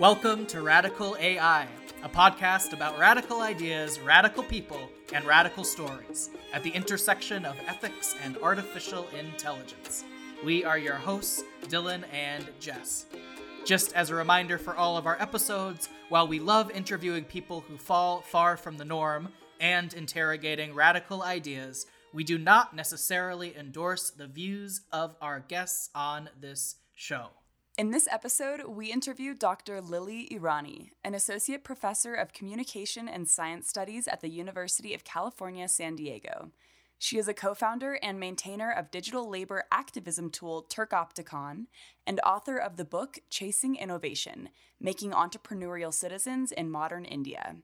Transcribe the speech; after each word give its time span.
Welcome 0.00 0.46
to 0.46 0.62
Radical 0.62 1.14
AI, 1.20 1.68
a 2.02 2.08
podcast 2.08 2.72
about 2.72 2.98
radical 2.98 3.42
ideas, 3.42 4.00
radical 4.00 4.42
people, 4.42 4.80
and 5.12 5.26
radical 5.26 5.62
stories 5.62 6.30
at 6.54 6.62
the 6.62 6.70
intersection 6.70 7.44
of 7.44 7.54
ethics 7.66 8.16
and 8.24 8.38
artificial 8.38 9.06
intelligence. 9.08 10.04
We 10.42 10.64
are 10.64 10.78
your 10.78 10.94
hosts, 10.94 11.42
Dylan 11.64 12.04
and 12.14 12.48
Jess. 12.60 13.04
Just 13.66 13.92
as 13.92 14.08
a 14.08 14.14
reminder 14.14 14.56
for 14.56 14.74
all 14.74 14.96
of 14.96 15.06
our 15.06 15.20
episodes, 15.20 15.90
while 16.08 16.26
we 16.26 16.40
love 16.40 16.70
interviewing 16.70 17.24
people 17.24 17.60
who 17.60 17.76
fall 17.76 18.22
far 18.22 18.56
from 18.56 18.78
the 18.78 18.86
norm 18.86 19.28
and 19.60 19.92
interrogating 19.92 20.74
radical 20.74 21.22
ideas, 21.22 21.84
we 22.14 22.24
do 22.24 22.38
not 22.38 22.74
necessarily 22.74 23.54
endorse 23.54 24.08
the 24.08 24.26
views 24.26 24.80
of 24.92 25.14
our 25.20 25.40
guests 25.40 25.90
on 25.94 26.30
this 26.40 26.76
show. 26.94 27.26
In 27.80 27.92
this 27.92 28.06
episode, 28.12 28.64
we 28.68 28.92
interview 28.92 29.32
Dr. 29.32 29.80
Lilly 29.80 30.28
Irani, 30.30 30.90
an 31.02 31.14
associate 31.14 31.64
professor 31.64 32.12
of 32.14 32.34
communication 32.34 33.08
and 33.08 33.26
science 33.26 33.70
studies 33.70 34.06
at 34.06 34.20
the 34.20 34.28
University 34.28 34.92
of 34.92 35.02
California, 35.02 35.66
San 35.66 35.96
Diego. 35.96 36.50
She 36.98 37.16
is 37.16 37.26
a 37.26 37.32
co 37.32 37.54
founder 37.54 37.98
and 38.02 38.20
maintainer 38.20 38.70
of 38.70 38.90
digital 38.90 39.30
labor 39.30 39.64
activism 39.72 40.28
tool 40.28 40.66
Turkopticon 40.68 41.68
and 42.06 42.20
author 42.20 42.58
of 42.58 42.76
the 42.76 42.84
book 42.84 43.20
Chasing 43.30 43.76
Innovation 43.76 44.50
Making 44.78 45.12
Entrepreneurial 45.12 45.94
Citizens 45.94 46.52
in 46.52 46.70
Modern 46.70 47.06
India. 47.06 47.56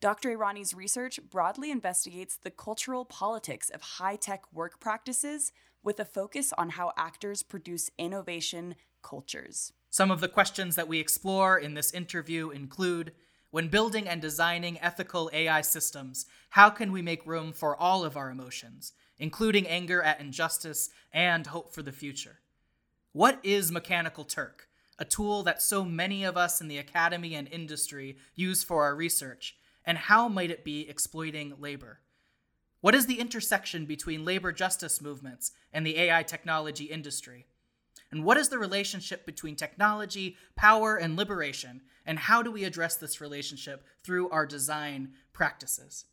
Dr. 0.00 0.30
Irani's 0.30 0.74
research 0.74 1.20
broadly 1.30 1.70
investigates 1.70 2.36
the 2.36 2.50
cultural 2.50 3.04
politics 3.04 3.70
of 3.70 3.82
high 3.82 4.16
tech 4.16 4.52
work 4.52 4.80
practices 4.80 5.52
with 5.84 6.00
a 6.00 6.04
focus 6.04 6.52
on 6.58 6.70
how 6.70 6.90
actors 6.96 7.44
produce 7.44 7.88
innovation 7.98 8.74
cultures. 9.04 9.72
Some 9.90 10.10
of 10.10 10.20
the 10.20 10.26
questions 10.26 10.74
that 10.74 10.88
we 10.88 10.98
explore 10.98 11.56
in 11.56 11.74
this 11.74 11.92
interview 11.92 12.50
include 12.50 13.12
when 13.50 13.68
building 13.68 14.08
and 14.08 14.20
designing 14.20 14.80
ethical 14.80 15.30
AI 15.32 15.60
systems, 15.60 16.26
how 16.50 16.70
can 16.70 16.90
we 16.90 17.02
make 17.02 17.24
room 17.24 17.52
for 17.52 17.76
all 17.76 18.04
of 18.04 18.16
our 18.16 18.28
emotions, 18.28 18.92
including 19.16 19.68
anger 19.68 20.02
at 20.02 20.18
injustice 20.18 20.90
and 21.12 21.46
hope 21.46 21.72
for 21.72 21.82
the 21.82 21.92
future? 21.92 22.40
What 23.12 23.38
is 23.44 23.70
Mechanical 23.70 24.24
Turk, 24.24 24.68
a 24.98 25.04
tool 25.04 25.44
that 25.44 25.62
so 25.62 25.84
many 25.84 26.24
of 26.24 26.36
us 26.36 26.60
in 26.60 26.66
the 26.66 26.78
academy 26.78 27.36
and 27.36 27.46
industry 27.46 28.16
use 28.34 28.64
for 28.64 28.82
our 28.82 28.96
research, 28.96 29.56
and 29.84 29.98
how 29.98 30.26
might 30.26 30.50
it 30.50 30.64
be 30.64 30.88
exploiting 30.88 31.54
labor? 31.60 32.00
What 32.80 32.96
is 32.96 33.06
the 33.06 33.20
intersection 33.20 33.86
between 33.86 34.24
labor 34.24 34.50
justice 34.50 35.00
movements 35.00 35.52
and 35.72 35.86
the 35.86 35.98
AI 35.98 36.24
technology 36.24 36.86
industry? 36.86 37.46
And 38.14 38.22
what 38.22 38.36
is 38.36 38.48
the 38.48 38.60
relationship 38.60 39.26
between 39.26 39.56
technology, 39.56 40.36
power, 40.54 40.94
and 40.94 41.16
liberation? 41.16 41.80
And 42.06 42.16
how 42.16 42.44
do 42.44 42.52
we 42.52 42.62
address 42.62 42.94
this 42.94 43.20
relationship 43.20 43.84
through 44.04 44.30
our 44.30 44.46
design 44.46 45.14
practices? 45.32 46.04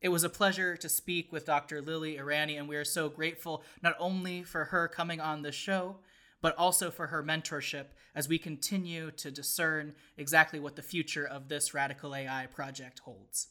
It 0.00 0.10
was 0.10 0.22
a 0.22 0.28
pleasure 0.28 0.76
to 0.76 0.88
speak 0.88 1.32
with 1.32 1.46
Dr. 1.46 1.82
Lilly 1.82 2.16
Irani, 2.16 2.56
and 2.56 2.68
we 2.68 2.76
are 2.76 2.84
so 2.84 3.08
grateful 3.08 3.64
not 3.82 3.96
only 3.98 4.44
for 4.44 4.66
her 4.66 4.86
coming 4.86 5.20
on 5.20 5.42
the 5.42 5.50
show, 5.50 5.96
but 6.40 6.56
also 6.56 6.92
for 6.92 7.08
her 7.08 7.24
mentorship 7.24 7.86
as 8.14 8.28
we 8.28 8.38
continue 8.38 9.10
to 9.10 9.32
discern 9.32 9.96
exactly 10.16 10.60
what 10.60 10.76
the 10.76 10.82
future 10.82 11.26
of 11.26 11.48
this 11.48 11.74
Radical 11.74 12.14
AI 12.14 12.46
project 12.46 13.00
holds. 13.00 13.48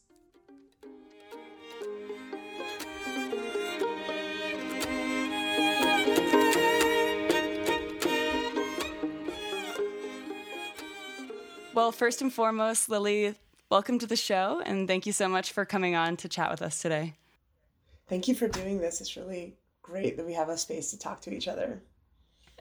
Well, 11.74 11.90
first 11.90 12.22
and 12.22 12.32
foremost, 12.32 12.88
Lilly, 12.88 13.34
welcome 13.68 13.98
to 13.98 14.06
the 14.06 14.14
show, 14.14 14.62
and 14.64 14.86
thank 14.86 15.06
you 15.06 15.12
so 15.12 15.28
much 15.28 15.50
for 15.50 15.64
coming 15.64 15.96
on 15.96 16.16
to 16.18 16.28
chat 16.28 16.48
with 16.48 16.62
us 16.62 16.80
today. 16.80 17.14
Thank 18.08 18.28
you 18.28 18.34
for 18.36 18.46
doing 18.46 18.78
this. 18.78 19.00
It's 19.00 19.16
really 19.16 19.56
great 19.82 20.16
that 20.16 20.24
we 20.24 20.34
have 20.34 20.50
a 20.50 20.56
space 20.56 20.92
to 20.92 20.98
talk 21.00 21.20
to 21.22 21.34
each 21.34 21.48
other. 21.48 21.82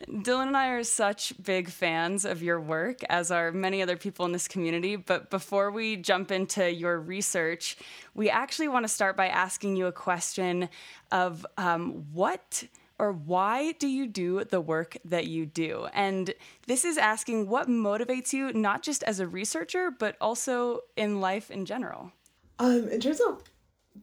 Dylan 0.07 0.47
and 0.47 0.57
I 0.57 0.69
are 0.69 0.83
such 0.83 1.31
big 1.43 1.69
fans 1.69 2.25
of 2.25 2.41
your 2.41 2.59
work, 2.59 3.03
as 3.07 3.29
are 3.29 3.51
many 3.51 3.83
other 3.83 3.97
people 3.97 4.25
in 4.25 4.31
this 4.31 4.47
community. 4.47 4.95
But 4.95 5.29
before 5.29 5.69
we 5.69 5.95
jump 5.95 6.31
into 6.31 6.73
your 6.73 6.99
research, 6.99 7.77
we 8.15 8.31
actually 8.31 8.67
want 8.67 8.83
to 8.83 8.89
start 8.89 9.15
by 9.15 9.27
asking 9.27 9.75
you 9.75 9.85
a 9.85 9.91
question 9.91 10.69
of 11.11 11.45
um, 11.59 12.05
what 12.13 12.63
or 13.03 13.11
why 13.11 13.73
do 13.73 13.87
you 13.87 14.07
do 14.07 14.45
the 14.45 14.61
work 14.61 14.95
that 15.03 15.27
you 15.27 15.45
do? 15.45 15.87
And 15.93 16.33
this 16.67 16.85
is 16.85 16.97
asking 16.97 17.49
what 17.49 17.67
motivates 17.67 18.31
you, 18.31 18.53
not 18.53 18.81
just 18.81 19.03
as 19.03 19.19
a 19.19 19.27
researcher, 19.27 19.91
but 19.91 20.15
also 20.21 20.79
in 20.95 21.19
life 21.19 21.51
in 21.51 21.65
general. 21.65 22.13
Um, 22.59 22.87
in 22.87 23.01
terms 23.01 23.19
of 23.19 23.43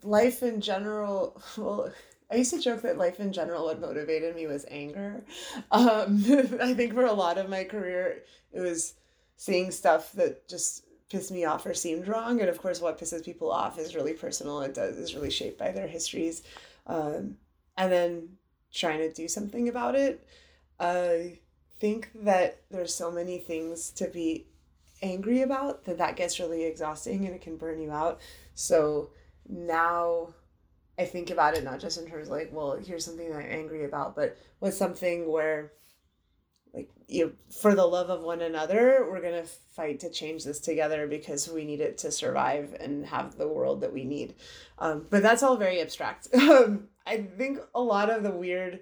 life 0.03 0.43
in 0.43 0.61
general, 0.61 1.41
well, 1.56 1.91
I 2.31 2.34
used 2.37 2.53
to 2.53 2.61
joke 2.61 2.83
that 2.83 2.99
life 2.99 3.21
in 3.21 3.33
general, 3.33 3.65
what 3.65 3.81
motivated 3.81 4.37
me 4.37 4.47
was 4.47 4.66
anger. 4.71 5.25
Um, 5.72 6.22
I 6.61 6.75
think 6.75 6.93
for 6.93 7.06
a 7.06 7.12
lot 7.12 7.38
of 7.38 7.49
my 7.49 7.65
career, 7.65 8.22
it 8.53 8.61
was 8.61 8.94
seeing 9.37 9.71
stuff 9.71 10.12
that 10.12 10.47
just 10.47 10.84
pissed 11.09 11.32
me 11.32 11.47
off 11.47 11.65
or 11.65 11.72
seemed 11.72 12.06
wrong. 12.06 12.41
And 12.41 12.50
of 12.50 12.59
course, 12.59 12.82
what 12.82 12.99
pisses 12.99 13.25
people 13.25 13.50
off 13.50 13.78
is 13.78 13.94
really 13.94 14.12
personal. 14.12 14.61
It 14.61 14.75
does 14.75 14.99
is 14.99 15.15
really 15.15 15.31
shaped 15.31 15.59
by 15.59 15.71
their 15.71 15.88
histories. 15.88 16.43
Um, 16.87 17.38
and 17.78 17.91
then 17.91 18.28
trying 18.72 18.98
to 18.98 19.12
do 19.12 19.28
something 19.28 19.69
about 19.69 19.94
it. 19.94 20.26
I 20.78 21.38
think 21.78 22.10
that 22.22 22.60
there's 22.70 22.94
so 22.94 23.10
many 23.10 23.38
things 23.38 23.91
to 23.92 24.06
be 24.06 24.47
angry 25.03 25.42
about 25.42 25.84
that 25.84 25.98
that 25.98 26.16
gets 26.16 26.38
really 26.38 26.64
exhausting 26.64 27.25
and 27.25 27.34
it 27.34 27.41
can 27.41 27.56
burn 27.56 27.81
you 27.81 27.91
out. 27.91 28.20
So 28.54 29.10
now 29.48 30.34
I 30.98 31.04
think 31.04 31.31
about 31.31 31.56
it 31.56 31.64
not 31.64 31.81
just 31.81 31.98
in 31.98 32.06
terms 32.06 32.28
like, 32.28 32.50
well, 32.53 32.76
here's 32.76 33.04
something 33.04 33.31
that 33.31 33.38
I'm 33.38 33.50
angry 33.50 33.84
about, 33.84 34.14
but 34.14 34.36
what's 34.58 34.76
something 34.76 35.31
where 35.31 35.72
like 36.72 36.91
you 37.08 37.34
for 37.50 37.75
the 37.75 37.86
love 37.86 38.10
of 38.10 38.22
one 38.22 38.42
another, 38.42 39.06
we're 39.10 39.20
gonna 39.20 39.44
fight 39.44 40.00
to 40.00 40.10
change 40.10 40.44
this 40.44 40.60
together 40.60 41.06
because 41.06 41.48
we 41.48 41.64
need 41.64 41.81
it 41.81 41.98
to 41.98 42.10
survive 42.10 42.75
and 42.81 43.06
have 43.06 43.36
the 43.36 43.48
world 43.48 43.81
that 43.81 43.92
we 43.92 44.04
need. 44.04 44.34
Um, 44.78 45.06
but 45.10 45.22
that's 45.22 45.42
all 45.42 45.56
very 45.56 45.81
abstract. 45.81 46.28
Um, 46.41 46.88
I 47.06 47.22
think 47.22 47.58
a 47.75 47.81
lot 47.81 48.10
of 48.10 48.22
the 48.22 48.31
weird 48.31 48.81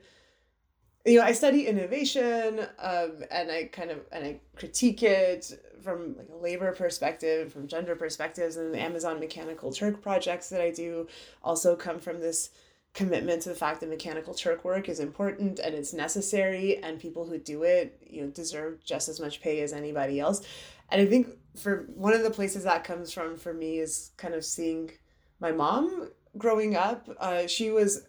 you 1.09 1.19
know, 1.19 1.25
I 1.25 1.32
study 1.32 1.66
innovation, 1.66 2.60
um, 2.78 3.25
and 3.31 3.50
I 3.50 3.65
kind 3.72 3.91
of 3.91 4.00
and 4.12 4.25
I 4.25 4.41
critique 4.56 5.03
it 5.03 5.53
from 5.82 6.16
like 6.16 6.28
a 6.28 6.37
labor 6.37 6.72
perspective, 6.72 7.53
from 7.53 7.66
gender 7.66 7.97
perspectives, 7.97 8.56
and 8.56 8.75
the 8.75 8.81
Amazon 8.81 9.19
Mechanical 9.20 9.72
Turk 9.72 10.03
projects 10.03 10.50
that 10.50 10.60
I 10.60 10.70
do 10.70 11.06
also 11.43 11.76
come 11.76 11.99
from 11.99 12.20
this 12.20 12.50
commitment 12.99 13.41
to 13.41 13.49
the 13.49 13.55
fact 13.55 13.79
that 13.79 13.89
mechanical 13.89 14.35
Turk 14.35 14.65
work 14.65 14.89
is 14.89 14.99
important 14.99 15.61
and 15.61 15.73
it's 15.73 15.93
necessary, 15.93 16.79
and 16.79 16.99
people 16.99 17.25
who 17.25 17.39
do 17.39 17.63
it, 17.63 17.97
you 18.05 18.23
know, 18.23 18.29
deserve 18.29 18.85
just 18.85 19.09
as 19.09 19.21
much 19.21 19.41
pay 19.41 19.61
as 19.61 19.73
anybody 19.73 20.19
else. 20.19 20.45
And 20.91 21.01
I 21.01 21.07
think 21.07 21.29
for 21.57 21.87
one 21.95 22.13
of 22.13 22.25
the 22.25 22.31
places 22.31 22.65
that 22.65 22.83
comes 22.83 23.13
from 23.13 23.37
for 23.37 23.55
me 23.55 23.79
is 23.79 24.11
kind 24.17 24.35
of 24.35 24.45
seeing 24.45 24.91
my 25.39 25.53
mom 25.53 26.11
growing 26.37 26.75
up. 26.75 27.09
Uh, 27.21 27.47
she 27.47 27.71
was 27.71 28.03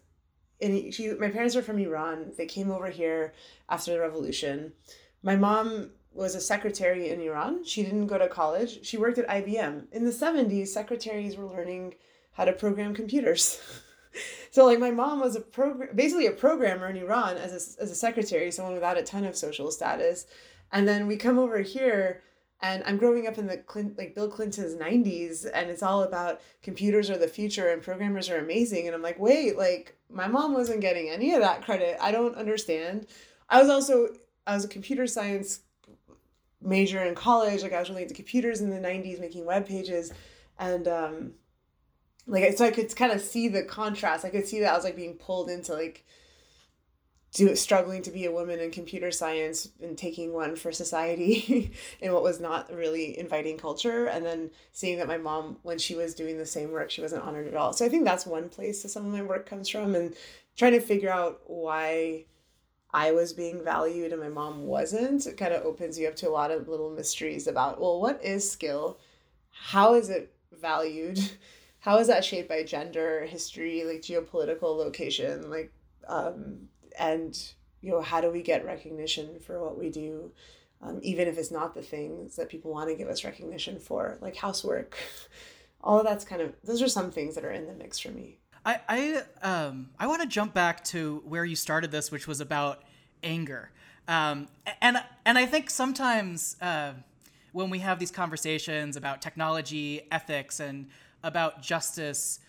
and 0.60 0.92
she 0.92 1.14
my 1.14 1.30
parents 1.30 1.56
are 1.56 1.62
from 1.62 1.78
Iran. 1.78 2.32
They 2.36 2.48
came 2.48 2.72
over 2.72 2.90
here 2.90 3.34
after 3.70 3.92
the 3.92 4.00
revolution. 4.00 4.74
My 5.22 5.36
mom 5.36 5.92
was 6.12 6.34
a 6.34 6.42
secretary 6.42 7.12
in 7.12 7.22
Iran. 7.22 7.64
She 7.64 7.84
didn't 7.84 8.08
go 8.08 8.18
to 8.18 8.28
college. 8.28 8.84
She 8.84 8.98
worked 8.98 9.20
at 9.20 9.28
IBM. 9.28 9.92
In 9.92 10.06
the 10.06 10.12
70s, 10.12 10.70
secretaries 10.70 11.38
were 11.38 11.46
learning 11.46 11.94
how 12.34 12.46
to 12.46 12.54
program 12.54 12.96
computers. 12.96 13.62
so 14.52 14.66
like 14.66 14.80
my 14.80 14.92
mom 14.92 15.20
was 15.20 15.36
a 15.36 15.42
program 15.42 15.90
basically 15.96 16.28
a 16.28 16.32
programmer 16.32 16.88
in 16.88 16.98
Iran 16.98 17.38
as 17.38 17.52
a, 17.52 17.84
as 17.84 17.92
a 17.92 17.96
secretary, 17.96 18.52
someone 18.52 18.74
without 18.74 18.98
a 18.98 19.04
ton 19.04 19.26
of 19.26 19.36
social 19.36 19.72
status. 19.72 20.26
And 20.72 20.88
then 20.88 21.08
we 21.08 21.18
come 21.18 21.40
over 21.40 21.60
here 21.60 22.22
and 22.62 22.84
I'm 22.86 22.98
growing 22.98 23.26
up 23.28 23.38
in 23.38 23.48
the 23.48 23.58
Clint, 23.58 23.98
like 23.98 24.16
Bill 24.16 24.30
Clinton's 24.30 24.76
90s 24.76 25.50
and 25.54 25.70
it's 25.70 25.84
all 25.84 26.04
about 26.04 26.42
computers 26.62 27.10
are 27.10 27.18
the 27.18 27.28
future 27.28 27.70
and 27.70 27.82
programmers 27.82 28.30
are 28.30 28.38
amazing. 28.38 28.88
And 28.88 28.96
I'm 28.96 29.02
like 29.02 29.20
wait 29.20 29.58
like 29.58 29.96
my 30.12 30.28
mom 30.28 30.54
wasn't 30.54 30.82
getting 30.82 31.10
any 31.10 31.34
of 31.34 31.42
that 31.42 31.64
credit. 31.64 31.98
I 32.02 32.12
don't 32.12 32.36
understand. 32.36 33.08
I 33.50 33.62
was 33.62 33.70
also 33.70 34.10
I 34.46 34.56
was 34.56 34.66
a 34.66 34.70
computer 34.70 35.08
science 35.08 35.62
major 36.62 37.04
in 37.04 37.16
college. 37.16 37.62
Like 37.62 37.74
I 37.74 37.80
was 37.80 37.90
really 37.90 38.04
into 38.04 38.14
computers 38.14 38.62
in 38.62 38.70
the 38.70 38.78
90s 38.78 39.20
making 39.20 39.46
web 39.46 39.68
pages. 39.68 40.12
And 40.58 40.88
um 40.88 41.34
like 42.30 42.58
so 42.58 42.66
I 42.66 42.72
could 42.72 42.96
kind 42.96 43.12
of 43.12 43.22
see 43.22 43.48
the 43.48 43.64
contrast 43.64 44.26
I 44.26 44.30
could 44.30 44.48
see 44.48 44.60
that 44.62 44.72
I 44.72 44.76
was 44.76 44.84
like 44.84 44.96
being 44.96 45.16
pulled 45.16 45.50
into 45.50 45.74
like 45.74 46.06
do 47.32 47.56
struggling 47.56 48.02
to 48.02 48.12
be 48.12 48.26
a 48.26 48.32
woman 48.32 48.60
in 48.60 48.72
computer 48.72 49.12
science 49.12 49.70
and 49.82 49.96
taking 49.96 50.34
one 50.34 50.56
for 50.56 50.72
society 50.72 51.72
in 52.02 52.12
what 52.12 52.24
was 52.24 52.40
not 52.40 52.74
really 52.74 53.18
inviting 53.20 53.58
culture 53.58 54.06
and 54.06 54.26
then 54.26 54.50
seeing 54.72 54.98
that 54.98 55.08
my 55.08 55.18
mom 55.18 55.58
when 55.62 55.78
she 55.78 55.94
was 55.96 56.16
doing 56.16 56.38
the 56.38 56.46
same 56.46 56.72
work 56.72 56.90
she 56.90 57.02
wasn't 57.02 57.24
honored 57.24 57.48
at 57.48 57.56
all 57.56 57.72
so 57.72 57.86
i 57.86 57.90
think 57.90 58.04
that's 58.04 58.26
one 58.26 58.50
place 58.50 58.82
that 58.82 58.90
some 58.90 59.06
of 59.06 59.12
my 59.12 59.22
work 59.22 59.48
comes 59.48 59.70
from 59.70 59.94
and 59.94 60.16
trying 60.58 60.74
to 60.74 60.80
figure 60.80 61.12
out 61.12 61.42
why 61.46 62.26
I 62.92 63.12
was 63.12 63.34
being 63.34 63.64
valued 63.64 64.12
and 64.12 64.22
my 64.22 64.30
mom 64.30 64.66
wasn't. 64.66 65.28
It 65.28 65.38
kind 65.38 65.54
of 65.54 65.64
opens 65.64 66.00
you 66.00 66.08
up 66.08 66.16
to 66.18 66.28
a 66.28 66.32
lot 66.32 66.50
of 66.50 66.68
little 66.68 66.90
mysteries 66.90 67.48
about, 67.48 67.80
well, 67.80 68.02
what 68.02 68.24
is 68.24 68.50
skill? 68.50 69.00
How 69.52 69.94
is 69.94 70.10
it 70.10 70.34
valued? 70.52 71.20
How 71.80 71.98
is 71.98 72.08
that 72.08 72.26
shaped 72.26 72.50
by 72.50 72.64
gender, 72.64 73.26
history, 73.26 73.84
like 73.86 74.02
geopolitical 74.02 74.78
location, 74.78 75.50
like, 75.50 75.72
um, 76.08 76.68
and 76.98 77.38
you 77.82 77.92
know, 77.92 78.02
how 78.02 78.20
do 78.20 78.30
we 78.30 78.42
get 78.42 78.66
recognition 78.66 79.40
for 79.40 79.64
what 79.64 79.78
we 79.78 79.90
do, 79.90 80.32
um, 80.82 81.00
even 81.02 81.28
if 81.28 81.38
it's 81.38 81.52
not 81.52 81.74
the 81.74 81.82
things 81.82 82.36
that 82.36 82.50
people 82.50 82.72
want 82.72 82.90
to 82.90 82.96
give 82.96 83.08
us 83.08 83.24
recognition 83.24 83.80
for, 83.80 84.18
like 84.22 84.36
housework. 84.36 84.98
All 85.82 86.00
of 86.00 86.06
that's 86.06 86.26
kind 86.26 86.42
of 86.42 86.54
those 86.66 86.82
are 86.82 86.90
some 86.90 87.10
things 87.10 87.36
that 87.36 87.46
are 87.46 87.52
in 87.52 87.66
the 87.66 87.74
mix 87.74 88.00
for 88.00 88.10
me. 88.10 88.40
I 88.66 88.82
I 88.90 89.48
um 89.48 89.92
I 89.98 90.08
want 90.08 90.22
to 90.22 90.28
jump 90.28 90.54
back 90.54 90.84
to 90.86 91.24
where 91.26 91.46
you 91.46 91.56
started 91.56 91.92
this, 91.92 92.12
which 92.12 92.28
was 92.28 92.42
about 92.42 92.84
anger. 93.24 93.72
Um, 94.10 94.48
and 94.82 94.98
and 95.26 95.38
I 95.38 95.46
think 95.46 95.70
sometimes 95.70 96.58
uh, 96.62 96.94
when 97.54 97.70
we 97.70 97.80
have 97.80 98.00
these 98.00 98.12
conversations 98.12 98.98
about 98.98 99.22
technology, 99.22 100.02
ethics, 100.12 100.60
and 100.60 100.88
about 101.24 101.62
justice, 101.62 102.40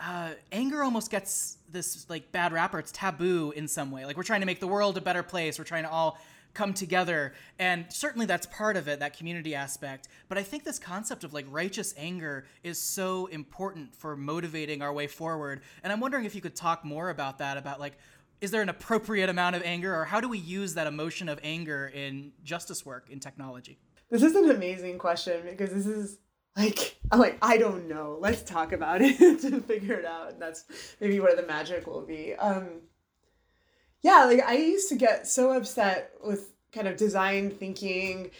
uh, 0.00 0.30
anger 0.52 0.82
almost 0.82 1.10
gets 1.10 1.58
this 1.70 2.08
like 2.08 2.32
bad 2.32 2.52
rapper. 2.52 2.78
It's 2.78 2.92
taboo 2.92 3.52
in 3.56 3.68
some 3.68 3.90
way. 3.90 4.04
Like 4.04 4.16
we're 4.16 4.22
trying 4.22 4.40
to 4.40 4.46
make 4.46 4.60
the 4.60 4.66
world 4.66 4.96
a 4.98 5.00
better 5.00 5.22
place. 5.22 5.58
We're 5.58 5.64
trying 5.64 5.84
to 5.84 5.90
all 5.90 6.18
come 6.56 6.72
together 6.72 7.34
and 7.58 7.84
certainly 7.90 8.24
that's 8.24 8.46
part 8.46 8.78
of 8.78 8.88
it 8.88 9.00
that 9.00 9.14
community 9.14 9.54
aspect 9.54 10.08
but 10.26 10.38
i 10.38 10.42
think 10.42 10.64
this 10.64 10.78
concept 10.78 11.22
of 11.22 11.34
like 11.34 11.44
righteous 11.50 11.92
anger 11.98 12.46
is 12.64 12.80
so 12.80 13.26
important 13.26 13.94
for 13.94 14.16
motivating 14.16 14.80
our 14.80 14.90
way 14.90 15.06
forward 15.06 15.60
and 15.82 15.92
i'm 15.92 16.00
wondering 16.00 16.24
if 16.24 16.34
you 16.34 16.40
could 16.40 16.56
talk 16.56 16.82
more 16.82 17.10
about 17.10 17.36
that 17.36 17.58
about 17.58 17.78
like 17.78 17.98
is 18.40 18.50
there 18.50 18.62
an 18.62 18.70
appropriate 18.70 19.28
amount 19.28 19.54
of 19.54 19.62
anger 19.64 19.94
or 19.94 20.06
how 20.06 20.18
do 20.18 20.30
we 20.30 20.38
use 20.38 20.72
that 20.72 20.86
emotion 20.86 21.28
of 21.28 21.38
anger 21.42 21.92
in 21.94 22.32
justice 22.42 22.86
work 22.86 23.10
in 23.10 23.20
technology 23.20 23.78
this 24.08 24.22
is 24.22 24.34
an 24.34 24.50
amazing 24.50 24.96
question 24.96 25.42
because 25.46 25.74
this 25.74 25.86
is 25.86 26.20
like 26.56 26.96
I'm 27.10 27.18
like 27.18 27.38
I 27.42 27.58
don't 27.58 27.88
know. 27.88 28.18
Let's 28.20 28.42
talk 28.42 28.72
about 28.72 29.00
it 29.02 29.40
to 29.40 29.60
figure 29.60 29.94
it 29.94 30.04
out. 30.04 30.32
And 30.32 30.42
that's 30.42 30.64
maybe 31.00 31.20
where 31.20 31.36
the 31.36 31.46
magic 31.46 31.86
will 31.86 32.04
be. 32.04 32.34
Um 32.34 32.80
yeah, 34.02 34.24
like 34.24 34.42
I 34.42 34.56
used 34.56 34.88
to 34.90 34.96
get 34.96 35.26
so 35.26 35.52
upset 35.52 36.12
with 36.24 36.52
kind 36.72 36.88
of 36.88 36.96
design 36.96 37.50
thinking, 37.50 38.30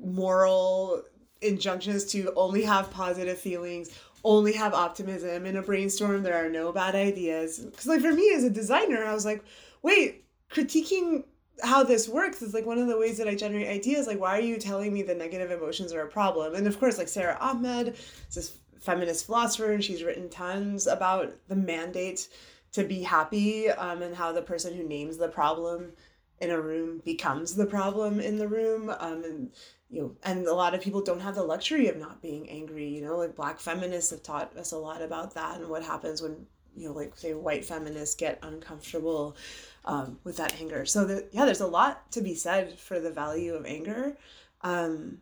moral 0.00 1.02
injunctions 1.42 2.04
to 2.12 2.32
only 2.36 2.62
have 2.62 2.90
positive 2.90 3.38
feelings, 3.38 3.90
only 4.24 4.52
have 4.52 4.74
optimism. 4.74 5.46
In 5.46 5.56
a 5.56 5.62
brainstorm, 5.62 6.22
there 6.22 6.44
are 6.44 6.48
no 6.48 6.72
bad 6.72 6.94
ideas. 6.94 7.58
Because, 7.58 7.86
like, 7.86 8.00
for 8.00 8.12
me 8.12 8.32
as 8.34 8.44
a 8.44 8.50
designer, 8.50 9.04
I 9.04 9.14
was 9.14 9.24
like, 9.24 9.44
wait, 9.82 10.24
critiquing 10.50 11.24
how 11.62 11.82
this 11.82 12.08
works 12.08 12.42
is 12.42 12.54
like 12.54 12.66
one 12.66 12.78
of 12.78 12.88
the 12.88 12.98
ways 12.98 13.18
that 13.18 13.28
I 13.28 13.34
generate 13.34 13.68
ideas. 13.68 14.06
Like, 14.06 14.20
why 14.20 14.38
are 14.38 14.42
you 14.42 14.58
telling 14.58 14.92
me 14.92 15.02
the 15.02 15.14
negative 15.14 15.50
emotions 15.50 15.92
are 15.92 16.02
a 16.02 16.08
problem? 16.08 16.54
And 16.54 16.66
of 16.66 16.78
course, 16.78 16.98
like 16.98 17.08
Sara 17.08 17.36
Ahmed 17.40 17.88
is 17.88 18.34
this 18.34 18.56
feminist 18.80 19.26
philosopher, 19.26 19.72
and 19.72 19.84
she's 19.84 20.02
written 20.02 20.28
tons 20.28 20.86
about 20.86 21.32
the 21.48 21.56
mandate 21.56 22.28
to 22.72 22.84
be 22.84 23.02
happy 23.02 23.70
um, 23.70 24.02
and 24.02 24.14
how 24.14 24.32
the 24.32 24.42
person 24.42 24.74
who 24.74 24.84
names 24.84 25.16
the 25.16 25.28
problem 25.28 25.92
in 26.40 26.50
a 26.50 26.60
room 26.60 27.02
becomes 27.04 27.54
the 27.54 27.66
problem 27.66 28.18
in 28.18 28.36
the 28.38 28.48
room 28.48 28.90
um, 28.98 29.24
and 29.24 29.50
you 29.90 30.00
know 30.00 30.16
and 30.24 30.46
a 30.46 30.54
lot 30.54 30.74
of 30.74 30.80
people 30.80 31.02
don't 31.02 31.20
have 31.20 31.34
the 31.34 31.42
luxury 31.42 31.88
of 31.88 31.96
not 31.98 32.22
being 32.22 32.48
angry 32.48 32.88
you 32.88 33.02
know 33.02 33.16
like 33.18 33.36
black 33.36 33.60
feminists 33.60 34.10
have 34.10 34.22
taught 34.22 34.56
us 34.56 34.72
a 34.72 34.78
lot 34.78 35.02
about 35.02 35.34
that 35.34 35.60
and 35.60 35.68
what 35.68 35.82
happens 35.82 36.22
when 36.22 36.46
you 36.76 36.88
know 36.88 36.94
like 36.94 37.16
say 37.16 37.34
white 37.34 37.64
feminists 37.64 38.14
get 38.14 38.38
uncomfortable 38.42 39.36
um, 39.84 40.18
with 40.24 40.36
that 40.36 40.60
anger. 40.60 40.84
So 40.84 41.04
that 41.06 41.28
yeah 41.32 41.44
there's 41.44 41.60
a 41.60 41.66
lot 41.66 42.10
to 42.12 42.20
be 42.20 42.34
said 42.34 42.78
for 42.78 43.00
the 43.00 43.10
value 43.10 43.54
of 43.54 43.66
anger. 43.66 44.16
Um, 44.62 45.18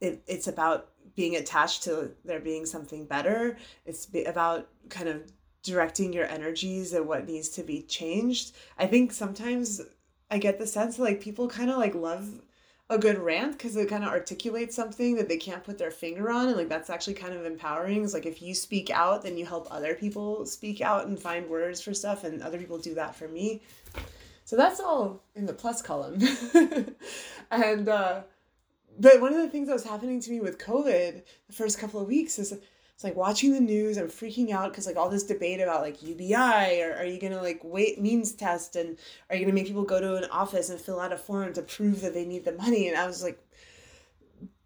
it, 0.00 0.22
it's 0.26 0.48
about 0.48 0.88
being 1.14 1.36
attached 1.36 1.84
to 1.84 2.10
there 2.24 2.40
being 2.40 2.66
something 2.66 3.04
better. 3.06 3.56
It's 3.86 4.08
about 4.26 4.68
kind 4.88 5.08
of 5.08 5.22
directing 5.62 6.12
your 6.12 6.26
energies 6.26 6.92
and 6.92 7.06
what 7.06 7.26
needs 7.26 7.48
to 7.50 7.62
be 7.62 7.82
changed. 7.82 8.54
I 8.78 8.86
think 8.86 9.12
sometimes 9.12 9.80
I 10.30 10.38
get 10.38 10.58
the 10.58 10.66
sense 10.66 10.96
that 10.96 11.02
like 11.02 11.20
people 11.20 11.48
kind 11.48 11.70
of 11.70 11.76
like 11.76 11.94
love 11.94 12.28
a 12.94 12.98
good 12.98 13.18
rant 13.18 13.52
because 13.52 13.76
it 13.76 13.88
kind 13.88 14.04
of 14.04 14.10
articulates 14.10 14.74
something 14.74 15.16
that 15.16 15.28
they 15.28 15.36
can't 15.36 15.64
put 15.64 15.78
their 15.78 15.90
finger 15.90 16.30
on 16.30 16.48
and 16.48 16.56
like 16.56 16.68
that's 16.68 16.90
actually 16.90 17.14
kind 17.14 17.34
of 17.34 17.44
empowering. 17.44 18.04
It's 18.04 18.14
like 18.14 18.26
if 18.26 18.40
you 18.40 18.54
speak 18.54 18.90
out, 18.90 19.22
then 19.22 19.36
you 19.36 19.44
help 19.44 19.66
other 19.70 19.94
people 19.94 20.46
speak 20.46 20.80
out 20.80 21.06
and 21.06 21.18
find 21.18 21.48
words 21.48 21.80
for 21.80 21.92
stuff 21.92 22.24
and 22.24 22.42
other 22.42 22.58
people 22.58 22.78
do 22.78 22.94
that 22.94 23.14
for 23.14 23.28
me. 23.28 23.62
So 24.44 24.56
that's 24.56 24.80
all 24.80 25.22
in 25.34 25.46
the 25.46 25.52
plus 25.52 25.82
column. 25.82 26.18
and 27.50 27.88
uh 27.88 28.22
but 28.96 29.20
one 29.20 29.34
of 29.34 29.40
the 29.40 29.48
things 29.48 29.66
that 29.66 29.74
was 29.74 29.84
happening 29.84 30.20
to 30.20 30.30
me 30.30 30.40
with 30.40 30.58
COVID 30.58 31.22
the 31.48 31.52
first 31.52 31.78
couple 31.78 32.00
of 32.00 32.06
weeks 32.06 32.38
is 32.38 32.54
it's 32.94 33.02
like 33.02 33.16
watching 33.16 33.52
the 33.52 33.60
news 33.60 33.98
i'm 33.98 34.08
freaking 34.08 34.50
out 34.50 34.70
because 34.70 34.86
like 34.86 34.96
all 34.96 35.08
this 35.08 35.24
debate 35.24 35.60
about 35.60 35.82
like 35.82 36.02
ubi 36.02 36.34
or 36.34 36.94
are 36.96 37.04
you 37.04 37.20
gonna 37.20 37.42
like 37.42 37.60
wait 37.64 38.00
means 38.00 38.32
test 38.32 38.76
and 38.76 38.96
are 39.28 39.36
you 39.36 39.42
gonna 39.42 39.54
make 39.54 39.66
people 39.66 39.84
go 39.84 40.00
to 40.00 40.16
an 40.16 40.24
office 40.30 40.70
and 40.70 40.80
fill 40.80 41.00
out 41.00 41.12
a 41.12 41.16
form 41.16 41.52
to 41.52 41.62
prove 41.62 42.00
that 42.00 42.14
they 42.14 42.24
need 42.24 42.44
the 42.44 42.52
money? 42.52 42.88
And 42.88 42.96
i 42.96 43.06
was 43.06 43.22
like 43.22 43.40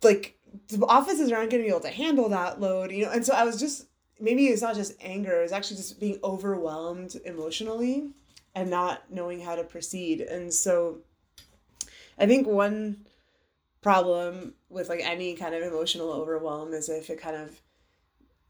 like 0.02 0.38
the 0.69 0.84
offices 0.86 1.32
aren't 1.32 1.50
gonna 1.50 1.62
be 1.62 1.69
able 1.70 1.80
to 1.80 1.88
handle 1.88 2.28
that 2.28 2.60
load 2.60 2.92
you 2.92 3.04
know? 3.04 3.10
And 3.10 3.25
so 3.25 3.34
i 3.34 3.44
was 3.44 3.58
just 3.58 3.86
maybe 4.20 4.48
it's 4.48 4.62
not 4.62 4.75
just 4.75 4.94
anger 5.00 5.40
it's 5.40 5.52
actually 5.52 5.76
just 5.78 5.98
being 5.98 6.19
overwhelmed 6.22 7.16
emotionally 7.25 8.10
and 8.54 8.70
not 8.70 9.10
knowing 9.10 9.40
how 9.40 9.54
to 9.54 9.62
proceed. 9.62 10.20
And 10.20 10.52
so 10.52 10.98
i 12.19 12.26
think 12.26 12.46
one 12.46 13.06
problem 13.80 14.54
with 14.69 14.88
like 14.88 15.00
any 15.02 15.34
kind 15.34 15.54
of 15.54 15.62
emotional 15.62 16.10
overwhelm 16.10 16.75
is 16.75 16.88
if 16.88 17.08
it 17.08 17.20
kind 17.20 17.36
of 17.36 17.58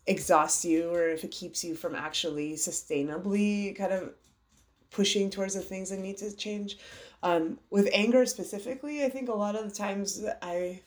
exhausts 0.09 0.65
you 0.65 0.91
or 0.91 1.09
if 1.09 1.23
it 1.23 1.31
keeps 1.31 1.63
you 1.63 1.75
from 1.75 1.95
actually 1.95 2.55
sustainably 2.55 3.77
kind 3.77 3.93
of 3.93 4.15
pushing 4.91 5.31
towards 5.31 5.55
the 5.55 5.61
things 5.61 5.91
that 5.91 5.99
need 5.99 6.17
to 6.19 6.35
change. 6.35 6.79
Um, 7.23 7.59
with 7.71 7.89
anger 7.93 8.25
specifically, 8.27 9.05
I 9.05 9.11
think 9.11 9.29
a 9.29 9.35
lot 9.35 9.55
of 9.55 9.69
the 9.69 9.75
times 9.75 10.25
I 10.41 10.81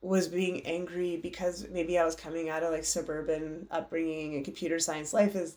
was 0.00 0.28
being 0.28 0.64
angry 0.66 1.16
because 1.16 1.66
maybe 1.70 1.98
I 1.98 2.04
was 2.04 2.16
coming 2.16 2.48
out 2.48 2.62
of 2.62 2.72
like 2.72 2.84
suburban 2.84 3.68
upbringing 3.70 4.34
and 4.34 4.44
computer 4.44 4.78
science 4.78 5.12
life 5.12 5.36
is 5.36 5.56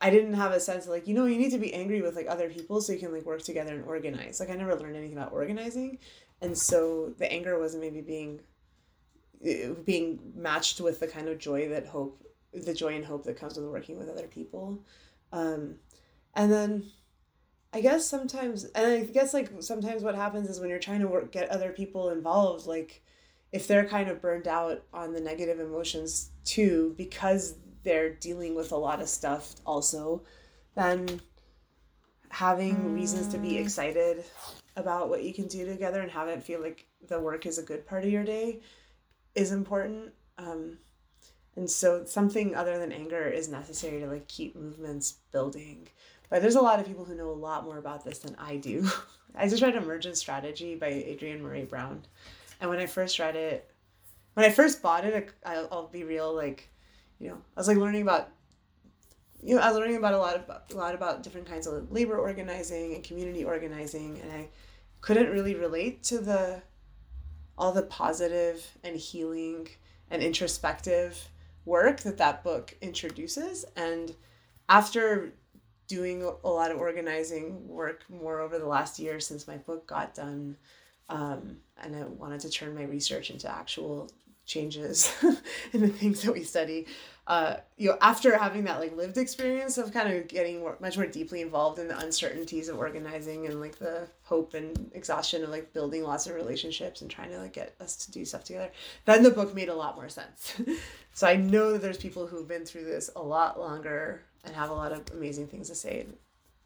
I 0.00 0.10
didn't 0.10 0.34
have 0.34 0.52
a 0.52 0.60
sense 0.60 0.84
of 0.84 0.90
like, 0.90 1.06
you 1.06 1.14
know, 1.14 1.26
you 1.26 1.38
need 1.38 1.52
to 1.52 1.58
be 1.58 1.72
angry 1.72 2.02
with 2.02 2.16
like 2.16 2.26
other 2.28 2.48
people 2.48 2.80
so 2.80 2.92
you 2.92 2.98
can 2.98 3.12
like 3.12 3.24
work 3.24 3.42
together 3.42 3.74
and 3.74 3.84
organize. 3.84 4.40
Like 4.40 4.50
I 4.50 4.54
never 4.54 4.74
learned 4.74 4.96
anything 4.96 5.16
about 5.16 5.32
organizing. 5.32 5.98
And 6.40 6.56
so 6.56 7.14
the 7.18 7.30
anger 7.30 7.58
wasn't 7.58 7.82
maybe 7.82 8.00
being 8.00 8.40
being 9.84 10.32
matched 10.34 10.80
with 10.80 11.00
the 11.00 11.06
kind 11.06 11.28
of 11.28 11.38
joy 11.38 11.68
that 11.68 11.86
hope 11.86 12.24
the 12.52 12.74
joy 12.74 12.94
and 12.94 13.04
hope 13.04 13.24
that 13.24 13.38
comes 13.38 13.56
with 13.56 13.66
working 13.66 13.98
with 13.98 14.08
other 14.08 14.26
people. 14.26 14.84
Um, 15.32 15.76
and 16.34 16.50
then 16.50 16.84
i 17.72 17.80
guess 17.80 18.06
sometimes 18.06 18.64
and 18.64 18.86
i 18.86 19.00
guess 19.04 19.34
like 19.34 19.50
sometimes 19.60 20.02
what 20.02 20.14
happens 20.14 20.48
is 20.48 20.60
when 20.60 20.68
you're 20.68 20.78
trying 20.78 21.00
to 21.00 21.08
work 21.08 21.32
get 21.32 21.48
other 21.50 21.72
people 21.72 22.10
involved 22.10 22.66
like 22.66 23.02
if 23.52 23.66
they're 23.66 23.84
kind 23.84 24.08
of 24.08 24.20
burned 24.22 24.48
out 24.48 24.82
on 24.94 25.12
the 25.12 25.20
negative 25.20 25.60
emotions 25.60 26.30
too 26.44 26.94
because 26.96 27.56
they're 27.84 28.14
dealing 28.14 28.54
with 28.54 28.72
a 28.72 28.76
lot 28.76 29.00
of 29.00 29.08
stuff 29.08 29.54
also 29.66 30.22
then 30.74 31.20
having 32.30 32.94
reasons 32.94 33.28
to 33.28 33.38
be 33.38 33.58
excited 33.58 34.24
about 34.76 35.10
what 35.10 35.22
you 35.22 35.34
can 35.34 35.46
do 35.48 35.66
together 35.66 36.00
and 36.00 36.10
have 36.10 36.28
it 36.28 36.42
feel 36.42 36.62
like 36.62 36.86
the 37.08 37.20
work 37.20 37.44
is 37.44 37.58
a 37.58 37.62
good 37.62 37.86
part 37.86 38.04
of 38.04 38.10
your 38.10 38.24
day 38.24 38.60
is 39.34 39.52
important. 39.52 40.12
Um, 40.38 40.78
and 41.56 41.70
so 41.70 42.04
something 42.04 42.54
other 42.54 42.78
than 42.78 42.92
anger 42.92 43.28
is 43.28 43.48
necessary 43.48 44.00
to 44.00 44.06
like 44.06 44.28
keep 44.28 44.56
movements 44.56 45.16
building. 45.32 45.88
But 46.30 46.40
there's 46.40 46.54
a 46.54 46.62
lot 46.62 46.80
of 46.80 46.86
people 46.86 47.04
who 47.04 47.14
know 47.14 47.28
a 47.28 47.32
lot 47.32 47.64
more 47.64 47.78
about 47.78 48.04
this 48.04 48.20
than 48.20 48.34
I 48.38 48.56
do. 48.56 48.88
I 49.34 49.48
just 49.48 49.62
read 49.62 49.76
Emergent 49.76 50.16
Strategy 50.16 50.74
by 50.74 50.88
Adrienne 50.88 51.42
Maree 51.42 51.68
Brown. 51.68 52.02
And 52.60 52.70
when 52.70 52.78
I 52.78 52.86
first 52.86 53.18
read 53.18 53.36
it, 53.36 53.70
when 54.34 54.46
I 54.46 54.50
first 54.50 54.82
bought 54.82 55.04
it, 55.04 55.30
I'll, 55.44 55.68
I'll 55.70 55.88
be 55.88 56.04
real, 56.04 56.34
like, 56.34 56.70
you 57.18 57.28
know, 57.28 57.36
I 57.56 57.60
was 57.60 57.68
like 57.68 57.76
learning 57.76 58.02
about, 58.02 58.30
you 59.42 59.56
know, 59.56 59.60
I 59.60 59.68
was 59.68 59.76
learning 59.76 59.96
about 59.96 60.14
a 60.14 60.18
lot 60.18 60.36
of 60.36 60.48
a 60.48 60.76
lot 60.76 60.94
about 60.94 61.22
different 61.22 61.48
kinds 61.48 61.66
of 61.66 61.90
labor 61.90 62.16
organizing 62.16 62.94
and 62.94 63.04
community 63.04 63.44
organizing, 63.44 64.20
and 64.22 64.32
I 64.32 64.48
couldn't 65.00 65.30
really 65.30 65.54
relate 65.54 66.02
to 66.04 66.18
the 66.18 66.62
all 67.62 67.70
the 67.70 67.82
positive 67.82 68.76
and 68.82 68.96
healing 68.96 69.68
and 70.10 70.20
introspective 70.20 71.28
work 71.64 72.00
that 72.00 72.18
that 72.18 72.42
book 72.42 72.76
introduces. 72.80 73.64
And 73.76 74.12
after 74.68 75.32
doing 75.86 76.24
a 76.24 76.48
lot 76.48 76.72
of 76.72 76.78
organizing 76.78 77.68
work 77.68 78.04
more 78.10 78.40
over 78.40 78.58
the 78.58 78.66
last 78.66 78.98
year 78.98 79.20
since 79.20 79.46
my 79.46 79.58
book 79.58 79.86
got 79.86 80.12
done, 80.12 80.56
um, 81.08 81.58
and 81.80 81.94
I 81.94 82.02
wanted 82.02 82.40
to 82.40 82.50
turn 82.50 82.74
my 82.74 82.82
research 82.82 83.30
into 83.30 83.48
actual 83.48 84.10
changes 84.44 85.14
in 85.72 85.82
the 85.82 85.88
things 85.88 86.22
that 86.22 86.32
we 86.32 86.42
study 86.42 86.86
uh, 87.26 87.56
you 87.76 87.88
know, 87.88 87.96
after 88.00 88.36
having 88.36 88.64
that 88.64 88.80
like 88.80 88.96
lived 88.96 89.16
experience 89.16 89.78
of 89.78 89.92
kind 89.92 90.12
of 90.12 90.26
getting 90.26 90.60
more, 90.60 90.76
much 90.80 90.96
more 90.96 91.06
deeply 91.06 91.40
involved 91.40 91.78
in 91.78 91.86
the 91.86 91.98
uncertainties 91.98 92.68
of 92.68 92.78
organizing 92.78 93.46
and 93.46 93.60
like 93.60 93.78
the 93.78 94.08
hope 94.32 94.54
and 94.54 94.90
exhaustion 94.94 95.44
of 95.44 95.50
like 95.50 95.74
building 95.74 96.02
lots 96.02 96.26
of 96.26 96.34
relationships 96.34 97.02
and 97.02 97.10
trying 97.10 97.28
to 97.28 97.38
like 97.38 97.52
get 97.52 97.74
us 97.80 97.96
to 97.96 98.10
do 98.10 98.24
stuff 98.24 98.44
together, 98.44 98.70
then 99.04 99.22
the 99.22 99.30
book 99.30 99.54
made 99.54 99.68
a 99.68 99.74
lot 99.74 99.94
more 99.94 100.08
sense. 100.08 100.54
so 101.12 101.26
I 101.26 101.36
know 101.36 101.72
that 101.72 101.82
there's 101.82 101.98
people 101.98 102.26
who've 102.26 102.48
been 102.48 102.64
through 102.64 102.86
this 102.86 103.10
a 103.14 103.22
lot 103.22 103.60
longer 103.60 104.22
and 104.46 104.54
have 104.54 104.70
a 104.70 104.74
lot 104.74 104.90
of 104.90 105.02
amazing 105.12 105.48
things 105.48 105.68
to 105.68 105.74
say. 105.74 106.06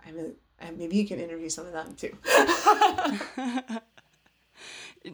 I'm 0.07 0.17
a, 0.61 0.73
maybe 0.79 0.95
you 0.95 1.09
can 1.09 1.19
interview 1.19 1.49
some 1.49 1.67
of 1.67 1.73
them 1.73 1.97
too. 1.97 2.17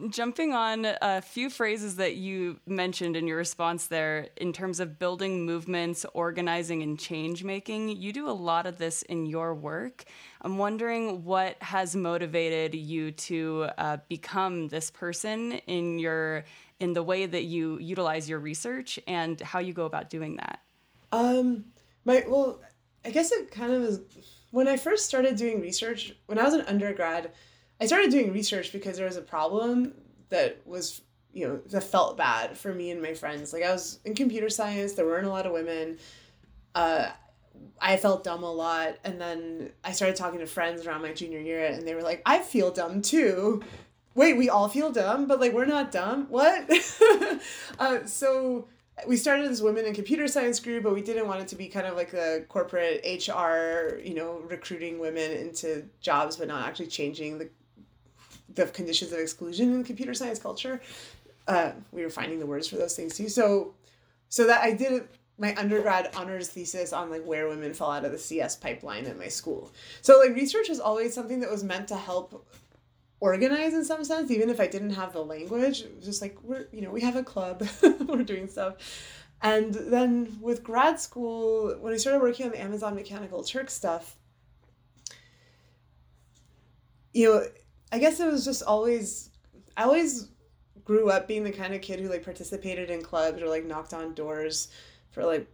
Jumping 0.09 0.53
on 0.53 0.87
a 1.01 1.21
few 1.21 1.49
phrases 1.49 1.97
that 1.97 2.15
you 2.15 2.59
mentioned 2.65 3.15
in 3.15 3.27
your 3.27 3.37
response 3.37 3.87
there, 3.87 4.29
in 4.37 4.53
terms 4.53 4.79
of 4.79 4.97
building 4.97 5.45
movements, 5.45 6.05
organizing, 6.13 6.81
and 6.81 6.99
change 6.99 7.43
making, 7.43 7.89
you 7.89 8.13
do 8.13 8.29
a 8.29 8.31
lot 8.31 8.65
of 8.65 8.77
this 8.77 9.01
in 9.03 9.25
your 9.25 9.53
work. 9.53 10.05
I'm 10.41 10.57
wondering 10.57 11.23
what 11.23 11.61
has 11.61 11.95
motivated 11.95 12.75
you 12.75 13.11
to 13.11 13.67
uh, 13.77 13.97
become 14.09 14.67
this 14.67 14.89
person 14.91 15.53
in 15.67 15.99
your 15.99 16.45
in 16.79 16.93
the 16.93 17.03
way 17.03 17.25
that 17.25 17.43
you 17.43 17.77
utilize 17.79 18.27
your 18.27 18.39
research 18.39 18.99
and 19.07 19.39
how 19.41 19.59
you 19.59 19.73
go 19.73 19.85
about 19.85 20.09
doing 20.09 20.35
that. 20.37 20.59
Um, 21.11 21.65
my 22.05 22.25
well, 22.27 22.59
I 23.05 23.09
guess 23.09 23.31
it 23.31 23.51
kind 23.51 23.71
of 23.71 23.83
is 23.83 24.01
when 24.51 24.67
I 24.67 24.77
first 24.77 25.05
started 25.05 25.35
doing 25.35 25.61
research 25.61 26.13
when 26.25 26.39
I 26.39 26.43
was 26.43 26.53
an 26.53 26.61
undergrad. 26.61 27.31
I 27.83 27.85
started 27.85 28.11
doing 28.11 28.31
research 28.31 28.71
because 28.71 28.95
there 28.95 29.05
was 29.05 29.17
a 29.17 29.21
problem 29.21 29.93
that 30.29 30.61
was, 30.65 31.01
you 31.33 31.45
know, 31.45 31.57
that 31.71 31.83
felt 31.83 32.15
bad 32.15 32.57
for 32.57 32.73
me 32.73 32.91
and 32.91 33.01
my 33.01 33.13
friends. 33.13 33.51
Like 33.51 33.63
I 33.63 33.73
was 33.73 33.99
in 34.05 34.15
computer 34.15 34.47
science, 34.47 34.93
there 34.93 35.05
weren't 35.05 35.27
a 35.27 35.29
lot 35.29 35.45
of 35.45 35.51
women. 35.51 35.97
Uh, 36.73 37.09
I 37.81 37.97
felt 37.97 38.23
dumb 38.23 38.41
a 38.41 38.51
lot. 38.51 38.99
And 39.03 39.19
then 39.19 39.71
I 39.83 39.91
started 39.91 40.15
talking 40.15 40.39
to 40.39 40.45
friends 40.45 40.87
around 40.87 41.01
my 41.01 41.11
junior 41.11 41.41
year 41.41 41.65
and 41.65 41.85
they 41.85 41.93
were 41.93 42.01
like, 42.01 42.21
I 42.25 42.39
feel 42.39 42.71
dumb 42.71 43.01
too. 43.01 43.61
Wait, 44.15 44.37
we 44.37 44.47
all 44.47 44.69
feel 44.69 44.89
dumb, 44.89 45.27
but 45.27 45.41
like 45.41 45.51
we're 45.51 45.65
not 45.65 45.91
dumb. 45.91 46.27
What? 46.29 46.71
uh, 47.79 48.05
so 48.05 48.69
we 49.05 49.17
started 49.17 49.51
this 49.51 49.59
women 49.59 49.83
in 49.83 49.93
computer 49.93 50.29
science 50.29 50.61
group, 50.61 50.83
but 50.83 50.93
we 50.93 51.01
didn't 51.01 51.27
want 51.27 51.41
it 51.41 51.49
to 51.49 51.57
be 51.57 51.67
kind 51.67 51.85
of 51.85 51.97
like 51.97 52.13
a 52.13 52.45
corporate 52.47 53.03
HR, 53.03 53.99
you 54.01 54.13
know, 54.13 54.41
recruiting 54.49 54.99
women 54.99 55.31
into 55.31 55.83
jobs, 55.99 56.37
but 56.37 56.47
not 56.47 56.65
actually 56.65 56.87
changing 56.87 57.39
the 57.39 57.49
the 58.55 58.65
conditions 58.67 59.11
of 59.11 59.19
exclusion 59.19 59.73
in 59.73 59.83
computer 59.83 60.13
science 60.13 60.39
culture. 60.39 60.81
Uh, 61.47 61.71
we 61.91 62.03
were 62.03 62.09
finding 62.09 62.39
the 62.39 62.45
words 62.45 62.67
for 62.67 62.77
those 62.77 62.95
things 62.95 63.17
too. 63.17 63.29
So, 63.29 63.73
so 64.29 64.47
that 64.47 64.61
I 64.61 64.71
did 64.71 65.07
my 65.37 65.55
undergrad 65.55 66.11
honors 66.15 66.49
thesis 66.49 66.93
on 66.93 67.09
like 67.09 67.23
where 67.25 67.47
women 67.47 67.73
fell 67.73 67.91
out 67.91 68.05
of 68.05 68.11
the 68.11 68.17
CS 68.17 68.55
pipeline 68.55 69.05
at 69.05 69.17
my 69.17 69.27
school. 69.27 69.71
So 70.01 70.19
like 70.19 70.35
research 70.35 70.69
was 70.69 70.79
always 70.79 71.13
something 71.13 71.39
that 71.39 71.49
was 71.49 71.63
meant 71.63 71.87
to 71.89 71.97
help 71.97 72.45
organize 73.19 73.73
in 73.73 73.83
some 73.83 74.03
sense, 74.03 74.29
even 74.31 74.49
if 74.49 74.59
I 74.59 74.67
didn't 74.67 74.91
have 74.91 75.13
the 75.13 75.23
language. 75.23 75.81
It 75.81 75.95
was 75.95 76.05
just 76.05 76.21
like 76.21 76.37
we're 76.43 76.67
you 76.71 76.81
know 76.81 76.91
we 76.91 77.01
have 77.01 77.15
a 77.15 77.23
club, 77.23 77.67
we're 78.07 78.23
doing 78.23 78.47
stuff. 78.47 78.75
And 79.41 79.73
then 79.73 80.37
with 80.39 80.63
grad 80.63 80.99
school, 80.99 81.75
when 81.81 81.93
I 81.93 81.97
started 81.97 82.21
working 82.21 82.45
on 82.45 82.53
the 82.53 82.61
Amazon 82.61 82.95
Mechanical 82.95 83.43
Turk 83.43 83.69
stuff, 83.69 84.15
you 87.13 87.29
know, 87.29 87.45
I 87.93 87.99
guess 87.99 88.19
it 88.19 88.25
was 88.25 88.43
just 88.43 88.63
always 88.63 89.29
I 89.77 89.83
always 89.83 90.29
grew 90.83 91.11
up 91.11 91.27
being 91.27 91.43
the 91.43 91.51
kind 91.51 91.75
of 91.75 91.81
kid 91.81 91.99
who 91.99 92.09
like 92.09 92.23
participated 92.23 92.89
in 92.89 93.03
clubs 93.03 93.39
or 93.39 93.47
like 93.47 93.65
knocked 93.65 93.93
on 93.93 94.15
doors 94.15 94.69
for 95.11 95.23
like 95.23 95.47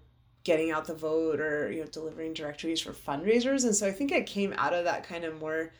getting 0.45 0.71
out 0.71 0.85
the 0.85 0.95
vote 0.95 1.41
or 1.41 1.69
you 1.69 1.81
know 1.81 1.87
delivering 1.87 2.33
directories 2.33 2.79
for 2.79 2.93
fundraisers. 2.93 3.65
And 3.65 3.75
so 3.75 3.85
I 3.85 3.91
think 3.91 4.13
I 4.13 4.21
came 4.21 4.53
out 4.57 4.73
of 4.73 4.85
that 4.85 5.03
kind 5.03 5.25
of 5.25 5.37
more 5.41 5.73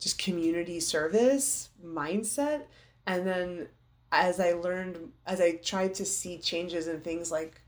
just 0.00 0.18
community 0.18 0.80
service 0.80 1.68
mindset. 1.82 2.64
And 3.06 3.24
then 3.24 3.68
as 4.10 4.40
I 4.40 4.54
learned 4.54 5.12
as 5.28 5.40
I 5.40 5.58
tried 5.58 5.94
to 5.94 6.04
see 6.04 6.38
changes 6.38 6.88
in 6.88 7.02
things 7.02 7.30
like 7.30 7.60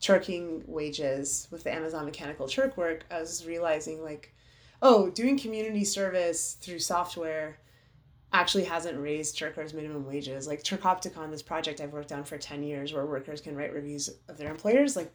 turking 0.00 0.62
wages 0.68 1.48
with 1.50 1.64
the 1.64 1.74
Amazon 1.74 2.04
Mechanical 2.04 2.46
Turk 2.46 2.76
work 2.76 3.04
I 3.10 3.18
was 3.18 3.44
realizing 3.44 4.00
like 4.00 4.32
oh, 4.82 5.08
doing 5.08 5.38
community 5.38 5.84
service 5.84 6.58
through 6.60 6.80
software 6.80 7.58
actually 8.32 8.64
hasn't 8.64 8.98
raised 8.98 9.38
Turkers' 9.38 9.72
minimum 9.72 10.04
wages. 10.06 10.46
Like 10.46 10.62
Turkopticon, 10.62 11.30
this 11.30 11.42
project 11.42 11.80
I've 11.80 11.92
worked 11.92 12.12
on 12.12 12.24
for 12.24 12.36
10 12.36 12.62
years 12.62 12.92
where 12.92 13.06
workers 13.06 13.40
can 13.40 13.54
write 13.54 13.72
reviews 13.72 14.10
of 14.28 14.36
their 14.36 14.50
employers, 14.50 14.96
like, 14.96 15.12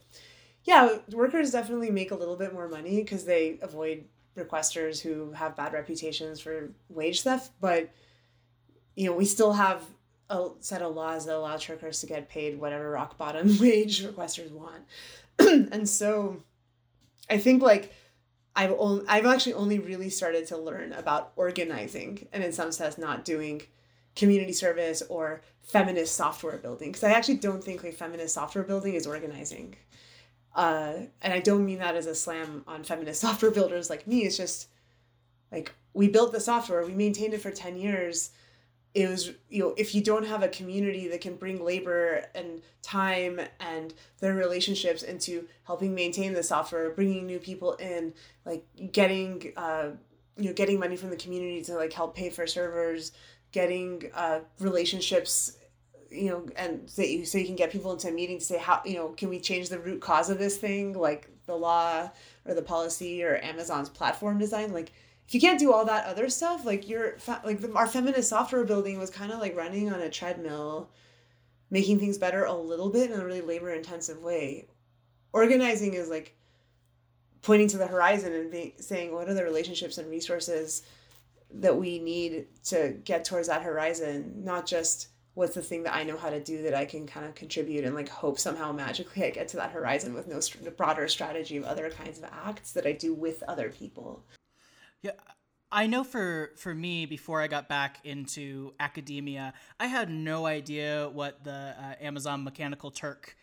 yeah, 0.63 0.97
workers 1.12 1.51
definitely 1.51 1.91
make 1.91 2.12
a 2.12 2.15
little 2.15 2.36
bit 2.36 2.53
more 2.53 2.67
money 2.67 3.01
because 3.01 3.25
they 3.25 3.59
avoid 3.62 4.05
requesters 4.38 5.01
who 5.01 5.31
have 5.31 5.55
bad 5.55 5.74
reputations 5.74 6.39
for 6.39 6.71
wage 6.89 7.21
theft. 7.21 7.51
But, 7.59 7.89
you 8.95 9.05
know, 9.05 9.15
we 9.15 9.25
still 9.25 9.53
have 9.53 9.83
a 10.29 10.50
set 10.59 10.81
of 10.81 10.95
laws 10.95 11.25
that 11.25 11.36
allow 11.36 11.57
Turkers 11.57 12.01
to 12.01 12.05
get 12.05 12.29
paid 12.29 12.59
whatever 12.59 12.91
rock 12.91 13.17
bottom 13.17 13.57
wage 13.59 14.03
requesters 14.03 14.51
want. 14.51 14.83
and 15.39 15.88
so 15.88 16.43
I 17.29 17.38
think 17.38 17.62
like 17.62 17.93
I've 18.57 18.73
only 18.79 19.05
I've 19.07 19.27
actually 19.27 19.53
only 19.53 19.77
really 19.77 20.09
started 20.09 20.47
to 20.47 20.57
learn 20.57 20.91
about 20.93 21.31
organizing 21.35 22.27
and 22.33 22.43
in 22.43 22.51
some 22.51 22.71
sense 22.71 22.97
not 22.97 23.23
doing 23.23 23.61
community 24.15 24.51
service 24.51 25.03
or 25.09 25.41
feminist 25.61 26.15
software 26.15 26.57
building 26.57 26.89
because 26.89 27.03
I 27.03 27.11
actually 27.11 27.37
don't 27.37 27.63
think 27.63 27.83
like 27.83 27.93
feminist 27.93 28.33
software 28.33 28.63
building 28.63 28.95
is 28.95 29.05
organizing. 29.05 29.75
Uh, 30.55 30.93
and 31.21 31.31
I 31.31 31.39
don't 31.39 31.65
mean 31.65 31.77
that 31.77 31.95
as 31.95 32.07
a 32.07 32.15
slam 32.15 32.63
on 32.67 32.83
feminist 32.83 33.21
software 33.27 33.51
builders 33.51 33.91
like 33.91 34.07
me. 34.07 34.21
It's 34.21 34.35
just 34.35 34.69
like 35.51 35.71
we 35.93 36.07
built 36.07 36.31
the 36.31 36.39
software, 36.39 36.83
we 36.83 36.95
maintained 36.95 37.35
it 37.35 37.41
for 37.41 37.51
10 37.51 37.77
years 37.77 38.31
it 38.94 39.08
was 39.10 39.32
you 39.50 39.62
know 39.62 39.74
if 39.77 39.94
you 39.94 40.03
don't 40.03 40.25
have 40.25 40.44
a 40.44 40.48
community 40.48 41.08
that 41.08 41.22
can 41.22 41.36
bring 41.36 41.63
labor 41.63 42.25
and 42.34 42.62
time 42.82 43.39
and 43.60 43.94
their 44.20 44.34
relationships 44.34 45.03
into 45.03 45.48
helping 45.65 45.94
maintain 45.94 46.34
the 46.34 46.44
software 46.44 46.89
bringing 46.91 47.25
new 47.25 47.39
people 47.39 47.74
in 47.74 48.13
like 48.46 48.65
getting 48.91 49.53
uh, 49.58 49.89
you 50.38 50.46
know 50.46 50.53
getting 50.53 50.79
money 50.79 50.96
from 50.96 51.10
the 51.10 51.15
community 51.15 51.62
to 51.62 51.75
like 51.75 51.94
help 51.94 52.15
pay 52.15 52.29
for 52.29 52.48
servers 52.48 53.12
getting 53.51 54.10
uh, 54.13 54.39
relationships 54.60 55.58
you 56.10 56.29
know 56.29 56.46
and 56.56 56.89
so 56.89 57.01
you, 57.01 57.25
so 57.25 57.38
you 57.38 57.46
can 57.46 57.56
get 57.56 57.72
people 57.72 57.91
into 57.91 58.08
a 58.08 58.12
meeting 58.12 58.39
to 58.39 58.46
say 58.46 58.58
how 58.58 58.82
you 58.86 58.96
know 58.96 59.10
can 59.10 59.29
we 59.29 59.39
change 59.39 59.70
the 59.70 59.79
root 59.79 60.01
cause 60.01 60.29
of 60.29 60.39
this 60.39 60.58
thing? 60.58 60.94
Like 60.94 61.29
the 61.46 61.56
law 61.56 62.10
or 62.46 62.53
the 62.53 62.62
policy 62.62 63.24
or 63.24 63.38
amazon's 63.38 63.89
platform 63.89 64.38
design 64.38 64.74
like 64.74 64.91
if 65.27 65.34
you 65.34 65.41
can't 65.41 65.60
do 65.60 65.74
all 65.74 65.86
that 65.86 66.05
other 66.05 66.29
stuff, 66.29 66.65
like 66.65 66.88
you're 66.88 67.17
like 67.43 67.60
the, 67.60 67.72
our 67.74 67.88
feminist 67.88 68.29
software 68.29 68.63
building 68.63 68.98
was 68.98 69.10
kind 69.10 69.31
of 69.31 69.39
like 69.39 69.57
running 69.57 69.91
on 69.91 70.00
a 70.00 70.10
treadmill, 70.10 70.89
making 71.69 72.00
things 72.00 72.17
better 72.17 72.46
a 72.46 72.53
little 72.53 72.89
bit 72.89 73.12
in 73.12 73.19
a 73.19 73.25
really 73.25 73.41
labor 73.41 73.72
intensive 73.72 74.22
way. 74.24 74.67
Organizing 75.34 75.93
is 75.93 76.10
like 76.10 76.36
pointing 77.41 77.67
to 77.67 77.77
the 77.77 77.88
horizon 77.88 78.34
and 78.34 78.51
be, 78.51 78.74
saying 78.79 79.13
what 79.13 79.27
are 79.27 79.34
the 79.34 79.43
relationships 79.43 79.98
and 79.98 80.10
resources 80.10 80.84
that 81.53 81.75
we 81.75 82.00
need 82.00 82.48
to 82.63 82.98
get 83.03 83.25
towards 83.25 83.50
that 83.50 83.62
horizon, 83.62 84.43
not 84.43 84.65
just 84.65 85.10
what's 85.34 85.55
the 85.55 85.62
thing 85.62 85.84
that 85.84 85.93
I 85.93 86.03
know 86.03 86.17
how 86.17 86.29
to 86.29 86.39
do 86.39 86.63
that 86.63 86.74
I 86.74 86.86
can 86.86 87.05
kind 87.05 87.25
of 87.25 87.36
contribute 87.36 87.84
and 87.84 87.93
like 87.93 88.10
hope 88.10 88.39
somehow 88.39 88.72
magically 88.72 89.25
I 89.25 89.29
get 89.29 89.50
to 89.50 89.57
that 89.57 89.72
horizon 89.72 90.13
with 90.13 90.27
no 90.27 90.39
st- 90.39 90.75
broader 90.75 91.07
strategy 91.10 91.57
of 91.57 91.65
other 91.65 91.89
kinds 91.89 92.17
of 92.17 92.25
acts 92.46 92.72
that 92.72 92.88
I 92.88 92.93
do 92.93 93.13
with 93.13 93.43
other 93.48 93.69
people. 93.69 94.24
Yeah, 95.01 95.12
I 95.72 95.88
know 95.88 96.04
for 96.04 96.51
for 96.58 96.74
me 96.74 97.06
before 97.06 97.42
I 97.42 97.48
got 97.48 97.68
back 97.68 98.00
into 98.04 98.74
academia, 98.80 99.54
I 99.80 99.88
had 99.88 100.10
no 100.10 100.46
idea 100.46 101.10
what 101.12 101.44
the 101.44 101.75
uh, 101.77 101.96
Amazon 102.00 102.44
Mechanical 102.44 102.92
Turk 102.92 103.36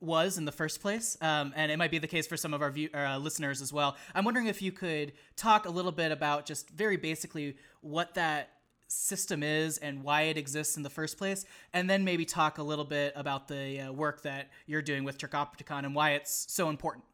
was 0.00 0.36
in 0.36 0.44
the 0.44 0.52
first 0.52 0.80
place, 0.80 1.16
um, 1.20 1.52
and 1.54 1.70
it 1.70 1.78
might 1.78 1.90
be 1.90 1.98
the 1.98 2.08
case 2.08 2.26
for 2.26 2.36
some 2.36 2.52
of 2.52 2.60
our 2.60 2.70
view, 2.70 2.88
uh, 2.92 3.18
listeners 3.18 3.62
as 3.62 3.72
well. 3.72 3.96
I'm 4.14 4.24
wondering 4.24 4.46
if 4.46 4.60
you 4.60 4.72
could 4.72 5.12
talk 5.36 5.66
a 5.66 5.70
little 5.70 5.92
bit 5.92 6.10
about 6.10 6.44
just 6.44 6.70
very 6.70 6.96
basically 6.96 7.56
what 7.82 8.14
that 8.14 8.50
system 8.88 9.42
is 9.42 9.78
and 9.78 10.02
why 10.02 10.22
it 10.22 10.36
exists 10.36 10.76
in 10.76 10.82
the 10.82 10.90
first 10.90 11.18
place, 11.18 11.44
and 11.72 11.88
then 11.88 12.04
maybe 12.04 12.24
talk 12.24 12.58
a 12.58 12.62
little 12.62 12.84
bit 12.84 13.12
about 13.16 13.48
the 13.48 13.80
uh, 13.80 13.92
work 13.92 14.22
that 14.22 14.50
you're 14.66 14.82
doing 14.82 15.04
with 15.04 15.18
Turkopticon 15.18 15.84
and 15.84 15.94
why 15.94 16.10
it's 16.10 16.46
so 16.48 16.68
important. 16.68 17.04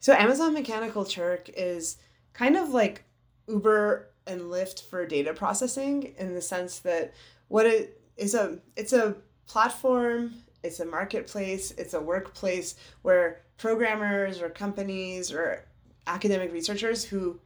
So, 0.00 0.12
Amazon 0.12 0.54
Mechanical 0.54 1.04
Turk 1.04 1.50
is 1.56 1.98
kind 2.32 2.56
of 2.56 2.70
like 2.70 3.04
Uber 3.48 4.08
and 4.26 4.42
Lyft 4.42 4.82
for 4.88 5.06
data 5.06 5.32
processing 5.32 6.14
in 6.18 6.34
the 6.34 6.42
sense 6.42 6.80
that 6.80 7.14
what 7.48 7.66
it 7.66 8.00
is 8.16 8.34
a 8.34 8.58
it's 8.76 8.92
a 8.92 9.16
platform, 9.46 10.34
it's 10.62 10.80
a 10.80 10.84
marketplace, 10.86 11.72
it's 11.72 11.94
a 11.94 12.00
workplace 12.00 12.74
where 13.02 13.40
programmers 13.56 14.40
or 14.40 14.48
companies 14.50 15.32
or 15.32 15.64
academic 16.06 16.52
researchers 16.52 17.04
who 17.04 17.40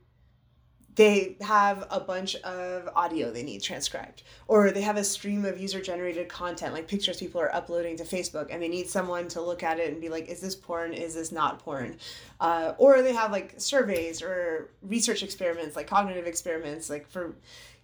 they 0.94 1.36
have 1.40 1.86
a 1.90 2.00
bunch 2.00 2.34
of 2.36 2.88
audio 2.94 3.30
they 3.30 3.42
need 3.42 3.62
transcribed 3.62 4.22
or 4.48 4.70
they 4.70 4.82
have 4.82 4.96
a 4.96 5.04
stream 5.04 5.44
of 5.44 5.58
user 5.58 5.80
generated 5.80 6.28
content 6.28 6.74
like 6.74 6.86
pictures 6.86 7.18
people 7.18 7.40
are 7.40 7.54
uploading 7.54 7.96
to 7.96 8.04
facebook 8.04 8.48
and 8.50 8.62
they 8.62 8.68
need 8.68 8.88
someone 8.88 9.26
to 9.28 9.40
look 9.40 9.62
at 9.62 9.78
it 9.78 9.90
and 9.90 10.00
be 10.00 10.08
like 10.08 10.28
is 10.28 10.40
this 10.40 10.54
porn? 10.54 10.92
Is 10.92 11.14
this 11.14 11.30
not 11.30 11.58
porn? 11.58 11.98
Uh, 12.40 12.74
or 12.78 13.02
they 13.02 13.12
have 13.12 13.30
like 13.30 13.54
surveys 13.58 14.22
or 14.22 14.70
research 14.82 15.22
experiments 15.22 15.76
like 15.76 15.86
cognitive 15.86 16.26
experiments 16.26 16.88
like 16.88 17.08
for 17.08 17.34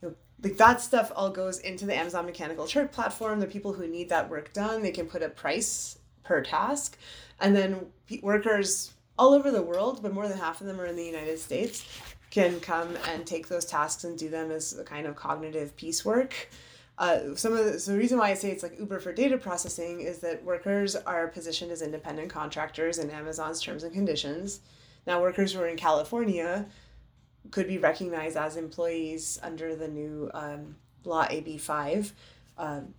you 0.02 0.08
know, 0.08 0.14
like 0.42 0.56
that 0.56 0.80
stuff 0.80 1.12
all 1.14 1.30
goes 1.30 1.58
into 1.60 1.86
the 1.86 1.94
amazon 1.94 2.26
mechanical 2.26 2.66
turk 2.66 2.90
platform. 2.92 3.40
The 3.40 3.46
people 3.46 3.72
who 3.72 3.86
need 3.86 4.08
that 4.08 4.28
work 4.28 4.52
done 4.52 4.82
they 4.82 4.90
can 4.90 5.06
put 5.06 5.22
a 5.22 5.28
price 5.28 5.98
per 6.24 6.42
task. 6.42 6.98
And 7.40 7.54
then 7.54 7.86
workers 8.22 8.92
all 9.18 9.34
over 9.34 9.50
the 9.50 9.62
world 9.62 10.00
but 10.02 10.14
more 10.14 10.28
than 10.28 10.38
half 10.38 10.60
of 10.60 10.66
them 10.66 10.80
are 10.80 10.86
in 10.86 10.94
the 10.94 11.04
united 11.04 11.38
states 11.40 11.84
can 12.38 12.60
come 12.60 12.96
and 13.08 13.26
take 13.26 13.48
those 13.48 13.64
tasks 13.64 14.04
and 14.04 14.16
do 14.18 14.28
them 14.28 14.50
as 14.50 14.78
a 14.78 14.84
kind 14.84 15.06
of 15.06 15.16
cognitive 15.16 15.76
piecework. 15.76 16.48
Uh, 16.98 17.34
some 17.34 17.52
of 17.52 17.64
the, 17.64 17.78
so 17.78 17.92
the 17.92 17.98
reason 17.98 18.18
why 18.18 18.30
I 18.30 18.34
say 18.34 18.50
it's 18.50 18.62
like 18.62 18.78
Uber 18.78 19.00
for 19.00 19.12
data 19.12 19.38
processing 19.38 20.00
is 20.00 20.18
that 20.18 20.44
workers 20.44 20.96
are 20.96 21.28
positioned 21.28 21.70
as 21.70 21.82
independent 21.82 22.30
contractors 22.30 22.98
in 22.98 23.10
Amazon's 23.10 23.62
terms 23.62 23.84
and 23.84 23.92
conditions. 23.92 24.60
Now, 25.06 25.20
workers 25.20 25.52
who 25.52 25.60
are 25.60 25.68
in 25.68 25.76
California 25.76 26.66
could 27.50 27.68
be 27.68 27.78
recognized 27.78 28.36
as 28.36 28.56
employees 28.56 29.38
under 29.42 29.76
the 29.76 29.88
new 29.88 30.30
um, 30.34 30.76
law 31.04 31.24
AB5, 31.26 32.12
um, 32.58 32.94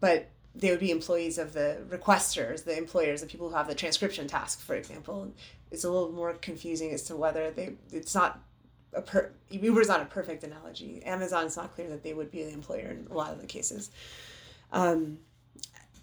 but 0.00 0.30
they 0.54 0.70
would 0.70 0.80
be 0.80 0.90
employees 0.90 1.38
of 1.38 1.52
the 1.52 1.78
requesters, 1.88 2.64
the 2.64 2.76
employers, 2.76 3.20
the 3.20 3.26
people 3.26 3.48
who 3.48 3.54
have 3.54 3.68
the 3.68 3.74
transcription 3.74 4.26
task, 4.26 4.60
for 4.60 4.74
example. 4.74 5.32
It's 5.70 5.84
a 5.84 5.90
little 5.90 6.12
more 6.12 6.34
confusing 6.34 6.92
as 6.92 7.04
to 7.04 7.16
whether 7.16 7.50
they, 7.50 7.74
it's 7.90 8.14
not 8.14 8.40
a 8.92 9.02
per 9.02 9.32
Uber's 9.50 9.88
not 9.88 10.02
a 10.02 10.06
perfect 10.06 10.44
analogy. 10.44 11.02
Amazon 11.04 11.46
is 11.46 11.56
not 11.56 11.74
clear 11.74 11.88
that 11.88 12.02
they 12.02 12.14
would 12.14 12.30
be 12.30 12.42
the 12.44 12.52
employer 12.52 12.88
in 12.88 13.06
a 13.10 13.14
lot 13.14 13.32
of 13.32 13.40
the 13.40 13.46
cases. 13.46 13.90
Um, 14.72 15.18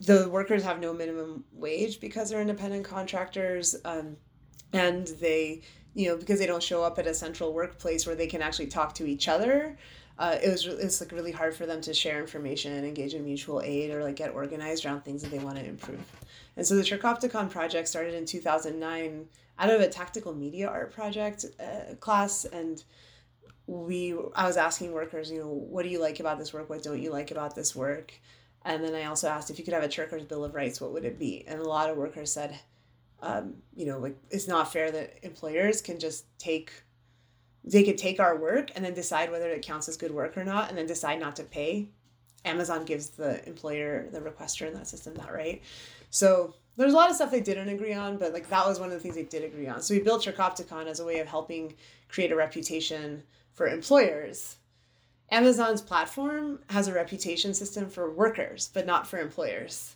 the 0.02 0.30
workers 0.30 0.64
have 0.64 0.80
no 0.80 0.94
minimum 0.94 1.44
wage 1.54 2.00
because 2.00 2.30
they're 2.30 2.42
independent 2.42 2.86
contractors, 2.86 3.76
um, 3.84 4.16
and 4.74 5.08
they, 5.20 5.62
you 5.96 6.10
know, 6.10 6.18
because 6.18 6.40
they 6.40 6.46
don't 6.46 6.62
show 6.62 6.84
up 6.84 7.00
at 7.00 7.08
a 7.08 7.14
central 7.14 7.54
workplace 7.54 8.06
where 8.06 8.16
they 8.16 8.28
can 8.28 8.42
actually 8.42 8.68
talk 8.68 8.94
to 8.96 9.06
each 9.06 9.28
other. 9.28 9.78
Uh, 10.20 10.38
it 10.42 10.50
was 10.50 10.66
it's 10.66 11.00
like 11.00 11.12
really 11.12 11.32
hard 11.32 11.54
for 11.56 11.66
them 11.66 11.80
to 11.80 11.94
share 11.94 12.20
information 12.20 12.84
engage 12.84 13.14
in 13.14 13.24
mutual 13.24 13.62
aid 13.62 13.92
or 13.92 14.04
like 14.04 14.16
get 14.16 14.34
organized 14.34 14.84
around 14.86 15.02
things 15.02 15.22
that 15.22 15.30
they 15.30 15.40
want 15.40 15.58
to 15.58 15.66
improve. 15.66 16.04
And 16.56 16.66
so 16.66 16.76
the 16.76 16.82
Turkopticon 16.82 17.52
project 17.52 17.88
started 17.88 18.16
in 18.16 18.26
2009 18.26 19.28
out 19.60 19.70
of 19.70 19.82
a 19.82 19.88
tactical 19.88 20.34
media 20.34 20.68
art 20.68 20.94
project 20.94 21.46
uh, 21.60 21.96
class 21.96 22.46
and 22.46 22.84
we 23.66 24.16
i 24.36 24.48
was 24.48 24.56
asking 24.56 24.94
workers 24.94 25.30
you 25.30 25.40
know 25.40 25.48
what 25.48 25.84
do 25.84 25.90
you 25.90 26.00
like 26.00 26.20
about 26.20 26.40
this 26.40 26.54
work? 26.54 26.70
What 26.70 26.84
don't 26.84 27.02
you 27.02 27.12
like 27.12 27.32
about 27.32 27.56
this 27.56 27.76
work? 27.76 28.14
And 28.64 28.84
then 28.84 28.96
i 28.96 29.06
also 29.06 29.28
asked 29.28 29.50
if 29.50 29.60
you 29.60 29.66
could 29.66 29.74
have 29.74 29.84
a 29.84 29.90
Turker's 29.90 30.24
bill 30.24 30.46
of 30.46 30.56
rights 30.56 30.80
what 30.80 30.94
would 30.94 31.06
it 31.06 31.20
be? 31.20 31.44
And 31.48 31.60
a 31.60 31.68
lot 31.68 31.90
of 31.90 31.98
workers 31.98 32.32
said 32.32 32.60
um, 33.22 33.56
you 33.76 33.86
know 33.86 34.00
like 34.00 34.18
it's 34.30 34.48
not 34.48 34.72
fair 34.72 34.92
that 34.92 35.20
employers 35.24 35.82
can 35.82 36.00
just 36.00 36.26
take 36.38 36.72
they 37.64 37.84
could 37.84 37.98
take 37.98 38.20
our 38.20 38.38
work 38.38 38.72
and 38.76 38.86
then 38.86 38.94
decide 38.94 39.32
whether 39.32 39.50
it 39.50 39.62
counts 39.62 39.90
as 39.90 39.98
good 39.98 40.12
work 40.12 40.38
or 40.38 40.44
not 40.44 40.70
and 40.70 40.78
then 40.78 40.86
decide 40.86 41.20
not 41.20 41.36
to 41.36 41.44
pay. 41.44 41.90
Amazon 42.46 42.86
gives 42.86 43.10
the 43.10 43.46
employer 43.46 44.08
the 44.12 44.22
requester 44.22 44.66
in 44.66 44.74
that 44.74 44.88
system 44.88 45.14
that 45.16 45.34
right? 45.34 45.62
So 46.10 46.56
there's 46.78 46.94
a 46.94 46.96
lot 46.96 47.10
of 47.10 47.16
stuff 47.16 47.32
they 47.32 47.42
didn't 47.42 47.70
agree 47.70 47.94
on, 47.94 48.18
but 48.18 48.34
like 48.34 48.50
that 48.50 48.66
was 48.66 48.80
one 48.80 48.90
of 48.90 48.94
the 48.94 49.00
things 49.00 49.16
they 49.16 49.24
did 49.24 49.44
agree 49.44 49.68
on. 49.68 49.82
So 49.82 49.96
we 49.96 50.00
built 50.00 50.24
Turkopticon 50.24 50.86
as 50.86 51.00
a 51.00 51.06
way 51.06 51.20
of 51.20 51.28
helping 51.28 51.74
create 52.08 52.32
a 52.32 52.36
reputation 52.36 53.24
for 53.54 53.68
employers. 53.68 54.58
Amazon's 55.32 55.82
platform 55.82 56.60
has 56.70 56.88
a 56.88 56.94
reputation 56.94 57.54
system 57.54 57.90
for 57.90 58.10
workers, 58.12 58.70
but 58.74 58.86
not 58.86 59.08
for 59.08 59.20
employers. 59.20 59.96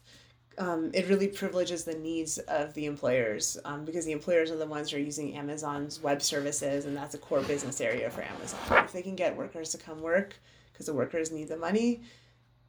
Um, 0.57 0.91
it 0.93 1.07
really 1.07 1.27
privileges 1.27 1.85
the 1.85 1.93
needs 1.93 2.37
of 2.39 2.73
the 2.73 2.85
employers 2.85 3.57
um, 3.63 3.85
because 3.85 4.05
the 4.05 4.11
employers 4.11 4.51
are 4.51 4.57
the 4.57 4.65
ones 4.65 4.91
who 4.91 4.97
are 4.97 4.99
using 4.99 5.37
Amazon's 5.37 6.03
web 6.03 6.21
services, 6.21 6.85
and 6.85 6.97
that's 6.97 7.15
a 7.15 7.17
core 7.17 7.41
business 7.41 7.79
area 7.79 8.09
for 8.09 8.23
Amazon. 8.23 8.59
If 8.83 8.91
they 8.91 9.01
can 9.01 9.15
get 9.15 9.37
workers 9.37 9.69
to 9.69 9.77
come 9.77 10.01
work 10.01 10.35
because 10.73 10.87
the 10.87 10.93
workers 10.93 11.31
need 11.31 11.47
the 11.47 11.57
money, 11.57 12.01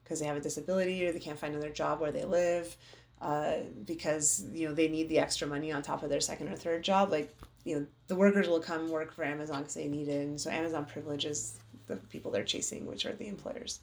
because 0.04 0.20
they 0.20 0.26
have 0.26 0.36
a 0.36 0.40
disability 0.40 1.04
or 1.04 1.12
they 1.12 1.18
can't 1.18 1.38
find 1.38 1.54
another 1.54 1.72
job 1.72 2.00
where 2.00 2.12
they 2.12 2.24
live, 2.24 2.76
uh, 3.22 3.58
because 3.86 4.44
you 4.52 4.68
know 4.68 4.74
they 4.74 4.88
need 4.88 5.08
the 5.08 5.18
extra 5.18 5.46
money 5.46 5.70
on 5.72 5.80
top 5.80 6.02
of 6.02 6.10
their 6.10 6.20
second 6.20 6.48
or 6.48 6.56
third 6.56 6.82
job. 6.82 7.10
Like 7.10 7.34
you 7.64 7.76
know 7.76 7.86
the 8.08 8.16
workers 8.16 8.48
will 8.48 8.60
come 8.60 8.90
work 8.90 9.14
for 9.14 9.24
Amazon 9.24 9.60
because 9.60 9.74
they 9.74 9.88
need 9.88 10.08
it, 10.08 10.26
and 10.26 10.40
so 10.40 10.50
Amazon 10.50 10.84
privileges 10.84 11.58
the 11.86 11.96
people 11.96 12.30
they're 12.30 12.44
chasing, 12.44 12.84
which 12.86 13.06
are 13.06 13.12
the 13.12 13.28
employers. 13.28 13.80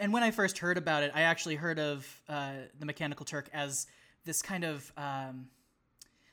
And 0.00 0.12
when 0.12 0.22
I 0.22 0.30
first 0.30 0.58
heard 0.58 0.76
about 0.76 1.02
it, 1.02 1.12
I 1.14 1.22
actually 1.22 1.54
heard 1.54 1.78
of 1.78 2.20
uh, 2.28 2.52
the 2.78 2.84
Mechanical 2.84 3.24
Turk 3.24 3.48
as 3.52 3.86
this 4.24 4.42
kind 4.42 4.64
of 4.64 4.92
um, 4.96 5.46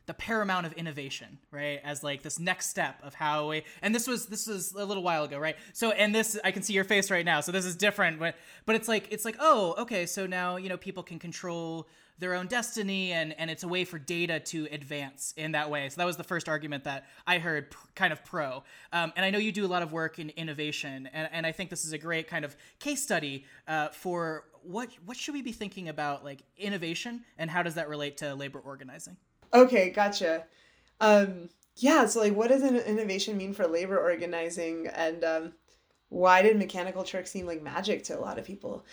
the 0.05 0.13
paramount 0.13 0.65
of 0.65 0.73
innovation, 0.73 1.37
right? 1.51 1.79
As 1.83 2.03
like 2.03 2.23
this 2.23 2.39
next 2.39 2.69
step 2.69 2.99
of 3.03 3.13
how 3.13 3.49
we 3.49 3.63
and 3.81 3.93
this 3.93 4.07
was 4.07 4.25
this 4.25 4.47
was 4.47 4.73
a 4.73 4.83
little 4.85 5.03
while 5.03 5.23
ago, 5.23 5.37
right? 5.37 5.55
So 5.73 5.91
and 5.91 6.13
this 6.13 6.37
I 6.43 6.51
can 6.51 6.63
see 6.63 6.73
your 6.73 6.83
face 6.83 7.11
right 7.11 7.25
now. 7.25 7.41
So 7.41 7.51
this 7.51 7.65
is 7.65 7.75
different, 7.75 8.19
but 8.19 8.35
but 8.65 8.75
it's 8.75 8.87
like 8.87 9.07
it's 9.11 9.25
like, 9.25 9.35
oh, 9.39 9.75
okay, 9.77 10.05
so 10.05 10.25
now, 10.25 10.57
you 10.57 10.69
know, 10.69 10.77
people 10.77 11.03
can 11.03 11.19
control 11.19 11.87
their 12.21 12.35
own 12.35 12.47
destiny 12.47 13.11
and 13.11 13.37
and 13.37 13.49
it's 13.49 13.63
a 13.63 13.67
way 13.67 13.83
for 13.83 13.99
data 13.99 14.39
to 14.39 14.67
advance 14.71 15.33
in 15.35 15.53
that 15.53 15.69
way 15.69 15.89
so 15.89 15.95
that 15.97 16.05
was 16.05 16.17
the 16.17 16.23
first 16.23 16.47
argument 16.47 16.83
that 16.83 17.05
i 17.25 17.39
heard 17.39 17.75
kind 17.95 18.13
of 18.13 18.23
pro 18.23 18.63
um, 18.93 19.11
and 19.15 19.25
i 19.25 19.31
know 19.31 19.39
you 19.39 19.51
do 19.51 19.65
a 19.65 19.67
lot 19.67 19.81
of 19.81 19.91
work 19.91 20.19
in 20.19 20.29
innovation 20.31 21.09
and, 21.13 21.27
and 21.31 21.47
i 21.47 21.51
think 21.51 21.71
this 21.71 21.83
is 21.83 21.93
a 21.93 21.97
great 21.97 22.27
kind 22.27 22.45
of 22.45 22.55
case 22.79 23.01
study 23.01 23.43
uh, 23.67 23.89
for 23.89 24.45
what 24.61 24.89
what 25.05 25.17
should 25.17 25.33
we 25.33 25.41
be 25.41 25.51
thinking 25.51 25.89
about 25.89 26.23
like 26.23 26.43
innovation 26.57 27.23
and 27.39 27.49
how 27.49 27.63
does 27.63 27.73
that 27.73 27.89
relate 27.89 28.17
to 28.17 28.35
labor 28.35 28.59
organizing 28.59 29.17
okay 29.53 29.89
gotcha. 29.89 30.45
Um, 30.99 31.49
yeah 31.77 32.05
so 32.05 32.19
like 32.19 32.35
what 32.35 32.49
does 32.49 32.61
an 32.61 32.75
innovation 32.77 33.37
mean 33.37 33.53
for 33.53 33.67
labor 33.67 33.97
organizing? 33.97 34.87
And 34.87 35.23
um, 35.23 35.53
why 36.09 36.41
did 36.41 36.57
mechanical 36.57 37.03
turk 37.03 37.27
seem 37.27 37.45
like 37.45 37.61
magic 37.61 38.03
to 38.05 38.17
a 38.17 38.21
lot 38.21 38.37
of 38.37 38.45
people? 38.45 38.85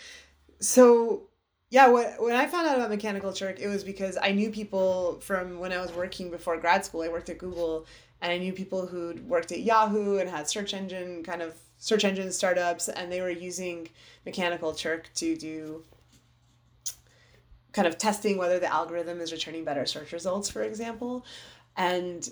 So 0.59 1.29
yeah, 1.71 1.87
when, 1.87 2.07
when 2.17 2.35
I 2.35 2.47
found 2.47 2.67
out 2.67 2.77
about 2.77 2.89
Mechanical 2.89 3.31
Turk, 3.31 3.59
it 3.59 3.67
was 3.67 3.83
because 3.83 4.17
I 4.19 4.31
knew 4.31 4.49
people 4.49 5.19
from 5.21 5.59
when 5.59 5.71
I 5.71 5.79
was 5.79 5.93
working 5.93 6.31
before 6.31 6.57
grad 6.57 6.83
school. 6.83 7.03
I 7.03 7.09
worked 7.09 7.29
at 7.29 7.37
Google, 7.37 7.85
and 8.21 8.31
I 8.31 8.39
knew 8.39 8.53
people 8.53 8.87
who'd 8.87 9.27
worked 9.29 9.51
at 9.51 9.59
Yahoo 9.59 10.17
and 10.17 10.29
had 10.29 10.49
search 10.49 10.73
engine 10.73 11.23
kind 11.23 11.41
of 11.43 11.55
search 11.77 12.03
engine 12.03 12.31
startups, 12.31 12.89
and 12.89 13.11
they 13.11 13.21
were 13.21 13.29
using 13.29 13.87
Mechanical 14.25 14.73
Turk 14.73 15.11
to 15.15 15.35
do 15.35 15.83
kind 17.71 17.87
of 17.87 17.97
testing 17.97 18.37
whether 18.37 18.59
the 18.59 18.71
algorithm 18.71 19.21
is 19.21 19.31
returning 19.31 19.63
better 19.63 19.85
search 19.85 20.11
results, 20.11 20.49
for 20.49 20.63
example. 20.63 21.25
And 21.77 22.27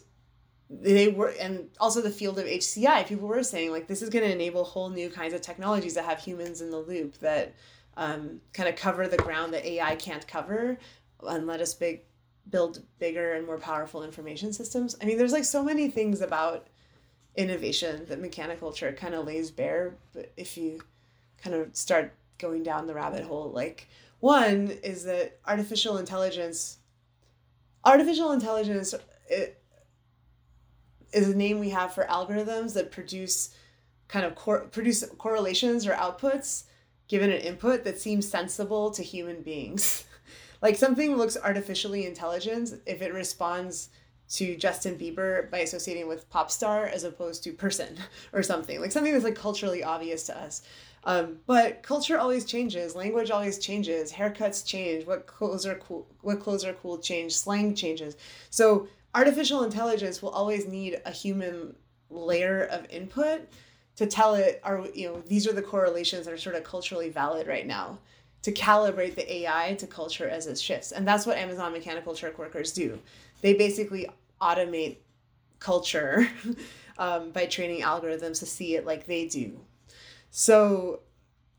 they 0.69 1.08
were 1.08 1.34
and 1.39 1.69
also 1.80 2.02
the 2.02 2.10
field 2.10 2.39
of 2.39 2.45
HCI, 2.45 3.08
people 3.08 3.28
were 3.28 3.43
saying 3.43 3.71
like 3.71 3.88
this 3.88 4.02
is 4.02 4.10
going 4.10 4.26
to 4.26 4.32
enable 4.32 4.63
whole 4.63 4.89
new 4.89 5.10
kinds 5.10 5.34
of 5.34 5.41
technologies 5.41 5.93
that 5.93 6.06
have 6.06 6.19
humans 6.19 6.62
in 6.62 6.71
the 6.71 6.80
loop 6.80 7.17
that 7.19 7.54
um, 7.95 8.41
kind 8.54 8.67
of 8.67 8.76
cover 8.76 9.08
the 9.08 9.17
ground 9.17 9.54
that 9.54 9.65
AI 9.65 9.95
can't 9.95 10.28
cover 10.28 10.78
and 11.26 11.47
let 11.47 11.62
us 11.62 11.73
big 11.73 12.02
build 12.50 12.82
bigger 13.00 13.34
and 13.34 13.45
more 13.45 13.58
powerful 13.58 14.04
information 14.04 14.54
systems. 14.54 14.95
I 15.02 15.06
mean, 15.06 15.17
there's 15.17 15.34
like 15.34 15.45
so 15.45 15.63
many 15.63 15.89
things 15.89 16.21
about 16.21 16.67
innovation 17.36 18.06
that 18.08 18.19
Mechanical 18.19 18.71
Turk 18.71 18.97
kind 18.97 19.13
of 19.13 19.26
lays 19.26 19.52
bare, 19.52 19.95
but 20.13 20.32
if 20.38 20.58
you 20.58 20.82
kind 21.41 21.56
of 21.56 21.76
start 21.76 22.13
going 22.38 22.63
down 22.63 22.88
the 22.88 22.93
rabbit 22.93 23.23
hole, 23.23 23.52
like 23.52 23.88
one 24.19 24.69
is 24.84 25.04
that 25.04 25.39
artificial 25.45 25.97
intelligence 25.97 26.78
artificial 27.86 28.32
intelligence 28.32 28.93
it, 29.30 29.62
is 31.13 31.30
a 31.30 31.36
name 31.36 31.60
we 31.60 31.69
have 31.69 31.93
for 31.93 32.04
algorithms 32.06 32.73
that 32.73 32.91
produce 32.91 33.56
kind 34.08 34.26
of 34.26 34.36
cor- 34.36 34.65
produce 34.65 35.06
correlations 35.17 35.88
or 35.88 35.93
outputs 35.93 36.63
given 37.08 37.32
an 37.32 37.39
input 37.39 37.84
that 37.86 38.00
seems 38.00 38.28
sensible 38.28 38.91
to 38.91 39.02
human 39.04 39.41
beings. 39.41 40.06
like 40.62 40.76
something 40.76 41.15
looks 41.15 41.38
artificially 41.41 42.06
intelligent 42.06 42.73
if 42.86 43.02
it 43.02 43.13
responds 43.13 43.89
to 44.30 44.58
Justin 44.58 44.97
Bieber 44.97 45.50
by 45.50 45.60
associating 45.60 46.08
with 46.08 46.30
pop 46.30 46.52
star 46.52 46.86
as 46.86 47.06
opposed 47.06 47.43
to 47.43 47.54
person 47.54 47.97
or 48.34 48.43
something. 48.43 48.82
Like 48.82 48.91
something 48.91 49.13
that's 49.13 49.23
like 49.23 49.36
culturally 49.36 49.84
obvious 49.84 50.26
to 50.26 50.38
us. 50.38 50.63
Um, 51.08 51.38
but 51.46 51.84
culture 51.84 52.20
always 52.20 52.43
changes, 52.43 52.93
language 52.93 53.32
always 53.32 53.60
changes, 53.60 54.12
haircuts 54.12 54.65
change, 54.65 55.08
what 55.08 55.26
clothes 55.26 55.65
are 55.65 55.76
cool, 55.76 56.06
what 56.20 56.41
clothes 56.41 56.65
are 56.65 56.74
cool 56.74 56.98
change, 56.98 57.34
slang 57.34 57.74
changes. 57.76 58.17
So 58.50 58.89
artificial 59.15 59.63
intelligence 59.63 60.22
will 60.22 60.32
always 60.32 60.67
need 60.67 61.02
a 61.06 61.12
human 61.12 61.78
layer 62.10 62.63
of 62.63 62.86
input 62.89 63.48
to 63.96 64.06
tell 64.06 64.36
it 64.36 64.60
are 64.63 64.86
you 64.93 65.08
know 65.08 65.22
these 65.22 65.48
are 65.48 65.54
the 65.54 65.62
correlations 65.62 66.26
that 66.26 66.34
are 66.34 66.38
sort 66.38 66.56
of 66.56 66.65
culturally 66.65 67.10
valid 67.10 67.48
right 67.48 67.65
now 67.65 67.98
to 68.41 68.52
calibrate 68.52 69.15
the 69.15 69.34
AI 69.34 69.76
to 69.76 69.88
culture 69.88 70.28
as 70.28 70.46
it 70.46 70.60
shifts. 70.60 70.91
And 70.91 71.08
that's 71.08 71.26
what 71.26 71.38
Amazon 71.38 71.72
Mechanical 71.72 72.15
Turk 72.15 72.38
workers 72.38 72.74
do. 72.74 73.00
They 73.41 73.54
basically 73.54 74.10
automate 74.41 74.98
culture 75.60 76.30
um, 76.98 77.32
by 77.32 77.46
training 77.46 77.84
algorithms 77.84 78.39
to 78.39 78.46
see 78.46 78.76
it 78.76 78.86
like 78.86 79.06
they 79.06 79.26
do. 79.26 79.58
So, 80.29 81.01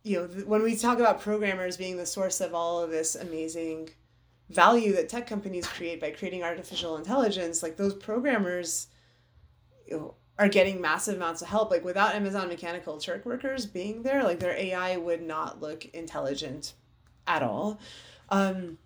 you 0.02 0.18
know, 0.18 0.26
when 0.44 0.62
we 0.62 0.76
talk 0.76 0.98
about 0.98 1.20
programmers 1.20 1.76
being 1.76 1.96
the 1.96 2.06
source 2.06 2.40
of 2.40 2.54
all 2.54 2.80
of 2.82 2.90
this 2.90 3.14
amazing 3.14 3.90
value 4.50 4.94
that 4.94 5.08
tech 5.08 5.26
companies 5.26 5.66
create 5.66 6.00
by 6.00 6.10
creating 6.10 6.42
artificial 6.42 6.96
intelligence, 6.96 7.62
like 7.62 7.76
those 7.76 7.94
programmers, 7.94 8.88
you 9.86 9.96
know, 9.96 10.14
are 10.38 10.48
getting 10.48 10.80
massive 10.80 11.16
amounts 11.16 11.42
of 11.42 11.48
help. 11.48 11.70
Like 11.70 11.84
without 11.84 12.14
Amazon 12.14 12.48
Mechanical 12.48 12.98
Turk 12.98 13.26
workers 13.26 13.66
being 13.66 14.02
there, 14.02 14.22
like 14.22 14.38
their 14.38 14.56
AI 14.56 14.96
would 14.96 15.22
not 15.22 15.60
look 15.60 15.84
intelligent 15.86 16.74
at 17.26 17.42
all. 17.42 17.80
Um, 18.30 18.78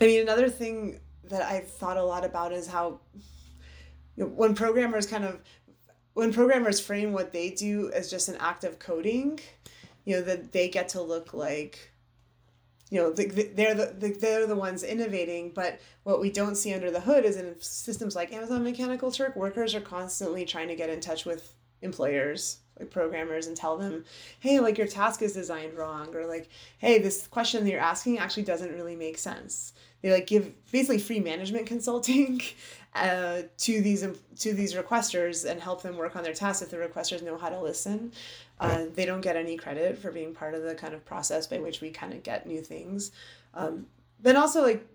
I 0.00 0.06
mean, 0.06 0.20
another 0.20 0.48
thing 0.48 1.00
that 1.24 1.42
I've 1.42 1.68
thought 1.68 1.96
a 1.96 2.04
lot 2.04 2.24
about 2.24 2.52
is 2.52 2.66
how 2.66 3.00
you 4.16 4.24
know, 4.24 4.26
when 4.26 4.54
programmers 4.54 5.06
kind 5.06 5.24
of 5.24 5.40
when 6.14 6.32
programmers 6.32 6.80
frame 6.80 7.12
what 7.12 7.32
they 7.32 7.50
do 7.50 7.90
as 7.92 8.10
just 8.10 8.28
an 8.28 8.36
act 8.38 8.64
of 8.64 8.78
coding, 8.78 9.40
you 10.04 10.16
know, 10.16 10.22
that 10.22 10.52
they 10.52 10.68
get 10.68 10.90
to 10.90 11.02
look 11.02 11.32
like 11.32 11.92
you 12.92 12.98
know 13.00 13.10
the, 13.10 13.26
the, 13.26 13.44
they're 13.54 13.74
the, 13.74 13.94
the 13.98 14.08
they're 14.20 14.46
the 14.46 14.54
ones 14.54 14.82
innovating 14.82 15.50
but 15.54 15.80
what 16.02 16.20
we 16.20 16.30
don't 16.30 16.56
see 16.56 16.74
under 16.74 16.90
the 16.90 17.00
hood 17.00 17.24
is 17.24 17.36
in 17.36 17.58
systems 17.58 18.14
like 18.14 18.34
amazon 18.34 18.62
mechanical 18.62 19.10
turk 19.10 19.34
workers 19.34 19.74
are 19.74 19.80
constantly 19.80 20.44
trying 20.44 20.68
to 20.68 20.76
get 20.76 20.90
in 20.90 21.00
touch 21.00 21.24
with 21.24 21.54
employers 21.82 22.58
like 22.78 22.90
programmers 22.90 23.46
and 23.46 23.56
tell 23.56 23.76
them 23.76 24.04
hey 24.40 24.58
like 24.58 24.78
your 24.78 24.86
task 24.86 25.20
is 25.20 25.34
designed 25.34 25.74
wrong 25.74 26.14
or 26.14 26.26
like 26.26 26.48
hey 26.78 26.98
this 26.98 27.26
question 27.26 27.64
that 27.64 27.70
you're 27.70 27.80
asking 27.80 28.18
actually 28.18 28.42
doesn't 28.42 28.72
really 28.72 28.96
make 28.96 29.18
sense. 29.18 29.72
They 30.02 30.10
like 30.10 30.26
give 30.26 30.52
basically 30.72 30.98
free 30.98 31.20
management 31.20 31.66
consulting 31.66 32.40
uh, 32.94 33.42
to 33.58 33.80
these 33.80 34.06
to 34.40 34.52
these 34.52 34.74
requesters 34.74 35.48
and 35.48 35.60
help 35.60 35.82
them 35.82 35.96
work 35.96 36.16
on 36.16 36.24
their 36.24 36.34
tasks 36.34 36.62
if 36.62 36.70
the 36.70 36.76
requesters 36.76 37.22
know 37.22 37.38
how 37.38 37.48
to 37.48 37.60
listen. 37.60 38.12
Uh, 38.60 38.84
they 38.94 39.04
don't 39.04 39.22
get 39.22 39.34
any 39.36 39.56
credit 39.56 39.98
for 39.98 40.12
being 40.12 40.34
part 40.34 40.54
of 40.54 40.62
the 40.62 40.74
kind 40.74 40.94
of 40.94 41.04
process 41.04 41.46
by 41.46 41.58
which 41.58 41.80
we 41.80 41.90
kind 41.90 42.12
of 42.12 42.22
get 42.22 42.46
new 42.46 42.60
things. 42.60 43.10
Um, 43.54 43.86
then 44.20 44.36
also 44.36 44.62
like, 44.62 44.86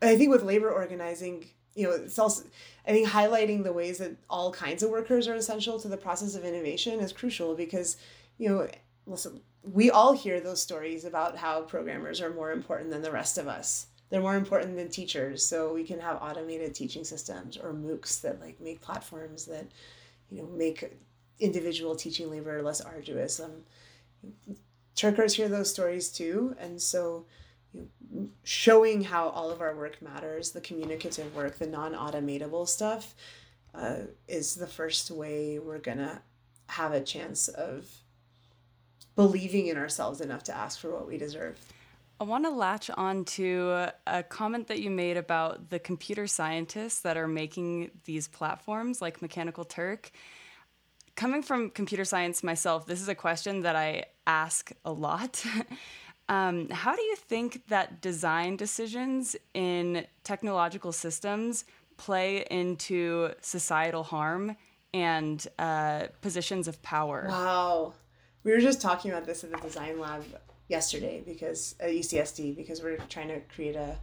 I 0.00 0.16
think 0.16 0.30
with 0.30 0.44
labor 0.44 0.70
organizing, 0.70 1.46
you 1.74 1.86
know, 1.86 1.94
it's 1.94 2.18
also 2.18 2.44
I 2.86 2.92
think 2.92 3.08
highlighting 3.08 3.62
the 3.62 3.72
ways 3.72 3.98
that 3.98 4.16
all 4.28 4.52
kinds 4.52 4.82
of 4.82 4.90
workers 4.90 5.28
are 5.28 5.34
essential 5.34 5.78
to 5.80 5.88
the 5.88 5.96
process 5.96 6.34
of 6.34 6.44
innovation 6.44 7.00
is 7.00 7.12
crucial 7.12 7.54
because, 7.54 7.96
you 8.38 8.48
know, 8.48 8.68
listen, 9.06 9.40
we 9.62 9.90
all 9.90 10.12
hear 10.12 10.40
those 10.40 10.60
stories 10.60 11.04
about 11.04 11.36
how 11.36 11.62
programmers 11.62 12.20
are 12.20 12.34
more 12.34 12.52
important 12.52 12.90
than 12.90 13.02
the 13.02 13.12
rest 13.12 13.38
of 13.38 13.46
us. 13.46 13.86
They're 14.10 14.20
more 14.20 14.36
important 14.36 14.76
than 14.76 14.90
teachers, 14.90 15.44
so 15.44 15.72
we 15.72 15.84
can 15.84 16.00
have 16.00 16.20
automated 16.20 16.74
teaching 16.74 17.04
systems 17.04 17.56
or 17.56 17.72
MOOCs 17.72 18.20
that 18.22 18.40
like 18.40 18.60
make 18.60 18.82
platforms 18.82 19.46
that, 19.46 19.66
you 20.30 20.42
know, 20.42 20.48
make 20.48 20.92
individual 21.40 21.96
teaching 21.96 22.30
labor 22.30 22.62
less 22.62 22.80
arduous. 22.80 23.40
Um, 23.40 23.62
Turkers 24.94 25.34
hear 25.34 25.48
those 25.48 25.70
stories 25.70 26.10
too, 26.10 26.54
and 26.58 26.80
so 26.80 27.24
you 27.74 27.88
know, 28.12 28.28
showing 28.44 29.04
how 29.04 29.28
all 29.28 29.50
of 29.50 29.60
our 29.60 29.74
work 29.74 30.00
matters, 30.02 30.52
the 30.52 30.60
communicative 30.60 31.34
work, 31.34 31.58
the 31.58 31.66
non-automatable 31.66 32.68
stuff, 32.68 33.14
uh, 33.74 33.96
is 34.28 34.56
the 34.56 34.66
first 34.66 35.10
way 35.10 35.58
we're 35.58 35.78
gonna 35.78 36.22
have 36.68 36.92
a 36.92 37.00
chance 37.00 37.48
of 37.48 37.90
believing 39.16 39.66
in 39.66 39.76
ourselves 39.76 40.20
enough 40.20 40.42
to 40.44 40.56
ask 40.56 40.78
for 40.78 40.90
what 40.90 41.06
we 41.06 41.18
deserve. 41.18 41.58
I 42.20 42.24
want 42.24 42.44
to 42.44 42.50
latch 42.50 42.88
on 42.90 43.24
to 43.24 43.88
a 44.06 44.22
comment 44.22 44.68
that 44.68 44.80
you 44.80 44.90
made 44.90 45.16
about 45.16 45.70
the 45.70 45.80
computer 45.80 46.26
scientists 46.28 47.00
that 47.00 47.16
are 47.16 47.26
making 47.26 47.90
these 48.04 48.28
platforms 48.28 49.02
like 49.02 49.20
Mechanical 49.20 49.64
Turk 49.64 50.12
coming 51.16 51.42
from 51.42 51.70
computer 51.70 52.04
science 52.04 52.42
myself, 52.42 52.86
this 52.86 53.00
is 53.00 53.08
a 53.08 53.14
question 53.14 53.60
that 53.60 53.76
I 53.76 54.04
ask 54.26 54.72
a 54.84 54.92
lot. 54.92 55.44
um, 56.32 56.70
how 56.70 56.96
do 56.96 57.02
you 57.02 57.14
think 57.14 57.66
that 57.68 58.00
design 58.00 58.56
decisions 58.56 59.36
in 59.52 60.06
technological 60.24 60.90
systems 60.90 61.66
play 61.98 62.46
into 62.50 63.32
societal 63.42 64.02
harm 64.02 64.56
and 64.94 65.46
uh, 65.58 66.04
positions 66.22 66.68
of 66.68 66.82
power? 66.82 67.26
Wow. 67.28 67.92
We 68.44 68.52
were 68.52 68.60
just 68.60 68.80
talking 68.80 69.10
about 69.10 69.26
this 69.26 69.44
in 69.44 69.50
the 69.50 69.58
design 69.58 70.00
lab 70.00 70.24
yesterday 70.68 71.22
because 71.26 71.74
at 71.78 71.90
UCSD 71.90 72.56
because 72.56 72.82
we're 72.82 72.96
trying 73.10 73.28
to 73.28 73.40
create 73.54 73.76
a 73.76 73.98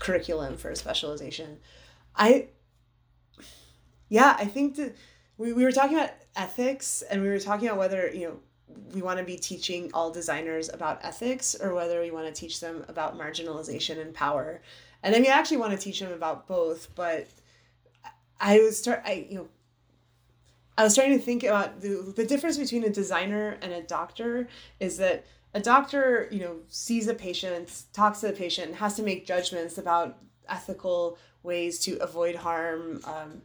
curriculum 0.00 0.56
for 0.56 0.70
a 0.70 0.76
specialization. 0.76 1.58
I 2.16 2.48
yeah, 4.08 4.34
I 4.36 4.46
think 4.46 4.74
that 4.74 4.96
we, 5.36 5.52
we 5.52 5.62
were 5.62 5.70
talking 5.70 5.98
about 5.98 6.10
ethics 6.34 7.02
and 7.02 7.22
we 7.22 7.28
were 7.28 7.38
talking 7.38 7.68
about 7.68 7.78
whether 7.78 8.08
you 8.08 8.26
know 8.26 8.40
we 8.92 9.02
want 9.02 9.18
to 9.18 9.24
be 9.24 9.36
teaching 9.36 9.90
all 9.92 10.10
designers 10.10 10.68
about 10.68 10.98
ethics 11.02 11.54
or 11.54 11.74
whether 11.74 12.00
we 12.00 12.10
want 12.10 12.26
to 12.26 12.32
teach 12.32 12.60
them 12.60 12.84
about 12.88 13.18
marginalization 13.18 14.00
and 14.00 14.14
power 14.14 14.60
and 15.02 15.14
i 15.14 15.18
mean 15.18 15.30
i 15.30 15.34
actually 15.34 15.56
want 15.56 15.72
to 15.72 15.78
teach 15.78 16.00
them 16.00 16.12
about 16.12 16.46
both 16.46 16.88
but 16.94 17.26
i 18.40 18.58
was 18.60 18.78
start 18.78 19.02
i 19.04 19.26
you 19.28 19.36
know 19.36 19.48
i 20.76 20.84
was 20.84 20.92
starting 20.92 21.18
to 21.18 21.24
think 21.24 21.42
about 21.42 21.80
the, 21.80 22.12
the 22.16 22.24
difference 22.24 22.56
between 22.56 22.84
a 22.84 22.90
designer 22.90 23.58
and 23.62 23.72
a 23.72 23.82
doctor 23.82 24.48
is 24.80 24.96
that 24.96 25.24
a 25.54 25.60
doctor 25.60 26.28
you 26.30 26.40
know 26.40 26.56
sees 26.68 27.08
a 27.08 27.14
patient 27.14 27.84
talks 27.92 28.20
to 28.20 28.26
the 28.26 28.32
patient 28.32 28.74
has 28.74 28.96
to 28.96 29.02
make 29.02 29.26
judgments 29.26 29.78
about 29.78 30.18
ethical 30.48 31.18
ways 31.42 31.78
to 31.80 31.96
avoid 31.98 32.34
harm 32.34 33.00
um, 33.04 33.42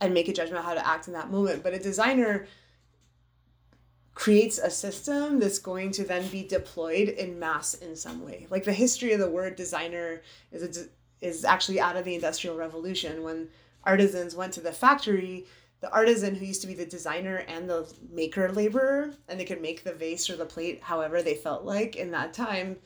and 0.00 0.14
make 0.14 0.28
a 0.28 0.32
judgment 0.32 0.64
how 0.64 0.74
to 0.74 0.86
act 0.86 1.08
in 1.08 1.14
that 1.14 1.30
moment. 1.30 1.62
But 1.62 1.74
a 1.74 1.78
designer 1.78 2.46
creates 4.16 4.56
a 4.56 4.70
system 4.70 5.38
that's 5.38 5.58
going 5.58 5.90
to 5.90 6.02
then 6.02 6.26
be 6.28 6.42
deployed 6.42 7.10
in 7.10 7.38
mass 7.38 7.74
in 7.74 7.94
some 7.94 8.24
way. 8.24 8.46
Like 8.50 8.64
the 8.64 8.72
history 8.72 9.12
of 9.12 9.20
the 9.20 9.30
word 9.30 9.56
designer 9.56 10.22
is 10.50 10.78
a, 10.78 10.86
is 11.24 11.44
actually 11.44 11.78
out 11.78 11.96
of 11.96 12.06
the 12.06 12.14
industrial 12.14 12.56
revolution 12.56 13.22
when 13.22 13.48
artisans 13.84 14.34
went 14.34 14.54
to 14.54 14.60
the 14.60 14.72
factory 14.72 15.46
the 15.80 15.92
artisan 15.92 16.34
who 16.34 16.46
used 16.46 16.62
to 16.62 16.66
be 16.66 16.74
the 16.74 16.86
designer 16.86 17.44
and 17.48 17.68
the 17.68 17.92
maker 18.10 18.50
laborer 18.50 19.12
and 19.28 19.38
they 19.38 19.44
could 19.44 19.60
make 19.60 19.84
the 19.84 19.92
vase 19.92 20.28
or 20.30 20.36
the 20.36 20.46
plate 20.46 20.82
however 20.82 21.22
they 21.22 21.34
felt 21.34 21.64
like 21.64 21.94
in 21.96 22.10
that 22.10 22.32
time 22.32 22.76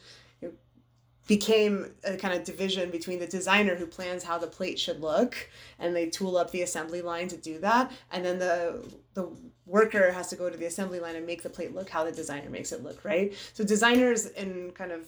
became 1.30 1.92
a 2.02 2.16
kind 2.16 2.34
of 2.34 2.42
division 2.42 2.90
between 2.90 3.20
the 3.20 3.26
designer 3.26 3.76
who 3.76 3.86
plans 3.86 4.24
how 4.24 4.36
the 4.36 4.48
plate 4.48 4.80
should 4.80 5.00
look 5.00 5.48
and 5.78 5.94
they 5.94 6.10
tool 6.10 6.36
up 6.36 6.50
the 6.50 6.62
assembly 6.62 7.02
line 7.02 7.28
to 7.28 7.36
do 7.36 7.56
that 7.60 7.92
and 8.10 8.24
then 8.24 8.36
the 8.40 8.84
the 9.14 9.30
worker 9.64 10.10
has 10.10 10.26
to 10.26 10.34
go 10.34 10.50
to 10.50 10.56
the 10.56 10.66
assembly 10.66 10.98
line 10.98 11.14
and 11.14 11.24
make 11.24 11.44
the 11.44 11.48
plate 11.48 11.72
look 11.72 11.88
how 11.88 12.02
the 12.02 12.10
designer 12.10 12.50
makes 12.50 12.72
it 12.72 12.82
look 12.82 13.04
right? 13.04 13.32
So 13.52 13.62
designers 13.62 14.26
and 14.26 14.74
kind 14.74 14.90
of 14.90 15.02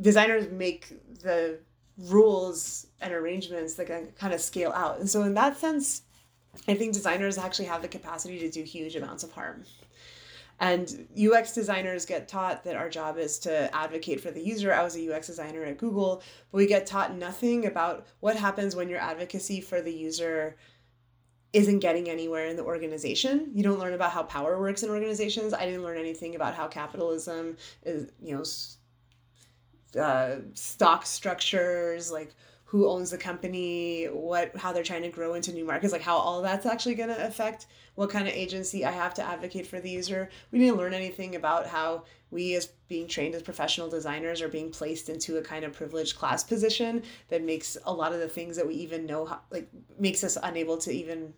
designers 0.00 0.50
make 0.50 0.88
the 1.20 1.58
rules 1.98 2.86
and 3.02 3.12
arrangements 3.12 3.74
that 3.74 3.88
can 3.88 4.06
kind 4.18 4.32
of 4.32 4.40
scale 4.40 4.72
out. 4.74 5.00
And 5.00 5.10
so 5.10 5.22
in 5.24 5.34
that 5.34 5.58
sense 5.58 6.00
i 6.66 6.74
think 6.74 6.92
designers 6.92 7.38
actually 7.38 7.66
have 7.66 7.80
the 7.80 7.88
capacity 7.88 8.38
to 8.40 8.50
do 8.50 8.62
huge 8.62 8.96
amounts 8.96 9.22
of 9.22 9.30
harm 9.32 9.64
and 10.60 11.08
UX 11.18 11.54
designers 11.54 12.04
get 12.04 12.28
taught 12.28 12.64
that 12.64 12.76
our 12.76 12.90
job 12.90 13.16
is 13.16 13.38
to 13.40 13.74
advocate 13.74 14.20
for 14.20 14.30
the 14.30 14.42
user. 14.42 14.72
I 14.72 14.82
was 14.82 14.94
a 14.94 15.12
UX 15.14 15.26
designer 15.26 15.64
at 15.64 15.78
Google, 15.78 16.22
but 16.52 16.58
we 16.58 16.66
get 16.66 16.86
taught 16.86 17.16
nothing 17.16 17.64
about 17.64 18.06
what 18.20 18.36
happens 18.36 18.76
when 18.76 18.90
your 18.90 19.00
advocacy 19.00 19.62
for 19.62 19.80
the 19.80 19.92
user 19.92 20.56
isn't 21.54 21.80
getting 21.80 22.10
anywhere 22.10 22.46
in 22.46 22.56
the 22.56 22.62
organization. 22.62 23.50
You 23.54 23.62
don't 23.62 23.78
learn 23.78 23.94
about 23.94 24.12
how 24.12 24.22
power 24.22 24.60
works 24.60 24.82
in 24.82 24.90
organizations. 24.90 25.54
I 25.54 25.64
didn't 25.64 25.82
learn 25.82 25.96
anything 25.96 26.34
about 26.34 26.54
how 26.54 26.68
capitalism 26.68 27.56
is, 27.82 28.10
you 28.22 28.36
know, 28.36 30.00
uh, 30.00 30.40
stock 30.52 31.06
structures, 31.06 32.12
like 32.12 32.34
who 32.70 32.88
owns 32.88 33.10
the 33.10 33.18
company, 33.18 34.04
what 34.04 34.56
how 34.56 34.72
they're 34.72 34.84
trying 34.84 35.02
to 35.02 35.08
grow 35.08 35.34
into 35.34 35.52
new 35.52 35.64
markets, 35.64 35.92
like 35.92 36.02
how 36.02 36.16
all 36.16 36.40
that's 36.40 36.66
actually 36.66 36.94
going 36.94 37.08
to 37.08 37.26
affect 37.26 37.66
what 37.96 38.10
kind 38.10 38.28
of 38.28 38.32
agency 38.32 38.84
I 38.84 38.92
have 38.92 39.12
to 39.14 39.24
advocate 39.24 39.66
for 39.66 39.80
the 39.80 39.90
user. 39.90 40.30
We 40.52 40.60
didn't 40.60 40.76
learn 40.76 40.94
anything 40.94 41.34
about 41.34 41.66
how 41.66 42.04
we 42.30 42.54
as 42.54 42.66
being 42.86 43.08
trained 43.08 43.34
as 43.34 43.42
professional 43.42 43.90
designers 43.90 44.40
are 44.40 44.48
being 44.48 44.70
placed 44.70 45.08
into 45.08 45.38
a 45.38 45.42
kind 45.42 45.64
of 45.64 45.72
privileged 45.72 46.16
class 46.16 46.44
position 46.44 47.02
that 47.28 47.42
makes 47.42 47.76
a 47.86 47.92
lot 47.92 48.12
of 48.12 48.20
the 48.20 48.28
things 48.28 48.56
that 48.56 48.68
we 48.68 48.74
even 48.74 49.04
know 49.04 49.26
how, 49.26 49.40
like 49.50 49.68
makes 49.98 50.22
us 50.22 50.38
unable 50.40 50.78
to 50.78 50.92
even 50.92 51.34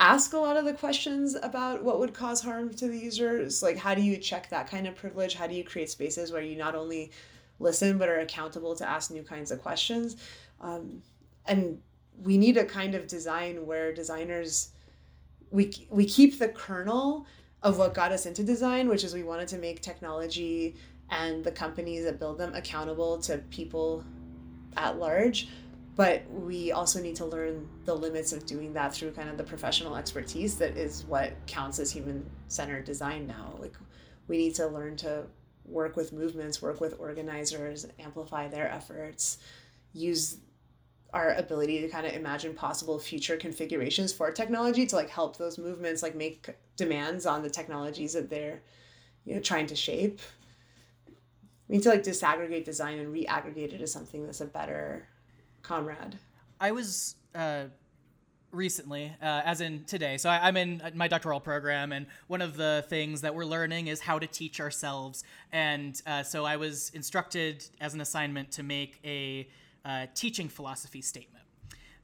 ask 0.00 0.32
a 0.32 0.36
lot 0.36 0.56
of 0.56 0.64
the 0.64 0.72
questions 0.72 1.36
about 1.44 1.84
what 1.84 2.00
would 2.00 2.12
cause 2.12 2.40
harm 2.40 2.74
to 2.74 2.88
the 2.88 2.98
users 2.98 3.62
like 3.62 3.78
how 3.78 3.94
do 3.94 4.02
you 4.02 4.18
check 4.18 4.50
that 4.50 4.68
kind 4.68 4.86
of 4.86 4.94
privilege 4.94 5.34
how 5.34 5.46
do 5.46 5.54
you 5.54 5.64
create 5.64 5.88
spaces 5.88 6.32
where 6.32 6.42
you 6.42 6.54
not 6.54 6.74
only 6.74 7.10
listen 7.58 7.96
but 7.96 8.08
are 8.08 8.20
accountable 8.20 8.74
to 8.74 8.86
ask 8.86 9.10
new 9.10 9.22
kinds 9.22 9.50
of 9.50 9.62
questions 9.62 10.16
um, 10.60 11.02
and 11.46 11.80
we 12.22 12.38
need 12.38 12.56
a 12.56 12.64
kind 12.64 12.94
of 12.94 13.06
design 13.06 13.66
where 13.66 13.92
designers 13.92 14.70
we 15.50 15.86
we 15.90 16.04
keep 16.04 16.38
the 16.38 16.48
kernel 16.48 17.26
of 17.62 17.78
what 17.78 17.94
got 17.94 18.12
us 18.12 18.26
into 18.26 18.42
design 18.42 18.88
which 18.88 19.04
is 19.04 19.14
we 19.14 19.22
wanted 19.22 19.48
to 19.48 19.58
make 19.58 19.80
technology 19.80 20.74
and 21.10 21.44
the 21.44 21.52
companies 21.52 22.04
that 22.04 22.18
build 22.18 22.38
them 22.38 22.54
accountable 22.54 23.18
to 23.18 23.38
people 23.50 24.04
at 24.76 24.98
large. 24.98 25.48
But 25.94 26.28
we 26.30 26.72
also 26.72 27.00
need 27.00 27.16
to 27.16 27.24
learn 27.24 27.66
the 27.86 27.94
limits 27.94 28.32
of 28.32 28.44
doing 28.44 28.74
that 28.74 28.92
through 28.92 29.12
kind 29.12 29.30
of 29.30 29.38
the 29.38 29.44
professional 29.44 29.96
expertise 29.96 30.58
that 30.58 30.76
is 30.76 31.04
what 31.04 31.32
counts 31.46 31.78
as 31.78 31.90
human 31.90 32.28
centered 32.48 32.84
design 32.84 33.26
now. 33.26 33.54
Like 33.58 33.74
we 34.28 34.36
need 34.36 34.54
to 34.56 34.66
learn 34.66 34.96
to 34.96 35.24
work 35.64 35.96
with 35.96 36.12
movements 36.12 36.62
work 36.62 36.80
with 36.80 36.94
organizers 37.00 37.88
amplify 37.98 38.46
their 38.46 38.70
efforts 38.70 39.38
use 39.92 40.36
our 41.16 41.32
ability 41.34 41.80
to 41.80 41.88
kind 41.88 42.06
of 42.06 42.12
imagine 42.12 42.52
possible 42.52 42.98
future 42.98 43.38
configurations 43.38 44.12
for 44.12 44.30
technology 44.30 44.84
to 44.84 44.94
like 44.94 45.08
help 45.08 45.38
those 45.38 45.56
movements 45.56 46.02
like 46.02 46.14
make 46.14 46.50
demands 46.76 47.24
on 47.24 47.42
the 47.42 47.48
technologies 47.48 48.12
that 48.12 48.28
they're 48.28 48.60
you 49.24 49.34
know 49.34 49.40
trying 49.40 49.66
to 49.66 49.74
shape 49.74 50.20
we 51.68 51.76
need 51.76 51.82
to 51.82 51.88
like 51.88 52.02
disaggregate 52.02 52.64
design 52.64 52.98
and 52.98 53.14
reaggregate 53.14 53.72
it 53.72 53.80
as 53.80 53.90
something 53.90 54.26
that's 54.26 54.42
a 54.42 54.46
better 54.46 55.08
comrade 55.62 56.18
i 56.60 56.70
was 56.70 57.16
uh 57.34 57.64
recently, 58.52 59.12
uh, 59.20 59.42
as 59.44 59.60
in 59.60 59.84
today. 59.84 60.16
So 60.16 60.30
I, 60.30 60.48
am 60.48 60.56
in 60.56 60.80
my 60.94 61.08
doctoral 61.08 61.40
program, 61.40 61.92
and 61.92 62.06
one 62.26 62.40
of 62.40 62.56
the 62.56 62.86
things 62.88 63.20
that 63.20 63.34
we're 63.34 63.44
learning 63.44 63.88
is 63.88 64.00
how 64.00 64.18
to 64.18 64.26
teach 64.26 64.60
ourselves. 64.60 65.24
And 65.52 66.00
uh, 66.06 66.22
so 66.22 66.46
I 66.46 66.56
was 66.56 66.90
instructed 66.94 67.66
as 67.82 67.92
an 67.92 68.00
assignment 68.00 68.50
to 68.52 68.62
make 68.62 68.98
a 69.04 69.46
teaching 70.14 70.48
philosophy 70.48 71.02
statement. 71.02 71.44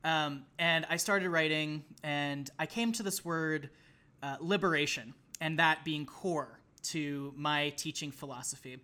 Um, 0.04 0.44
and 0.58 0.86
I 0.88 0.96
started 0.96 1.28
writing, 1.28 1.84
and 2.02 2.50
I 2.58 2.66
came 2.66 2.92
to 2.92 3.02
this 3.02 3.24
word 3.24 3.70
uh, 4.22 4.36
liberation, 4.40 5.14
and 5.40 5.58
that 5.58 5.84
being 5.84 6.06
core 6.06 6.58
to 6.82 7.32
my 7.36 7.70
teaching 7.70 8.10
philosophy. 8.10 8.80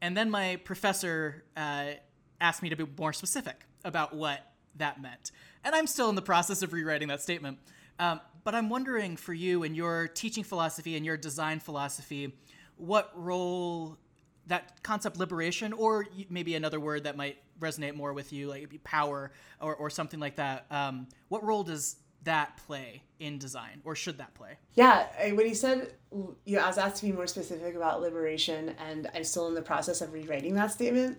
And 0.00 0.16
then 0.16 0.30
my 0.30 0.56
professor 0.64 1.44
uh, 1.56 1.86
asked 2.40 2.62
me 2.62 2.68
to 2.70 2.76
be 2.76 2.86
more 2.98 3.12
specific 3.12 3.66
about 3.84 4.14
what 4.14 4.40
that 4.76 5.00
meant. 5.00 5.32
And 5.64 5.74
I'm 5.74 5.86
still 5.86 6.08
in 6.08 6.14
the 6.14 6.22
process 6.22 6.62
of 6.62 6.72
rewriting 6.72 7.08
that 7.08 7.20
statement. 7.20 7.58
Um, 7.98 8.20
but 8.44 8.54
I'm 8.54 8.70
wondering 8.70 9.16
for 9.16 9.34
you 9.34 9.62
and 9.62 9.76
your 9.76 10.08
teaching 10.08 10.44
philosophy 10.44 10.96
and 10.96 11.04
your 11.04 11.16
design 11.16 11.60
philosophy, 11.60 12.34
what 12.76 13.12
role 13.14 13.98
that 14.50 14.82
concept 14.82 15.16
liberation, 15.16 15.72
or 15.72 16.06
maybe 16.28 16.54
another 16.54 16.78
word 16.78 17.04
that 17.04 17.16
might 17.16 17.38
resonate 17.58 17.94
more 17.94 18.12
with 18.12 18.32
you, 18.32 18.48
like 18.48 18.68
power 18.84 19.32
or, 19.60 19.74
or 19.74 19.90
something 19.90 20.20
like 20.20 20.36
that, 20.36 20.66
um, 20.70 21.08
what 21.28 21.42
role 21.42 21.64
does 21.64 21.96
that 22.24 22.56
play 22.66 23.02
in 23.18 23.38
design 23.38 23.80
or 23.84 23.94
should 23.94 24.18
that 24.18 24.32
play 24.34 24.50
yeah 24.74 25.06
when 25.32 25.46
he 25.46 25.54
said 25.54 25.94
you 26.12 26.56
know, 26.56 26.62
i 26.62 26.66
was 26.66 26.76
asked 26.76 26.96
to 26.96 27.06
be 27.06 27.12
more 27.12 27.26
specific 27.26 27.74
about 27.74 28.02
liberation 28.02 28.74
and 28.78 29.08
i'm 29.14 29.24
still 29.24 29.48
in 29.48 29.54
the 29.54 29.62
process 29.62 30.02
of 30.02 30.12
rewriting 30.12 30.54
that 30.54 30.70
statement 30.70 31.18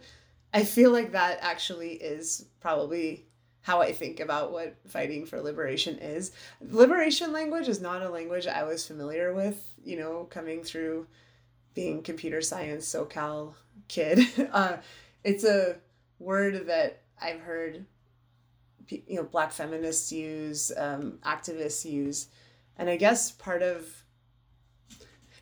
i 0.53 0.63
feel 0.63 0.91
like 0.91 1.11
that 1.11 1.39
actually 1.41 1.93
is 1.93 2.45
probably 2.59 3.25
how 3.61 3.81
I 3.81 3.93
think 3.93 4.19
about 4.19 4.51
what 4.51 4.75
fighting 4.87 5.25
for 5.25 5.39
liberation 5.39 5.99
is. 5.99 6.31
Liberation 6.61 7.31
language 7.31 7.67
is 7.67 7.79
not 7.79 8.01
a 8.01 8.09
language 8.09 8.47
I 8.47 8.63
was 8.63 8.85
familiar 8.85 9.33
with, 9.33 9.73
you 9.83 9.97
know, 9.97 10.27
coming 10.29 10.63
through 10.63 11.07
being 11.73 12.01
computer 12.01 12.41
science 12.41 12.93
SoCal 12.93 13.53
kid. 13.87 14.19
Uh, 14.51 14.77
it's 15.23 15.43
a 15.43 15.77
word 16.19 16.67
that 16.67 17.03
I've 17.21 17.41
heard, 17.41 17.85
you 18.89 19.15
know, 19.15 19.23
black 19.23 19.51
feminists 19.51 20.11
use, 20.11 20.71
um, 20.75 21.19
activists 21.23 21.89
use. 21.89 22.27
And 22.77 22.89
I 22.89 22.97
guess 22.97 23.31
part 23.31 23.61
of 23.61 24.00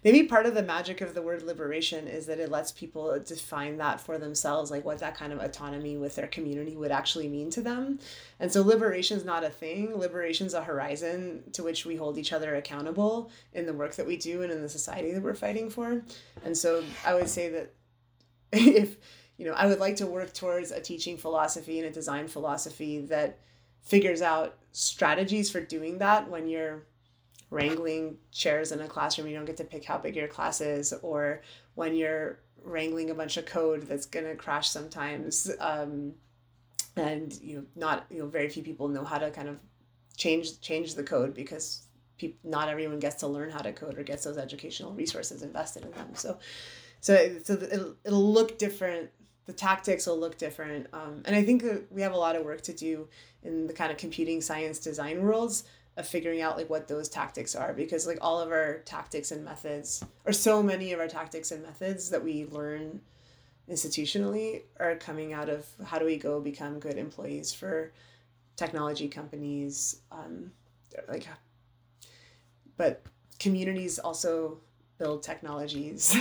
maybe 0.03 0.23
part 0.23 0.45
of 0.45 0.53
the 0.53 0.63
magic 0.63 1.01
of 1.01 1.13
the 1.13 1.21
word 1.21 1.43
liberation 1.43 2.07
is 2.07 2.25
that 2.27 2.39
it 2.39 2.49
lets 2.49 2.71
people 2.71 3.19
define 3.19 3.77
that 3.77 3.99
for 3.99 4.17
themselves 4.17 4.71
like 4.71 4.85
what 4.85 4.99
that 4.99 5.15
kind 5.15 5.33
of 5.33 5.39
autonomy 5.39 5.97
with 5.97 6.15
their 6.15 6.27
community 6.27 6.75
would 6.75 6.91
actually 6.91 7.27
mean 7.27 7.49
to 7.49 7.61
them. 7.61 7.99
And 8.39 8.51
so 8.51 8.61
liberation 8.61 9.17
is 9.17 9.25
not 9.25 9.43
a 9.43 9.49
thing. 9.49 9.97
Liberation 9.97 10.47
is 10.47 10.53
a 10.53 10.63
horizon 10.63 11.43
to 11.53 11.63
which 11.63 11.85
we 11.85 11.95
hold 11.95 12.17
each 12.17 12.33
other 12.33 12.55
accountable 12.55 13.31
in 13.53 13.65
the 13.65 13.73
work 13.73 13.95
that 13.95 14.07
we 14.07 14.17
do 14.17 14.41
and 14.41 14.51
in 14.51 14.61
the 14.61 14.69
society 14.69 15.11
that 15.11 15.21
we're 15.21 15.33
fighting 15.33 15.69
for. 15.69 16.03
And 16.45 16.57
so 16.57 16.83
i 17.05 17.13
would 17.13 17.29
say 17.29 17.49
that 17.49 17.73
if 18.51 18.97
you 19.37 19.45
know 19.45 19.53
i 19.53 19.65
would 19.65 19.79
like 19.79 19.95
to 19.97 20.07
work 20.07 20.33
towards 20.33 20.71
a 20.71 20.81
teaching 20.81 21.17
philosophy 21.17 21.79
and 21.79 21.87
a 21.87 21.91
design 21.91 22.27
philosophy 22.27 22.99
that 23.05 23.39
figures 23.81 24.21
out 24.21 24.57
strategies 24.71 25.49
for 25.49 25.61
doing 25.61 25.97
that 25.99 26.29
when 26.29 26.47
you're 26.47 26.83
wrangling 27.49 28.17
chairs 28.31 28.71
in 28.71 28.79
a 28.81 28.87
classroom 28.87 29.27
you 29.27 29.35
don't 29.35 29.45
get 29.45 29.57
to 29.57 29.63
pick 29.63 29.83
how 29.83 29.97
big 29.97 30.15
your 30.15 30.27
class 30.27 30.61
is 30.61 30.93
or 31.01 31.41
when 31.75 31.95
you're 31.95 32.39
wrangling 32.63 33.09
a 33.09 33.15
bunch 33.15 33.37
of 33.37 33.45
code 33.45 33.83
that's 33.83 34.05
going 34.05 34.25
to 34.25 34.35
crash 34.35 34.69
sometimes 34.69 35.49
um, 35.59 36.13
and 36.95 37.39
you 37.41 37.57
know 37.57 37.65
not 37.75 38.05
you 38.09 38.19
know 38.19 38.27
very 38.27 38.49
few 38.49 38.61
people 38.61 38.87
know 38.87 39.03
how 39.03 39.17
to 39.17 39.31
kind 39.31 39.47
of 39.47 39.57
change 40.17 40.59
change 40.61 40.95
the 40.95 41.03
code 41.03 41.33
because 41.33 41.83
not 42.43 42.67
everyone 42.67 42.99
gets 42.99 43.15
to 43.15 43.27
learn 43.27 43.49
how 43.49 43.59
to 43.59 43.71
code 43.71 43.97
or 43.97 44.03
gets 44.03 44.25
those 44.25 44.37
educational 44.37 44.91
resources 44.93 45.41
invested 45.41 45.83
in 45.83 45.91
them. 45.91 46.09
So 46.13 46.37
so 46.99 47.39
so 47.43 47.53
it'll, 47.53 47.95
it'll 48.03 48.33
look 48.33 48.57
different 48.57 49.09
the 49.45 49.53
tactics 49.53 50.05
will 50.05 50.19
look 50.19 50.37
different 50.37 50.85
um, 50.93 51.23
and 51.25 51.35
i 51.35 51.43
think 51.43 51.63
we 51.89 52.01
have 52.01 52.13
a 52.13 52.17
lot 52.17 52.35
of 52.35 52.43
work 52.43 52.61
to 52.61 52.73
do 52.73 53.07
in 53.41 53.65
the 53.65 53.73
kind 53.73 53.91
of 53.91 53.97
computing 53.97 54.41
science 54.41 54.79
design 54.79 55.23
worlds 55.23 55.63
of 55.99 56.07
figuring 56.07 56.41
out 56.41 56.55
like 56.55 56.69
what 56.69 56.87
those 56.87 57.09
tactics 57.09 57.55
are 57.55 57.73
because 57.73 58.07
like 58.07 58.17
all 58.21 58.39
of 58.39 58.51
our 58.51 58.79
tactics 58.85 59.31
and 59.31 59.43
methods 59.43 60.03
or 60.25 60.31
so 60.31 60.63
many 60.63 60.93
of 60.93 60.99
our 60.99 61.09
tactics 61.09 61.51
and 61.51 61.61
methods 61.61 62.09
that 62.09 62.23
we 62.23 62.45
learn 62.45 63.01
institutionally 63.69 64.61
are 64.79 64.95
coming 64.95 65.33
out 65.33 65.49
of 65.49 65.67
how 65.85 65.99
do 65.99 66.05
we 66.05 66.15
go 66.15 66.39
become 66.39 66.79
good 66.79 66.97
employees 66.97 67.53
for 67.53 67.91
technology 68.55 69.09
companies 69.09 69.99
um, 70.11 70.49
like 71.09 71.27
but 72.77 73.03
communities 73.37 73.99
also 73.99 74.57
build 74.97 75.21
technologies 75.21 76.15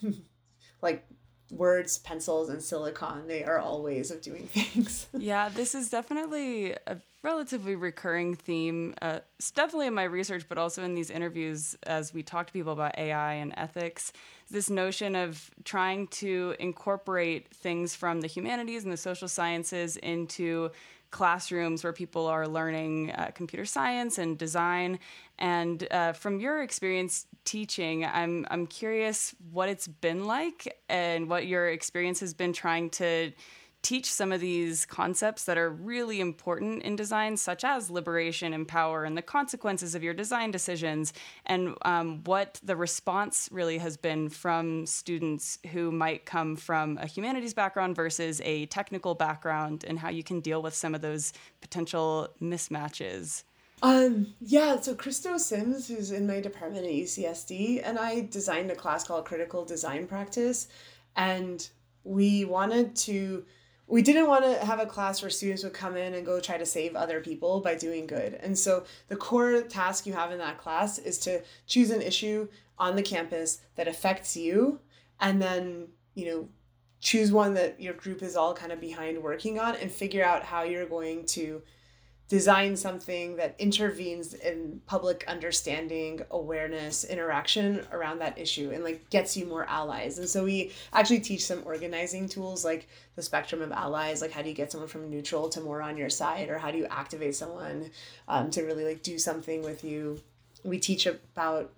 like 0.82 1.06
words, 1.50 1.98
pencils, 1.98 2.48
and 2.48 2.62
silicon. 2.62 3.26
They 3.26 3.44
are 3.44 3.58
all 3.58 3.82
ways 3.82 4.10
of 4.10 4.20
doing 4.22 4.46
things. 4.52 5.06
yeah, 5.16 5.48
this 5.48 5.74
is 5.74 5.90
definitely 5.90 6.72
a 6.86 6.96
relatively 7.26 7.74
recurring 7.74 8.36
theme. 8.36 8.94
Uh, 9.02 9.18
definitely 9.56 9.88
in 9.88 9.94
my 9.94 10.04
research, 10.04 10.44
but 10.48 10.58
also 10.58 10.84
in 10.84 10.94
these 10.94 11.10
interviews 11.10 11.76
as 11.82 12.14
we 12.14 12.22
talk 12.22 12.46
to 12.46 12.52
people 12.52 12.72
about 12.72 12.96
AI 12.96 13.34
and 13.34 13.52
ethics. 13.56 14.12
This 14.48 14.70
notion 14.70 15.16
of 15.16 15.50
trying 15.64 16.06
to 16.22 16.54
incorporate 16.60 17.52
things 17.52 17.96
from 17.96 18.20
the 18.20 18.28
humanities 18.28 18.84
and 18.84 18.92
the 18.92 18.96
social 18.96 19.26
sciences 19.26 19.96
into 19.96 20.70
classrooms 21.10 21.82
where 21.82 21.92
people 21.92 22.26
are 22.28 22.46
learning 22.46 23.10
uh, 23.10 23.32
computer 23.34 23.64
science 23.64 24.18
and 24.18 24.38
design. 24.38 25.00
And 25.40 25.84
uh, 25.90 26.12
from 26.12 26.38
your 26.38 26.62
experience 26.62 27.26
teaching, 27.44 28.04
I'm 28.04 28.46
I'm 28.50 28.68
curious 28.68 29.34
what 29.50 29.68
it's 29.68 29.88
been 29.88 30.26
like 30.26 30.78
and 30.88 31.28
what 31.28 31.48
your 31.48 31.70
experience 31.70 32.20
has 32.20 32.34
been 32.34 32.52
trying 32.52 32.90
to 32.90 33.32
teach 33.82 34.12
some 34.12 34.32
of 34.32 34.40
these 34.40 34.84
concepts 34.84 35.44
that 35.44 35.56
are 35.56 35.70
really 35.70 36.20
important 36.20 36.82
in 36.82 36.96
design, 36.96 37.36
such 37.36 37.64
as 37.64 37.90
liberation 37.90 38.52
and 38.52 38.66
power 38.66 39.04
and 39.04 39.16
the 39.16 39.22
consequences 39.22 39.94
of 39.94 40.02
your 40.02 40.14
design 40.14 40.50
decisions, 40.50 41.12
and 41.44 41.74
um, 41.82 42.22
what 42.24 42.60
the 42.62 42.76
response 42.76 43.48
really 43.52 43.78
has 43.78 43.96
been 43.96 44.28
from 44.28 44.86
students 44.86 45.58
who 45.72 45.92
might 45.92 46.26
come 46.26 46.56
from 46.56 46.98
a 46.98 47.06
humanities 47.06 47.54
background 47.54 47.94
versus 47.94 48.40
a 48.44 48.66
technical 48.66 49.14
background, 49.14 49.84
and 49.86 49.98
how 49.98 50.08
you 50.08 50.22
can 50.22 50.40
deal 50.40 50.62
with 50.62 50.74
some 50.74 50.94
of 50.94 51.00
those 51.00 51.32
potential 51.60 52.28
mismatches. 52.40 53.44
Um, 53.82 54.34
yeah, 54.40 54.80
so 54.80 54.94
Christo 54.94 55.36
Sims, 55.36 55.88
who's 55.88 56.10
in 56.10 56.26
my 56.26 56.40
department 56.40 56.86
at 56.86 56.92
UCSD, 56.92 57.82
and 57.84 57.98
I 57.98 58.26
designed 58.30 58.70
a 58.70 58.74
class 58.74 59.04
called 59.04 59.26
Critical 59.26 59.64
Design 59.64 60.06
Practice. 60.06 60.68
And 61.14 61.68
we 62.04 62.44
wanted 62.44 62.96
to 62.96 63.44
we 63.88 64.02
didn't 64.02 64.26
want 64.26 64.44
to 64.44 64.64
have 64.64 64.80
a 64.80 64.86
class 64.86 65.22
where 65.22 65.30
students 65.30 65.62
would 65.62 65.72
come 65.72 65.96
in 65.96 66.14
and 66.14 66.26
go 66.26 66.40
try 66.40 66.58
to 66.58 66.66
save 66.66 66.96
other 66.96 67.20
people 67.20 67.60
by 67.60 67.74
doing 67.74 68.06
good. 68.06 68.34
And 68.34 68.58
so 68.58 68.84
the 69.08 69.16
core 69.16 69.62
task 69.62 70.06
you 70.06 70.12
have 70.12 70.32
in 70.32 70.38
that 70.38 70.58
class 70.58 70.98
is 70.98 71.18
to 71.20 71.42
choose 71.66 71.90
an 71.90 72.02
issue 72.02 72.48
on 72.78 72.96
the 72.96 73.02
campus 73.02 73.60
that 73.76 73.88
affects 73.88 74.36
you 74.36 74.80
and 75.20 75.40
then, 75.40 75.88
you 76.14 76.26
know, 76.26 76.48
choose 77.00 77.30
one 77.30 77.54
that 77.54 77.80
your 77.80 77.94
group 77.94 78.22
is 78.22 78.36
all 78.36 78.54
kind 78.54 78.72
of 78.72 78.80
behind 78.80 79.22
working 79.22 79.58
on 79.58 79.76
and 79.76 79.90
figure 79.90 80.24
out 80.24 80.42
how 80.42 80.62
you're 80.62 80.86
going 80.86 81.24
to 81.24 81.62
design 82.28 82.76
something 82.76 83.36
that 83.36 83.54
intervenes 83.58 84.34
in 84.34 84.80
public 84.86 85.24
understanding 85.28 86.20
awareness 86.30 87.04
interaction 87.04 87.86
around 87.92 88.18
that 88.18 88.36
issue 88.36 88.70
and 88.72 88.82
like 88.82 89.08
gets 89.10 89.36
you 89.36 89.46
more 89.46 89.64
allies. 89.66 90.18
And 90.18 90.28
so 90.28 90.44
we 90.44 90.72
actually 90.92 91.20
teach 91.20 91.44
some 91.44 91.62
organizing 91.64 92.28
tools 92.28 92.64
like 92.64 92.88
the 93.14 93.22
spectrum 93.22 93.62
of 93.62 93.70
allies 93.70 94.20
like 94.20 94.32
how 94.32 94.42
do 94.42 94.48
you 94.48 94.54
get 94.54 94.72
someone 94.72 94.88
from 94.88 95.08
neutral 95.08 95.48
to 95.50 95.60
more 95.60 95.80
on 95.80 95.96
your 95.96 96.10
side 96.10 96.48
or 96.48 96.58
how 96.58 96.70
do 96.70 96.78
you 96.78 96.86
activate 96.86 97.36
someone 97.36 97.90
um, 98.26 98.50
to 98.50 98.62
really 98.62 98.84
like 98.84 99.02
do 99.02 99.18
something 99.18 99.62
with 99.62 99.84
you? 99.84 100.20
We 100.64 100.80
teach 100.80 101.06
about 101.06 101.70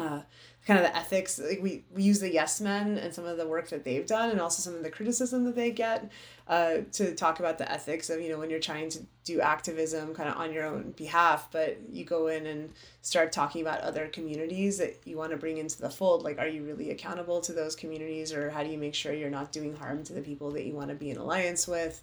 uh, 0.00 0.22
kind 0.66 0.78
of 0.78 0.84
the 0.84 0.96
ethics 0.96 1.38
like 1.38 1.60
we, 1.62 1.84
we 1.94 2.02
use 2.02 2.20
the 2.20 2.30
yes 2.30 2.60
men 2.60 2.98
and 2.98 3.14
some 3.14 3.24
of 3.24 3.36
the 3.36 3.46
work 3.46 3.68
that 3.70 3.84
they've 3.84 4.06
done 4.06 4.30
and 4.30 4.40
also 4.40 4.62
some 4.62 4.74
of 4.74 4.82
the 4.82 4.90
criticism 4.90 5.44
that 5.44 5.56
they 5.56 5.70
get 5.70 6.10
uh, 6.48 6.78
to 6.92 7.14
talk 7.14 7.40
about 7.40 7.58
the 7.58 7.70
ethics 7.70 8.10
of 8.10 8.20
you 8.20 8.28
know 8.28 8.38
when 8.38 8.50
you're 8.50 8.60
trying 8.60 8.88
to 8.88 9.00
do 9.24 9.40
activism 9.40 10.14
kind 10.14 10.28
of 10.28 10.36
on 10.36 10.52
your 10.52 10.64
own 10.64 10.92
behalf 10.96 11.48
but 11.50 11.78
you 11.90 12.04
go 12.04 12.26
in 12.26 12.46
and 12.46 12.70
start 13.02 13.32
talking 13.32 13.62
about 13.62 13.80
other 13.80 14.06
communities 14.08 14.78
that 14.78 14.98
you 15.04 15.16
want 15.16 15.30
to 15.30 15.36
bring 15.36 15.58
into 15.58 15.80
the 15.80 15.90
fold 15.90 16.22
like 16.22 16.38
are 16.38 16.48
you 16.48 16.62
really 16.62 16.90
accountable 16.90 17.40
to 17.40 17.52
those 17.52 17.74
communities 17.74 18.32
or 18.32 18.50
how 18.50 18.62
do 18.62 18.70
you 18.70 18.78
make 18.78 18.94
sure 18.94 19.12
you're 19.12 19.30
not 19.30 19.52
doing 19.52 19.74
harm 19.74 20.04
to 20.04 20.12
the 20.12 20.20
people 20.20 20.50
that 20.50 20.64
you 20.64 20.74
want 20.74 20.88
to 20.88 20.94
be 20.94 21.10
in 21.10 21.16
alliance 21.16 21.66
with? 21.66 22.02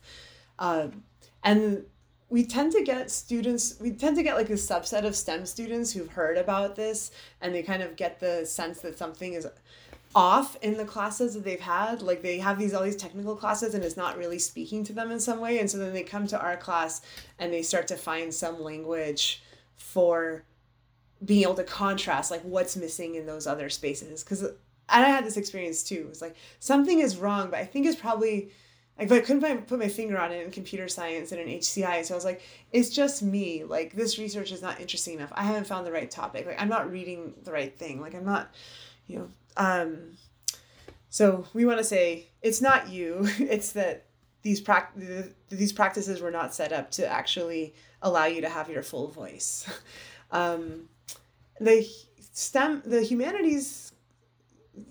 Um, 0.60 1.03
and 1.43 1.86
we 2.29 2.45
tend 2.45 2.73
to 2.73 2.83
get 2.83 3.09
students 3.09 3.77
we 3.79 3.91
tend 3.91 4.15
to 4.17 4.23
get 4.23 4.35
like 4.35 4.49
a 4.49 4.53
subset 4.53 5.05
of 5.05 5.15
stem 5.15 5.45
students 5.45 5.91
who've 5.91 6.09
heard 6.09 6.37
about 6.37 6.75
this 6.75 7.11
and 7.41 7.53
they 7.55 7.63
kind 7.63 7.81
of 7.81 7.95
get 7.95 8.19
the 8.19 8.45
sense 8.45 8.81
that 8.81 8.97
something 8.97 9.33
is 9.33 9.47
off 10.15 10.57
in 10.61 10.77
the 10.77 10.85
classes 10.85 11.33
that 11.33 11.43
they've 11.43 11.59
had. 11.59 12.01
Like 12.01 12.21
they 12.21 12.39
have 12.39 12.57
these 12.57 12.73
all 12.73 12.83
these 12.83 12.95
technical 12.95 13.35
classes 13.35 13.73
and 13.73 13.83
it's 13.83 13.97
not 13.97 14.17
really 14.17 14.39
speaking 14.39 14.83
to 14.85 14.93
them 14.93 15.11
in 15.11 15.19
some 15.19 15.39
way 15.39 15.59
and 15.59 15.69
so 15.69 15.77
then 15.77 15.93
they 15.93 16.03
come 16.03 16.27
to 16.27 16.41
our 16.41 16.57
class 16.57 17.01
and 17.39 17.53
they 17.53 17.61
start 17.61 17.87
to 17.89 17.95
find 17.95 18.33
some 18.33 18.61
language 18.61 19.43
for 19.77 20.43
being 21.23 21.43
able 21.43 21.55
to 21.55 21.63
contrast 21.63 22.31
like 22.31 22.41
what's 22.41 22.75
missing 22.75 23.15
in 23.15 23.25
those 23.25 23.47
other 23.47 23.69
spaces. 23.69 24.23
Because 24.23 24.43
i 24.89 25.01
had 25.01 25.25
this 25.25 25.37
experience 25.37 25.83
too. 25.83 26.07
It's 26.09 26.21
like 26.21 26.35
something 26.59 26.99
is 26.99 27.17
wrong 27.17 27.49
but 27.49 27.59
i 27.59 27.65
think 27.65 27.85
it's 27.85 27.99
probably 27.99 28.49
like 28.97 29.10
but 29.10 29.19
I 29.19 29.21
couldn't 29.21 29.67
put 29.67 29.79
my 29.79 29.88
finger 29.88 30.17
on 30.17 30.31
it 30.31 30.43
in 30.43 30.51
computer 30.51 30.88
science 30.88 31.31
and 31.31 31.39
in 31.39 31.60
HCI. 31.60 32.03
So 32.05 32.13
I 32.13 32.17
was 32.17 32.25
like, 32.25 32.41
it's 32.71 32.89
just 32.89 33.21
me. 33.21 33.63
Like 33.63 33.93
this 33.93 34.17
research 34.17 34.51
is 34.51 34.62
not 34.62 34.81
interesting 34.81 35.15
enough. 35.15 35.31
I 35.36 35.43
haven't 35.43 35.67
found 35.67 35.86
the 35.86 35.91
right 35.91 36.10
topic. 36.10 36.45
Like 36.45 36.60
I'm 36.60 36.69
not 36.69 36.91
reading 36.91 37.33
the 37.43 37.51
right 37.51 37.77
thing. 37.77 38.01
Like 38.01 38.15
I'm 38.15 38.25
not, 38.25 38.49
you 39.05 39.19
know. 39.19 39.29
Um, 39.55 40.17
so 41.10 41.47
we 41.53 41.65
want 41.65 41.77
to 41.77 41.83
say 41.83 42.27
it's 42.41 42.62
not 42.62 42.89
you. 42.89 43.27
It's 43.39 43.71
that 43.73 44.05
these 44.41 44.62
prac- 44.62 44.93
these 45.49 45.73
practices 45.73 46.21
were 46.21 46.31
not 46.31 46.55
set 46.55 46.71
up 46.71 46.91
to 46.91 47.07
actually 47.07 47.75
allow 48.01 48.25
you 48.25 48.41
to 48.41 48.49
have 48.49 48.69
your 48.69 48.83
full 48.83 49.07
voice. 49.07 49.67
Um, 50.29 50.89
the 51.62 51.88
STEM, 52.33 52.83
the 52.86 53.01
humanities, 53.01 53.93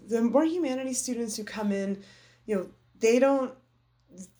the 0.08 0.22
more 0.22 0.46
humanities 0.46 0.98
students 0.98 1.36
who 1.36 1.44
come 1.44 1.72
in, 1.72 2.02
you 2.46 2.56
know, 2.56 2.66
they 3.00 3.18
don't 3.18 3.52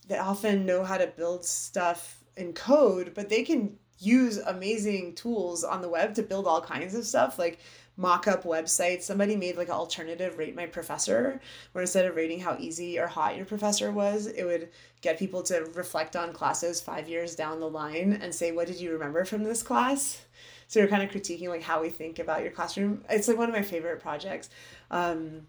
they 0.09 0.19
often 0.19 0.67
know 0.67 0.85
how 0.85 0.99
to 0.99 1.07
build 1.07 1.45
stuff 1.45 2.23
in 2.37 2.53
code, 2.53 3.13
but 3.15 3.29
they 3.29 3.43
can 3.43 3.79
use 3.99 4.39
amazing 4.39 5.15
tools 5.15 5.65
on 5.65 5.81
the 5.81 5.89
web 5.89 6.15
to 6.15 6.23
build 6.23 6.47
all 6.47 6.61
kinds 6.61 6.95
of 6.95 7.05
stuff 7.05 7.39
like 7.39 7.59
mock-up 7.97 8.45
websites. 8.45 9.03
Somebody 9.03 9.37
made 9.37 9.57
like 9.57 9.69
an 9.69 9.75
alternative 9.75 10.37
rate 10.37 10.55
my 10.55 10.67
professor 10.67 11.41
where 11.73 11.83
instead 11.83 12.05
of 12.05 12.15
rating 12.15 12.41
how 12.41 12.57
easy 12.59 12.99
or 12.99 13.07
hot 13.07 13.37
your 13.37 13.47
professor 13.47 13.91
was 13.91 14.27
it 14.27 14.45
would 14.45 14.69
get 15.01 15.19
people 15.19 15.43
to 15.45 15.71
reflect 15.75 16.15
on 16.15 16.33
classes 16.33 16.81
five 16.81 17.09
years 17.09 17.35
down 17.35 17.59
the 17.59 17.69
line 17.69 18.19
and 18.21 18.35
say 18.35 18.53
what 18.53 18.67
did 18.67 18.79
you 18.79 18.93
remember 18.93 19.25
from 19.25 19.45
this 19.45 19.63
class? 19.63 20.23
So 20.69 20.81
you're 20.81 20.89
kind 20.89 21.03
of 21.03 21.11
critiquing 21.11 21.49
like 21.49 21.63
how 21.63 21.81
we 21.81 21.89
think 21.89 22.19
about 22.19 22.43
your 22.43 22.51
classroom. 22.51 23.05
It's 23.09 23.29
like 23.29 23.39
one 23.39 23.49
of 23.49 23.55
my 23.55 23.63
favorite 23.63 24.01
projects. 24.01 24.51
Um, 24.91 25.47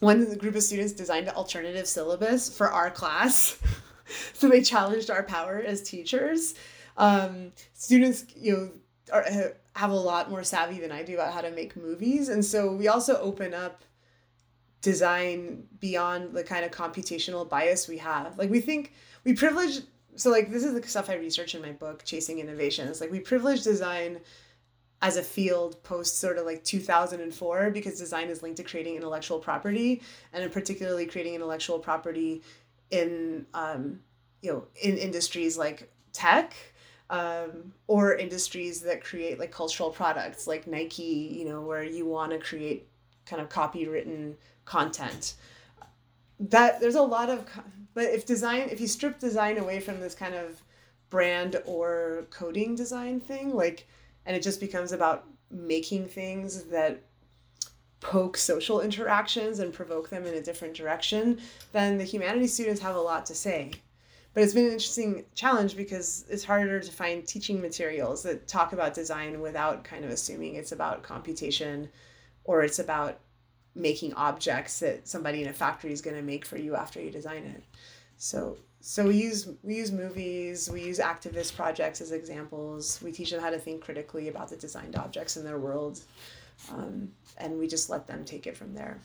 one 0.00 0.36
group 0.36 0.54
of 0.54 0.62
students 0.62 0.92
designed 0.92 1.28
an 1.28 1.34
alternative 1.34 1.86
syllabus 1.86 2.54
for 2.54 2.70
our 2.70 2.90
class. 2.90 3.58
so 4.32 4.48
they 4.48 4.62
challenged 4.62 5.10
our 5.10 5.22
power 5.22 5.62
as 5.64 5.82
teachers. 5.82 6.54
Um, 6.96 7.52
students, 7.72 8.26
you 8.36 8.52
know, 8.52 8.70
are, 9.12 9.24
have 9.76 9.90
a 9.90 9.96
lot 9.96 10.30
more 10.30 10.44
savvy 10.44 10.80
than 10.80 10.92
I 10.92 11.02
do 11.02 11.14
about 11.14 11.32
how 11.32 11.40
to 11.40 11.50
make 11.50 11.76
movies. 11.76 12.28
And 12.28 12.44
so 12.44 12.72
we 12.72 12.88
also 12.88 13.18
open 13.20 13.54
up 13.54 13.82
design 14.80 15.64
beyond 15.80 16.34
the 16.34 16.44
kind 16.44 16.64
of 16.64 16.70
computational 16.70 17.48
bias 17.48 17.88
we 17.88 17.98
have. 17.98 18.38
Like 18.38 18.50
we 18.50 18.60
think 18.60 18.92
we 19.24 19.32
privilege 19.32 19.80
so 20.16 20.30
like 20.30 20.50
this 20.50 20.62
is 20.62 20.74
the 20.74 20.86
stuff 20.86 21.10
I 21.10 21.14
research 21.14 21.54
in 21.54 21.62
my 21.62 21.72
book, 21.72 22.04
Chasing 22.04 22.38
Innovations. 22.38 23.00
Like 23.00 23.10
we 23.10 23.18
privilege 23.18 23.62
design 23.62 24.20
as 25.04 25.18
a 25.18 25.22
field 25.22 25.80
post 25.82 26.18
sort 26.18 26.38
of 26.38 26.46
like 26.46 26.64
2004 26.64 27.70
because 27.70 27.98
design 27.98 28.28
is 28.28 28.42
linked 28.42 28.56
to 28.56 28.62
creating 28.62 28.96
intellectual 28.96 29.38
property 29.38 30.00
and 30.32 30.42
in 30.42 30.48
particularly 30.48 31.04
creating 31.04 31.34
intellectual 31.34 31.78
property 31.78 32.42
in 32.90 33.44
um, 33.52 34.00
you 34.40 34.50
know 34.50 34.64
in 34.80 34.96
industries 34.96 35.58
like 35.58 35.92
tech 36.14 36.54
um, 37.10 37.74
or 37.86 38.14
industries 38.14 38.80
that 38.80 39.04
create 39.04 39.38
like 39.38 39.52
cultural 39.52 39.90
products 39.90 40.46
like 40.46 40.66
Nike 40.66 41.36
you 41.38 41.44
know 41.44 41.60
where 41.60 41.84
you 41.84 42.06
want 42.06 42.32
to 42.32 42.38
create 42.38 42.88
kind 43.26 43.42
of 43.42 43.50
copywritten 43.50 44.36
content. 44.64 45.34
That 46.40 46.80
there's 46.80 46.94
a 46.94 47.02
lot 47.02 47.28
of 47.28 47.44
but 47.92 48.04
if 48.04 48.24
design 48.24 48.70
if 48.70 48.80
you 48.80 48.86
strip 48.86 49.18
design 49.18 49.58
away 49.58 49.80
from 49.80 50.00
this 50.00 50.14
kind 50.14 50.34
of 50.34 50.62
brand 51.10 51.62
or 51.66 52.26
coding 52.30 52.74
design 52.74 53.20
thing 53.20 53.54
like 53.54 53.86
and 54.26 54.36
it 54.36 54.42
just 54.42 54.60
becomes 54.60 54.92
about 54.92 55.26
making 55.50 56.08
things 56.08 56.64
that 56.64 57.02
poke 58.00 58.36
social 58.36 58.80
interactions 58.80 59.58
and 59.58 59.72
provoke 59.72 60.10
them 60.10 60.26
in 60.26 60.34
a 60.34 60.42
different 60.42 60.74
direction, 60.74 61.40
then 61.72 61.96
the 61.96 62.04
humanities 62.04 62.52
students 62.52 62.80
have 62.80 62.96
a 62.96 63.00
lot 63.00 63.24
to 63.26 63.34
say. 63.34 63.72
But 64.34 64.42
it's 64.42 64.52
been 64.52 64.66
an 64.66 64.72
interesting 64.72 65.24
challenge 65.34 65.76
because 65.76 66.24
it's 66.28 66.44
harder 66.44 66.80
to 66.80 66.92
find 66.92 67.26
teaching 67.26 67.60
materials 67.62 68.22
that 68.24 68.48
talk 68.48 68.72
about 68.72 68.92
design 68.92 69.40
without 69.40 69.84
kind 69.84 70.04
of 70.04 70.10
assuming 70.10 70.56
it's 70.56 70.72
about 70.72 71.02
computation 71.02 71.88
or 72.42 72.62
it's 72.62 72.80
about 72.80 73.20
making 73.76 74.12
objects 74.14 74.80
that 74.80 75.08
somebody 75.08 75.42
in 75.42 75.48
a 75.48 75.52
factory 75.52 75.92
is 75.92 76.02
going 76.02 76.16
to 76.16 76.22
make 76.22 76.44
for 76.44 76.58
you 76.58 76.74
after 76.74 77.00
you 77.00 77.10
design 77.10 77.44
it. 77.44 77.62
So 78.16 78.58
so 78.86 79.06
we 79.06 79.16
use 79.16 79.48
we 79.62 79.76
use 79.76 79.90
movies 79.90 80.70
we 80.70 80.82
use 80.82 80.98
activist 80.98 81.56
projects 81.56 82.02
as 82.02 82.12
examples. 82.12 83.00
We 83.02 83.12
teach 83.12 83.30
them 83.30 83.40
how 83.40 83.48
to 83.48 83.58
think 83.58 83.82
critically 83.82 84.28
about 84.28 84.50
the 84.50 84.56
designed 84.56 84.94
objects 84.94 85.38
in 85.38 85.44
their 85.44 85.58
world 85.58 86.00
um, 86.70 87.08
and 87.38 87.58
we 87.58 87.66
just 87.66 87.88
let 87.88 88.06
them 88.06 88.26
take 88.26 88.46
it 88.46 88.58
from 88.58 88.74
there. 88.74 89.00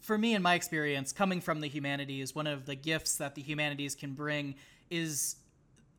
For 0.00 0.18
me 0.18 0.34
in 0.34 0.42
my 0.42 0.54
experience 0.54 1.12
coming 1.12 1.40
from 1.40 1.60
the 1.60 1.68
humanities 1.68 2.34
one 2.34 2.48
of 2.48 2.66
the 2.66 2.74
gifts 2.74 3.16
that 3.18 3.36
the 3.36 3.42
humanities 3.42 3.94
can 3.94 4.12
bring 4.12 4.56
is 4.90 5.36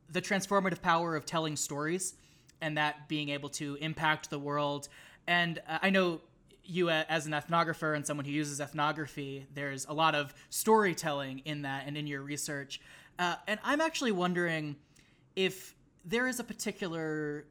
the 0.09 0.21
transformative 0.21 0.81
power 0.81 1.15
of 1.15 1.25
telling 1.25 1.55
stories 1.55 2.15
and 2.59 2.75
that 2.77 3.07
being 3.07 3.29
able 3.29 3.47
to 3.51 3.75
impact 3.75 4.29
the 4.29 4.37
world. 4.37 4.89
And 5.27 5.59
uh, 5.65 5.79
i 5.81 5.89
know 5.89 6.19
you 6.63 6.89
as 6.89 7.25
an 7.25 7.33
ethnographer 7.33 7.95
and 7.95 8.05
someone 8.05 8.25
who 8.25 8.31
uses 8.31 8.61
ethnography, 8.61 9.45
there's 9.53 9.85
a 9.85 9.93
lot 9.93 10.15
of 10.15 10.33
storytelling 10.49 11.39
in 11.39 11.63
that 11.63 11.83
and 11.87 11.97
in 11.97 12.07
your 12.07 12.21
research. 12.21 12.79
Uh, 13.19 13.35
and 13.47 13.59
I'm 13.63 13.81
actually 13.81 14.11
wondering 14.11 14.75
if 15.35 15.75
there 16.05 16.27
is 16.27 16.39
a 16.39 16.43
particular 16.43 17.45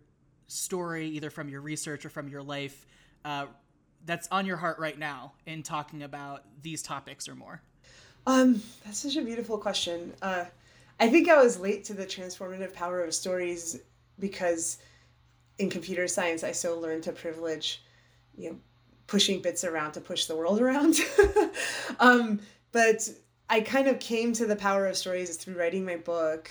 story, 0.47 1.07
either 1.09 1.31
from 1.31 1.49
your 1.49 1.61
research 1.61 2.05
or 2.05 2.11
from 2.11 2.29
your 2.29 2.43
life, 2.43 2.87
uh, 3.25 3.47
that's 4.07 4.29
on 4.33 4.47
your 4.47 4.57
heart 4.57 4.79
right 4.79 4.99
now 4.99 5.33
in 5.47 5.63
talking 5.63 6.03
about 6.03 6.45
these 6.63 6.83
topics 6.83 7.29
or 7.29 7.35
more. 7.35 7.61
Um, 8.27 8.63
that's 8.85 8.99
such 8.99 9.17
a 9.17 9.23
beautiful 9.23 9.59
question. 9.59 10.13
Uh, 10.23 10.45
I 10.99 11.09
think 11.09 11.29
I 11.29 11.43
was 11.43 11.59
late 11.59 11.85
to 11.85 11.95
the 11.95 12.05
transformative 12.05 12.75
power 12.75 13.03
of 13.03 13.15
stories 13.15 13.81
because 14.19 14.79
in 15.59 15.71
computer 15.71 16.07
science, 16.09 16.45
I 16.45 16.53
so 16.53 16.79
learned 16.79 17.05
to 17.05 17.13
privilege, 17.13 17.83
you 18.37 18.51
know, 18.51 18.59
pushing 19.11 19.43
bits 19.43 19.65
around 19.65 19.91
to 19.93 20.01
push 20.01 20.27
the 20.27 20.37
world 20.37 20.61
around. 20.61 20.95
um, 22.01 22.39
but 22.71 23.09
I 23.51 23.61
kind 23.61 23.89
of 23.89 23.99
came 23.99 24.33
to 24.35 24.47
the 24.47 24.55
power 24.55 24.87
of 24.87 24.97
stories 24.97 25.37
through 25.37 25.59
writing 25.59 25.85
my 25.85 25.97
book. 25.97 26.49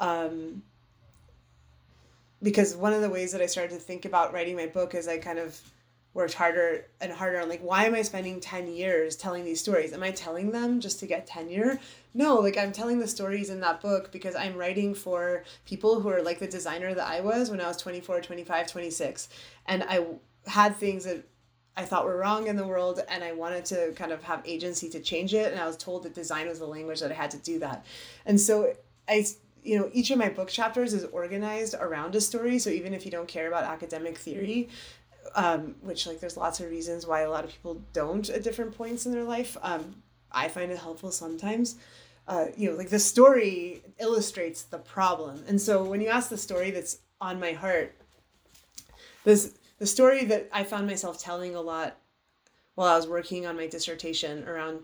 Um, 0.00 0.64
because 2.42 2.74
one 2.76 2.92
of 2.92 3.02
the 3.02 3.08
ways 3.08 3.30
that 3.32 3.40
I 3.40 3.46
started 3.46 3.74
to 3.74 3.80
think 3.80 4.04
about 4.04 4.34
writing 4.34 4.56
my 4.56 4.66
book 4.66 4.96
is 4.96 5.06
I 5.06 5.18
kind 5.18 5.38
of 5.38 5.58
worked 6.12 6.34
harder 6.34 6.86
and 7.00 7.12
harder 7.12 7.40
on 7.40 7.48
like 7.48 7.60
why 7.60 7.84
am 7.84 7.94
I 7.94 8.02
spending 8.02 8.40
10 8.40 8.66
years 8.68 9.14
telling 9.14 9.44
these 9.44 9.60
stories? 9.60 9.92
Am 9.92 10.02
I 10.02 10.10
telling 10.10 10.50
them 10.50 10.80
just 10.80 10.98
to 11.00 11.06
get 11.06 11.26
tenure? 11.26 11.78
No, 12.14 12.36
like 12.36 12.58
I'm 12.58 12.72
telling 12.72 12.98
the 12.98 13.06
stories 13.06 13.48
in 13.48 13.60
that 13.60 13.80
book 13.80 14.10
because 14.10 14.34
I'm 14.34 14.56
writing 14.56 14.92
for 14.92 15.44
people 15.66 16.00
who 16.00 16.08
are 16.08 16.22
like 16.22 16.40
the 16.40 16.48
designer 16.48 16.94
that 16.94 17.06
I 17.06 17.20
was 17.20 17.48
when 17.50 17.60
I 17.60 17.68
was 17.68 17.76
24, 17.76 18.22
25, 18.22 18.66
26. 18.66 19.28
And 19.66 19.84
I 19.84 20.06
had 20.46 20.76
things 20.76 21.04
that 21.04 21.24
I 21.76 21.84
thought 21.84 22.06
were 22.06 22.16
wrong 22.16 22.46
in 22.46 22.56
the 22.56 22.66
world 22.66 23.00
and 23.08 23.22
I 23.22 23.32
wanted 23.32 23.64
to 23.66 23.92
kind 23.92 24.10
of 24.10 24.22
have 24.24 24.42
agency 24.46 24.88
to 24.90 25.00
change 25.00 25.34
it 25.34 25.52
and 25.52 25.60
I 25.60 25.66
was 25.66 25.76
told 25.76 26.04
that 26.04 26.14
design 26.14 26.48
was 26.48 26.58
the 26.58 26.66
language 26.66 27.00
that 27.00 27.10
I 27.10 27.14
had 27.14 27.30
to 27.32 27.38
do 27.38 27.58
that. 27.58 27.84
And 28.24 28.40
so 28.40 28.72
I 29.08 29.26
you 29.66 29.78
know 29.78 29.90
each 29.92 30.10
of 30.10 30.18
my 30.18 30.28
book 30.28 30.48
chapters 30.48 30.94
is 30.94 31.04
organized 31.06 31.74
around 31.74 32.14
a 32.14 32.20
story 32.20 32.58
so 32.58 32.70
even 32.70 32.94
if 32.94 33.04
you 33.04 33.10
don't 33.10 33.26
care 33.28 33.48
about 33.48 33.64
academic 33.64 34.16
theory 34.16 34.68
um, 35.34 35.74
which 35.80 36.06
like 36.06 36.20
there's 36.20 36.36
lots 36.36 36.60
of 36.60 36.70
reasons 36.70 37.04
why 37.04 37.22
a 37.22 37.30
lot 37.30 37.44
of 37.44 37.50
people 37.50 37.82
don't 37.92 38.30
at 38.30 38.44
different 38.44 38.76
points 38.76 39.06
in 39.06 39.12
their 39.12 39.24
life 39.24 39.56
um, 39.62 39.96
i 40.30 40.48
find 40.48 40.70
it 40.70 40.78
helpful 40.78 41.10
sometimes 41.10 41.76
uh, 42.28 42.46
you 42.56 42.70
know 42.70 42.76
like 42.76 42.90
the 42.90 42.98
story 42.98 43.82
illustrates 43.98 44.62
the 44.62 44.78
problem 44.78 45.42
and 45.48 45.60
so 45.60 45.82
when 45.82 46.00
you 46.00 46.08
ask 46.08 46.30
the 46.30 46.38
story 46.38 46.70
that's 46.70 46.98
on 47.20 47.40
my 47.40 47.52
heart 47.52 47.92
this 49.24 49.52
the 49.78 49.86
story 49.86 50.24
that 50.24 50.48
I 50.52 50.64
found 50.64 50.86
myself 50.86 51.18
telling 51.18 51.54
a 51.54 51.60
lot 51.60 51.96
while 52.74 52.92
I 52.92 52.96
was 52.96 53.06
working 53.06 53.46
on 53.46 53.56
my 53.56 53.66
dissertation 53.66 54.46
around. 54.48 54.80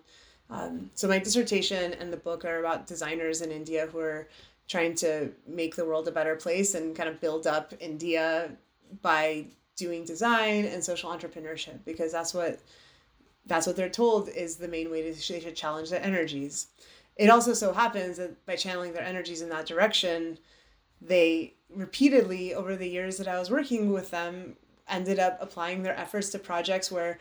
Um, 0.50 0.90
so 0.94 1.08
my 1.08 1.18
dissertation 1.18 1.94
and 1.94 2.12
the 2.12 2.16
book 2.16 2.44
are 2.44 2.58
about 2.58 2.86
designers 2.86 3.40
in 3.40 3.50
India 3.50 3.86
who 3.86 3.98
are 4.00 4.28
trying 4.68 4.94
to 4.96 5.30
make 5.46 5.76
the 5.76 5.84
world 5.84 6.08
a 6.08 6.12
better 6.12 6.36
place 6.36 6.74
and 6.74 6.96
kind 6.96 7.08
of 7.08 7.20
build 7.20 7.46
up 7.46 7.72
India 7.80 8.50
by 9.00 9.46
doing 9.76 10.04
design 10.04 10.64
and 10.66 10.84
social 10.84 11.10
entrepreneurship 11.10 11.78
because 11.84 12.12
that's 12.12 12.34
what 12.34 12.60
that's 13.46 13.66
what 13.66 13.74
they're 13.74 13.88
told 13.88 14.28
is 14.28 14.56
the 14.56 14.68
main 14.68 14.90
way 14.90 15.02
to, 15.02 15.32
they 15.32 15.40
should 15.40 15.56
challenge 15.56 15.90
their 15.90 16.02
energies. 16.02 16.68
It 17.16 17.28
also 17.28 17.54
so 17.54 17.72
happens 17.72 18.18
that 18.18 18.46
by 18.46 18.54
channeling 18.54 18.92
their 18.92 19.02
energies 19.02 19.42
in 19.42 19.48
that 19.48 19.66
direction, 19.66 20.38
they 21.00 21.54
repeatedly 21.74 22.54
over 22.54 22.76
the 22.76 22.88
years 22.88 23.16
that 23.16 23.26
I 23.26 23.38
was 23.38 23.50
working 23.50 23.92
with 23.92 24.10
them 24.10 24.56
ended 24.92 25.18
up 25.18 25.38
applying 25.40 25.82
their 25.82 25.98
efforts 25.98 26.30
to 26.30 26.38
projects 26.38 26.92
where, 26.92 27.18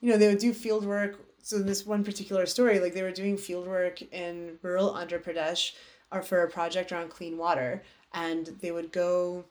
you 0.00 0.10
know, 0.10 0.16
they 0.16 0.28
would 0.28 0.38
do 0.38 0.52
field 0.52 0.84
work. 0.84 1.18
So 1.42 1.56
in 1.56 1.66
this 1.66 1.84
one 1.84 2.04
particular 2.04 2.46
story, 2.46 2.78
like 2.78 2.94
they 2.94 3.02
were 3.02 3.10
doing 3.10 3.36
field 3.36 3.66
work 3.66 4.00
in 4.02 4.58
rural 4.62 4.94
Andhra 4.94 5.22
Pradesh 5.22 5.72
or 6.12 6.22
for 6.22 6.42
a 6.42 6.50
project 6.50 6.92
around 6.92 7.08
clean 7.08 7.36
water. 7.36 7.82
And 8.12 8.46
they 8.60 8.70
would 8.70 8.92
go, 8.92 9.44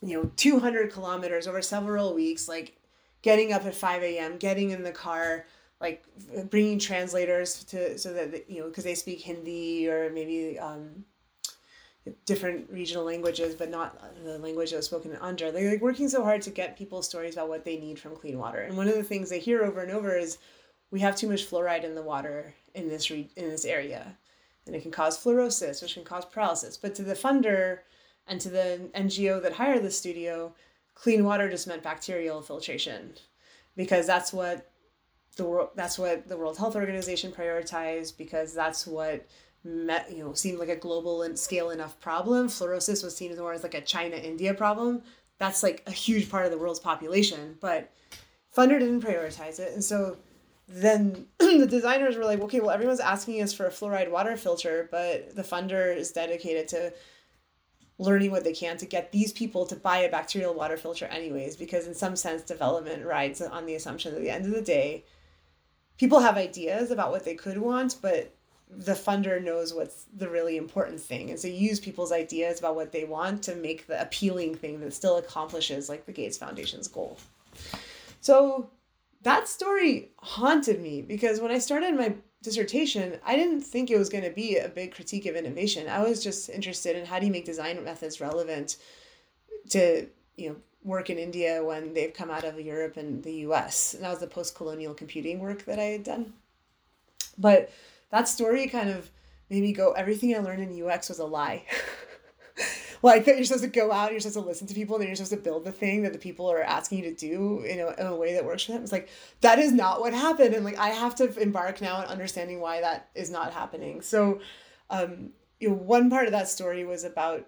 you 0.00 0.16
know, 0.16 0.30
200 0.36 0.92
kilometers 0.92 1.48
over 1.48 1.62
several 1.62 2.14
weeks, 2.14 2.48
like 2.48 2.76
getting 3.22 3.52
up 3.52 3.64
at 3.64 3.74
5 3.74 4.02
a.m., 4.02 4.36
getting 4.36 4.70
in 4.70 4.82
the 4.82 4.92
car, 4.92 5.46
like 5.80 6.04
bringing 6.50 6.78
translators 6.78 7.64
to 7.64 7.98
so 7.98 8.12
that 8.12 8.48
you 8.48 8.60
know 8.60 8.68
because 8.68 8.84
they 8.84 8.94
speak 8.94 9.20
Hindi 9.20 9.88
or 9.88 10.10
maybe 10.10 10.58
um, 10.58 11.04
different 12.26 12.70
regional 12.70 13.04
languages, 13.04 13.54
but 13.54 13.70
not 13.70 13.98
the 14.24 14.38
language 14.38 14.70
that 14.70 14.76
was 14.76 14.86
spoken 14.86 15.12
in 15.12 15.16
Andhra. 15.18 15.52
They're 15.52 15.72
like 15.72 15.80
working 15.80 16.08
so 16.08 16.22
hard 16.22 16.42
to 16.42 16.50
get 16.50 16.76
people 16.76 17.02
stories 17.02 17.34
about 17.34 17.48
what 17.48 17.64
they 17.64 17.76
need 17.78 17.98
from 17.98 18.16
clean 18.16 18.38
water. 18.38 18.60
And 18.60 18.76
one 18.76 18.88
of 18.88 18.94
the 18.94 19.02
things 19.02 19.30
they 19.30 19.38
hear 19.38 19.62
over 19.62 19.80
and 19.80 19.90
over 19.90 20.16
is, 20.16 20.38
we 20.90 21.00
have 21.00 21.16
too 21.16 21.28
much 21.28 21.48
fluoride 21.50 21.84
in 21.84 21.94
the 21.94 22.02
water 22.02 22.54
in 22.74 22.88
this 22.88 23.10
re- 23.10 23.30
in 23.36 23.48
this 23.48 23.64
area, 23.64 24.16
and 24.66 24.76
it 24.76 24.82
can 24.82 24.90
cause 24.90 25.18
fluorosis, 25.22 25.82
which 25.82 25.94
can 25.94 26.04
cause 26.04 26.24
paralysis. 26.24 26.76
But 26.76 26.94
to 26.96 27.02
the 27.02 27.14
funder 27.14 27.80
and 28.26 28.40
to 28.40 28.48
the 28.50 28.90
NGO 28.94 29.42
that 29.42 29.54
hired 29.54 29.82
the 29.82 29.90
studio, 29.90 30.54
clean 30.94 31.24
water 31.24 31.50
just 31.50 31.66
meant 31.66 31.82
bacterial 31.82 32.42
filtration, 32.42 33.14
because 33.76 34.06
that's 34.06 34.32
what 34.32 34.70
the 35.36 35.44
world 35.44 35.70
that's 35.74 35.98
what 35.98 36.28
the 36.28 36.36
World 36.36 36.58
Health 36.58 36.76
Organization 36.76 37.32
prioritized 37.32 38.16
because 38.16 38.54
that's 38.54 38.86
what 38.86 39.26
met, 39.64 40.10
you 40.10 40.22
know 40.22 40.34
seemed 40.34 40.58
like 40.58 40.68
a 40.68 40.76
global 40.76 41.22
and 41.22 41.38
scale 41.38 41.70
enough 41.70 41.98
problem. 42.00 42.48
Fluorosis 42.48 43.02
was 43.02 43.16
seen 43.16 43.32
as 43.32 43.38
more 43.38 43.52
as 43.52 43.62
like 43.62 43.74
a 43.74 43.80
China 43.80 44.16
India 44.16 44.54
problem. 44.54 45.02
That's 45.38 45.62
like 45.62 45.82
a 45.86 45.90
huge 45.90 46.30
part 46.30 46.44
of 46.44 46.52
the 46.52 46.58
world's 46.58 46.80
population, 46.80 47.56
but 47.60 47.90
funder 48.56 48.78
didn't 48.78 49.02
prioritize 49.02 49.58
it, 49.58 49.72
and 49.72 49.82
so 49.82 50.16
then 50.68 51.26
the 51.38 51.66
designers 51.68 52.16
were 52.16 52.24
like, 52.24 52.40
okay, 52.40 52.60
well 52.60 52.70
everyone's 52.70 53.00
asking 53.00 53.42
us 53.42 53.52
for 53.52 53.66
a 53.66 53.70
fluoride 53.70 54.10
water 54.10 54.36
filter, 54.36 54.88
but 54.90 55.34
the 55.34 55.42
funder 55.42 55.94
is 55.96 56.12
dedicated 56.12 56.68
to 56.68 56.92
learning 57.98 58.30
what 58.30 58.44
they 58.44 58.52
can 58.52 58.76
to 58.76 58.86
get 58.86 59.12
these 59.12 59.32
people 59.32 59.66
to 59.66 59.76
buy 59.76 59.98
a 59.98 60.10
bacterial 60.10 60.54
water 60.54 60.76
filter 60.76 61.06
anyways 61.06 61.56
because 61.56 61.86
in 61.86 61.94
some 61.94 62.16
sense 62.16 62.42
development 62.42 63.04
rides 63.04 63.40
on 63.40 63.66
the 63.66 63.74
assumption 63.74 64.12
that 64.12 64.18
at 64.18 64.24
the 64.24 64.30
end 64.30 64.46
of 64.46 64.52
the 64.52 64.62
day 64.62 65.04
people 65.96 66.18
have 66.18 66.36
ideas 66.36 66.90
about 66.90 67.12
what 67.12 67.24
they 67.24 67.34
could 67.34 67.58
want 67.58 67.96
but 68.02 68.34
the 68.70 68.92
funder 68.92 69.42
knows 69.42 69.72
what's 69.72 70.06
the 70.16 70.28
really 70.28 70.56
important 70.56 71.00
thing. 71.00 71.30
And 71.30 71.38
so 71.38 71.48
use 71.48 71.78
people's 71.78 72.12
ideas 72.12 72.58
about 72.58 72.74
what 72.74 72.92
they 72.92 73.04
want 73.04 73.42
to 73.44 73.54
make 73.54 73.86
the 73.86 74.00
appealing 74.00 74.54
thing 74.54 74.80
that 74.80 74.94
still 74.94 75.18
accomplishes 75.18 75.88
like 75.88 76.06
the 76.06 76.12
gates 76.12 76.38
foundation's 76.38 76.88
goal. 76.88 77.18
So 78.20 78.70
that 79.24 79.48
story 79.48 80.10
haunted 80.18 80.80
me 80.80 81.02
because 81.02 81.40
when 81.40 81.50
i 81.50 81.58
started 81.58 81.94
my 81.94 82.14
dissertation 82.42 83.18
i 83.24 83.34
didn't 83.34 83.62
think 83.62 83.90
it 83.90 83.98
was 83.98 84.10
going 84.10 84.22
to 84.22 84.30
be 84.30 84.58
a 84.58 84.68
big 84.68 84.94
critique 84.94 85.26
of 85.26 85.34
innovation. 85.34 85.88
I 85.88 86.02
was 86.02 86.22
just 86.22 86.48
interested 86.48 86.94
in 86.94 87.06
how 87.06 87.18
do 87.18 87.26
you 87.26 87.32
make 87.32 87.44
design 87.44 87.82
methods 87.82 88.20
relevant 88.20 88.76
to 89.70 90.06
you 90.36 90.50
know 90.50 90.56
work 90.82 91.08
in 91.08 91.18
india 91.18 91.64
when 91.64 91.94
they've 91.94 92.12
come 92.12 92.30
out 92.30 92.44
of 92.44 92.60
europe 92.60 92.98
and 92.98 93.24
the 93.24 93.32
us 93.32 93.94
and 93.94 94.04
that 94.04 94.10
was 94.10 94.20
the 94.20 94.26
post-colonial 94.26 94.92
computing 94.92 95.40
work 95.40 95.64
that 95.64 95.78
i 95.78 95.84
had 95.84 96.04
done. 96.04 96.32
But 97.38 97.72
that 98.14 98.28
story 98.28 98.68
kind 98.68 98.90
of 98.90 99.10
made 99.50 99.62
me 99.62 99.72
go, 99.72 99.90
everything 99.90 100.34
I 100.34 100.38
learned 100.38 100.62
in 100.62 100.88
UX 100.88 101.08
was 101.08 101.18
a 101.18 101.24
lie. 101.24 101.64
like 103.02 103.24
that 103.24 103.34
you're 103.34 103.44
supposed 103.44 103.64
to 103.64 103.70
go 103.70 103.90
out, 103.90 104.12
you're 104.12 104.20
supposed 104.20 104.36
to 104.36 104.40
listen 104.40 104.68
to 104.68 104.74
people, 104.74 104.94
and 104.94 105.02
then 105.02 105.08
you're 105.08 105.16
supposed 105.16 105.32
to 105.32 105.36
build 105.36 105.64
the 105.64 105.72
thing 105.72 106.02
that 106.02 106.12
the 106.12 106.18
people 106.20 106.48
are 106.48 106.62
asking 106.62 106.98
you 106.98 107.10
to 107.10 107.14
do 107.16 107.58
in 107.62 107.80
a, 107.80 107.88
in 108.00 108.06
a 108.06 108.14
way 108.14 108.34
that 108.34 108.44
works 108.44 108.62
for 108.62 108.72
them. 108.72 108.84
It's 108.84 108.92
like 108.92 109.08
that 109.40 109.58
is 109.58 109.72
not 109.72 110.00
what 110.00 110.14
happened, 110.14 110.54
and 110.54 110.64
like 110.64 110.78
I 110.78 110.90
have 110.90 111.16
to 111.16 111.36
embark 111.40 111.80
now 111.80 111.96
on 111.96 112.04
understanding 112.04 112.60
why 112.60 112.80
that 112.82 113.10
is 113.16 113.30
not 113.30 113.52
happening. 113.52 114.00
So, 114.00 114.38
um, 114.90 115.30
you 115.58 115.70
know, 115.70 115.74
one 115.74 116.08
part 116.08 116.26
of 116.26 116.32
that 116.32 116.48
story 116.48 116.84
was 116.84 117.02
about 117.02 117.44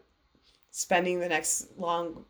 spending 0.73 1.21
the 1.21 1.29
next 1.29 1.79
long 1.79 2.25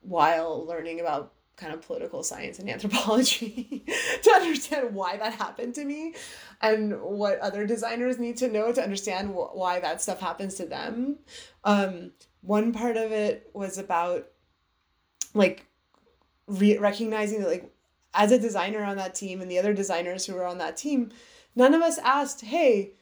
while 0.00 0.64
learning 0.66 1.00
about 1.00 1.34
kind 1.58 1.72
of 1.72 1.82
political 1.82 2.22
science 2.22 2.58
and 2.58 2.70
anthropology 2.70 3.84
to 4.22 4.30
understand 4.30 4.94
why 4.94 5.16
that 5.16 5.34
happened 5.34 5.74
to 5.74 5.84
me 5.84 6.14
and 6.62 7.00
what 7.00 7.38
other 7.40 7.66
designers 7.66 8.18
need 8.18 8.36
to 8.36 8.48
know 8.48 8.72
to 8.72 8.82
understand 8.82 9.30
wh- 9.30 9.54
why 9.54 9.80
that 9.80 10.00
stuff 10.00 10.20
happens 10.20 10.54
to 10.54 10.66
them. 10.66 11.18
Um, 11.64 12.12
one 12.40 12.72
part 12.72 12.96
of 12.96 13.12
it 13.12 13.50
was 13.52 13.76
about 13.78 14.28
like 15.34 15.66
re- 16.46 16.78
recognizing 16.78 17.40
that 17.40 17.48
like 17.48 17.72
as 18.14 18.32
a 18.32 18.38
designer 18.38 18.84
on 18.84 18.96
that 18.96 19.14
team 19.14 19.40
and 19.40 19.50
the 19.50 19.58
other 19.58 19.74
designers 19.74 20.24
who 20.24 20.34
were 20.34 20.46
on 20.46 20.58
that 20.58 20.76
team, 20.76 21.10
none 21.54 21.74
of 21.74 21.82
us 21.82 21.98
asked, 21.98 22.40
hey, 22.42 22.92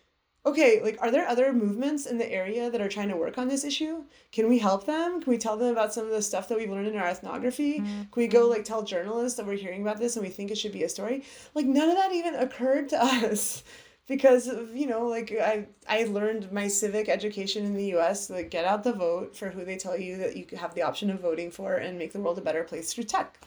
okay, 0.46 0.80
like, 0.80 0.96
are 1.00 1.10
there 1.10 1.26
other 1.26 1.52
movements 1.52 2.06
in 2.06 2.18
the 2.18 2.32
area 2.32 2.70
that 2.70 2.80
are 2.80 2.88
trying 2.88 3.08
to 3.08 3.16
work 3.16 3.36
on 3.36 3.48
this 3.48 3.64
issue? 3.64 4.04
Can 4.30 4.48
we 4.48 4.58
help 4.58 4.86
them? 4.86 5.20
Can 5.20 5.30
we 5.30 5.38
tell 5.38 5.56
them 5.56 5.72
about 5.72 5.92
some 5.92 6.04
of 6.04 6.12
the 6.12 6.22
stuff 6.22 6.48
that 6.48 6.56
we've 6.56 6.70
learned 6.70 6.86
in 6.86 6.96
our 6.96 7.08
ethnography? 7.08 7.80
Mm-hmm. 7.80 8.02
Can 8.02 8.08
we 8.14 8.28
go, 8.28 8.46
like, 8.46 8.64
tell 8.64 8.84
journalists 8.84 9.36
that 9.36 9.46
we're 9.46 9.56
hearing 9.56 9.82
about 9.82 9.98
this 9.98 10.14
and 10.14 10.24
we 10.24 10.30
think 10.30 10.52
it 10.52 10.58
should 10.58 10.72
be 10.72 10.84
a 10.84 10.88
story? 10.88 11.24
Like, 11.54 11.66
none 11.66 11.88
of 11.88 11.96
that 11.96 12.12
even 12.12 12.36
occurred 12.36 12.88
to 12.90 13.02
us 13.04 13.64
because 14.06 14.46
of, 14.46 14.74
you 14.76 14.86
know, 14.86 15.08
like, 15.08 15.32
I, 15.32 15.66
I 15.88 16.04
learned 16.04 16.52
my 16.52 16.68
civic 16.68 17.08
education 17.08 17.66
in 17.66 17.74
the 17.74 17.96
US, 17.96 18.30
like, 18.30 18.50
get 18.50 18.64
out 18.64 18.84
the 18.84 18.92
vote 18.92 19.36
for 19.36 19.50
who 19.50 19.64
they 19.64 19.76
tell 19.76 19.98
you 19.98 20.16
that 20.18 20.36
you 20.36 20.46
have 20.56 20.74
the 20.74 20.82
option 20.82 21.10
of 21.10 21.20
voting 21.20 21.50
for 21.50 21.74
and 21.74 21.98
make 21.98 22.12
the 22.12 22.20
world 22.20 22.38
a 22.38 22.42
better 22.42 22.62
place 22.62 22.92
through 22.92 23.04
tech. 23.04 23.40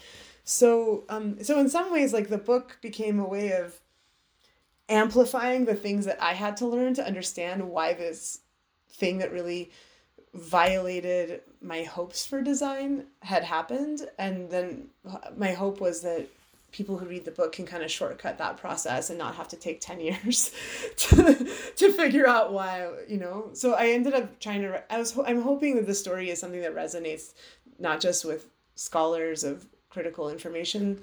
So, 0.44 1.06
um, 1.08 1.42
so 1.44 1.60
in 1.60 1.70
some 1.70 1.94
ways, 1.94 2.12
like, 2.12 2.28
the 2.28 2.38
book 2.38 2.78
became 2.82 3.20
a 3.20 3.28
way 3.28 3.54
of 3.54 3.80
amplifying 4.90 5.66
the 5.66 5.76
things 5.76 6.06
that 6.06 6.22
I 6.22 6.34
had 6.34 6.58
to 6.58 6.66
learn 6.66 6.94
to 6.96 7.06
understand 7.06 7.70
why 7.70 7.94
this 7.94 8.40
thing 8.92 9.20
that 9.20 9.32
really 9.32 9.72
violated 10.34 11.42
my 11.62 11.84
hopes 11.84 12.26
for 12.26 12.42
design 12.42 13.06
had 13.22 13.44
happened. 13.44 14.08
And 14.18 14.50
then 14.50 14.88
my 15.38 15.54
hope 15.54 15.80
was 15.82 16.02
that 16.02 16.28
people 16.72 16.98
who 16.98 17.06
read 17.06 17.26
the 17.26 17.32
book 17.32 17.54
can 17.54 17.66
kind 17.66 17.84
of 17.84 17.92
shortcut 17.92 18.38
that 18.38 18.58
process 18.58 19.10
and 19.10 19.18
not 19.18 19.36
have 19.36 19.48
to 19.48 19.56
take 19.56 19.82
10 19.82 20.00
years 20.02 20.52
to, 20.98 21.48
to 21.76 21.92
figure 21.94 22.28
out 22.28 22.54
why 22.54 22.88
you 23.08 23.18
know 23.18 23.50
so 23.54 23.74
i 23.74 23.88
ended 23.88 24.14
up 24.14 24.40
trying 24.40 24.62
to 24.62 24.94
i 24.94 24.98
was 24.98 25.18
i'm 25.26 25.42
hoping 25.42 25.76
that 25.76 25.88
the 25.88 25.96
story 25.96 26.30
is 26.30 26.40
something 26.40 26.62
that 26.62 26.76
resonates 26.76 27.34
not 27.80 28.00
just 28.00 28.24
with 28.24 28.46
scholars 28.76 29.44
of 29.44 29.66
critical 29.90 30.30
information 30.30 31.00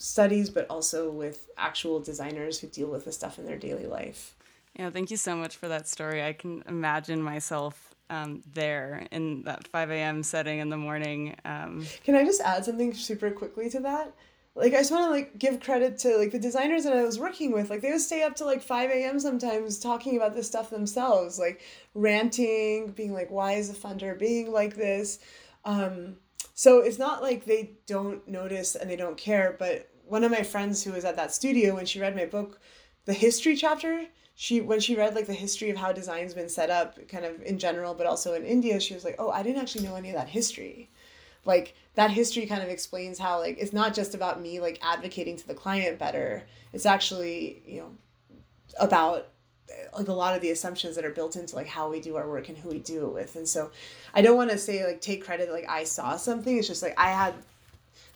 studies, 0.00 0.48
but 0.48 0.66
also 0.70 1.10
with 1.10 1.50
actual 1.58 2.00
designers 2.00 2.58
who 2.58 2.66
deal 2.66 2.88
with 2.88 3.04
the 3.04 3.12
stuff 3.12 3.38
in 3.38 3.44
their 3.44 3.58
daily 3.58 3.86
life. 3.86 4.34
Yeah, 4.78 4.88
thank 4.88 5.10
you 5.10 5.18
so 5.18 5.36
much 5.36 5.56
for 5.56 5.68
that 5.68 5.86
story. 5.86 6.24
I 6.24 6.32
can 6.32 6.64
imagine 6.66 7.22
myself 7.22 7.94
um, 8.08 8.42
there 8.50 9.06
in 9.10 9.42
that 9.42 9.68
5 9.68 9.90
a.m. 9.90 10.22
setting 10.22 10.58
in 10.58 10.70
the 10.70 10.78
morning. 10.78 11.36
Um, 11.44 11.86
can 12.02 12.14
I 12.14 12.24
just 12.24 12.40
add 12.40 12.64
something 12.64 12.94
super 12.94 13.30
quickly 13.30 13.68
to 13.70 13.80
that? 13.80 14.14
Like 14.54 14.72
I 14.72 14.78
just 14.78 14.90
want 14.90 15.04
to 15.04 15.10
like 15.10 15.38
give 15.38 15.60
credit 15.60 15.98
to 15.98 16.16
like 16.16 16.32
the 16.32 16.38
designers 16.38 16.84
that 16.84 16.94
I 16.94 17.02
was 17.02 17.18
working 17.18 17.52
with. 17.52 17.68
Like 17.68 17.82
they 17.82 17.92
would 17.92 18.00
stay 18.00 18.22
up 18.22 18.36
to 18.36 18.46
like 18.46 18.62
5 18.62 18.90
a.m. 18.90 19.20
sometimes 19.20 19.78
talking 19.78 20.16
about 20.16 20.34
this 20.34 20.46
stuff 20.46 20.70
themselves, 20.70 21.38
like 21.38 21.60
ranting, 21.94 22.88
being 22.92 23.12
like, 23.12 23.30
"Why 23.30 23.52
is 23.52 23.70
the 23.70 23.78
funder 23.78 24.18
being 24.18 24.50
like 24.50 24.76
this?" 24.76 25.20
Um, 25.64 26.16
so 26.54 26.80
it's 26.80 26.98
not 26.98 27.22
like 27.22 27.44
they 27.44 27.72
don't 27.86 28.26
notice 28.28 28.74
and 28.74 28.90
they 28.90 28.96
don't 28.96 29.16
care, 29.16 29.56
but 29.58 29.89
one 30.10 30.24
of 30.24 30.30
my 30.30 30.42
friends 30.42 30.82
who 30.82 30.92
was 30.92 31.04
at 31.04 31.16
that 31.16 31.32
studio 31.32 31.76
when 31.76 31.86
she 31.86 32.00
read 32.00 32.16
my 32.16 32.26
book, 32.26 32.60
the 33.04 33.12
history 33.12 33.54
chapter, 33.56 34.06
she 34.34 34.60
when 34.60 34.80
she 34.80 34.96
read 34.96 35.14
like 35.14 35.26
the 35.26 35.32
history 35.32 35.70
of 35.70 35.76
how 35.76 35.92
design's 35.92 36.34
been 36.34 36.48
set 36.48 36.70
up 36.70 36.96
kind 37.08 37.24
of 37.24 37.42
in 37.42 37.58
general 37.58 37.94
but 37.94 38.06
also 38.06 38.34
in 38.34 38.44
India, 38.44 38.80
she 38.80 38.94
was 38.94 39.04
like, 39.04 39.16
"Oh, 39.18 39.30
I 39.30 39.42
didn't 39.42 39.62
actually 39.62 39.86
know 39.86 39.96
any 39.96 40.10
of 40.10 40.16
that 40.16 40.28
history." 40.28 40.90
Like 41.44 41.74
that 41.94 42.10
history 42.10 42.46
kind 42.46 42.62
of 42.62 42.68
explains 42.68 43.18
how 43.18 43.38
like 43.38 43.58
it's 43.58 43.72
not 43.72 43.94
just 43.94 44.14
about 44.14 44.40
me 44.40 44.60
like 44.60 44.78
advocating 44.82 45.36
to 45.36 45.46
the 45.46 45.54
client 45.54 45.98
better. 45.98 46.42
It's 46.72 46.86
actually, 46.86 47.62
you 47.66 47.80
know, 47.80 47.90
about 48.78 49.28
like 49.96 50.08
a 50.08 50.12
lot 50.12 50.34
of 50.34 50.42
the 50.42 50.50
assumptions 50.50 50.96
that 50.96 51.04
are 51.04 51.10
built 51.10 51.36
into 51.36 51.54
like 51.54 51.68
how 51.68 51.88
we 51.88 52.00
do 52.00 52.16
our 52.16 52.28
work 52.28 52.48
and 52.48 52.58
who 52.58 52.70
we 52.70 52.78
do 52.78 53.06
it 53.06 53.12
with. 53.12 53.36
And 53.36 53.48
so 53.48 53.70
I 54.14 54.22
don't 54.22 54.36
want 54.36 54.50
to 54.50 54.58
say 54.58 54.84
like 54.84 55.00
take 55.00 55.24
credit 55.24 55.50
like 55.50 55.68
I 55.68 55.84
saw 55.84 56.16
something. 56.16 56.56
It's 56.56 56.68
just 56.68 56.82
like 56.82 56.94
I 56.98 57.10
had 57.10 57.34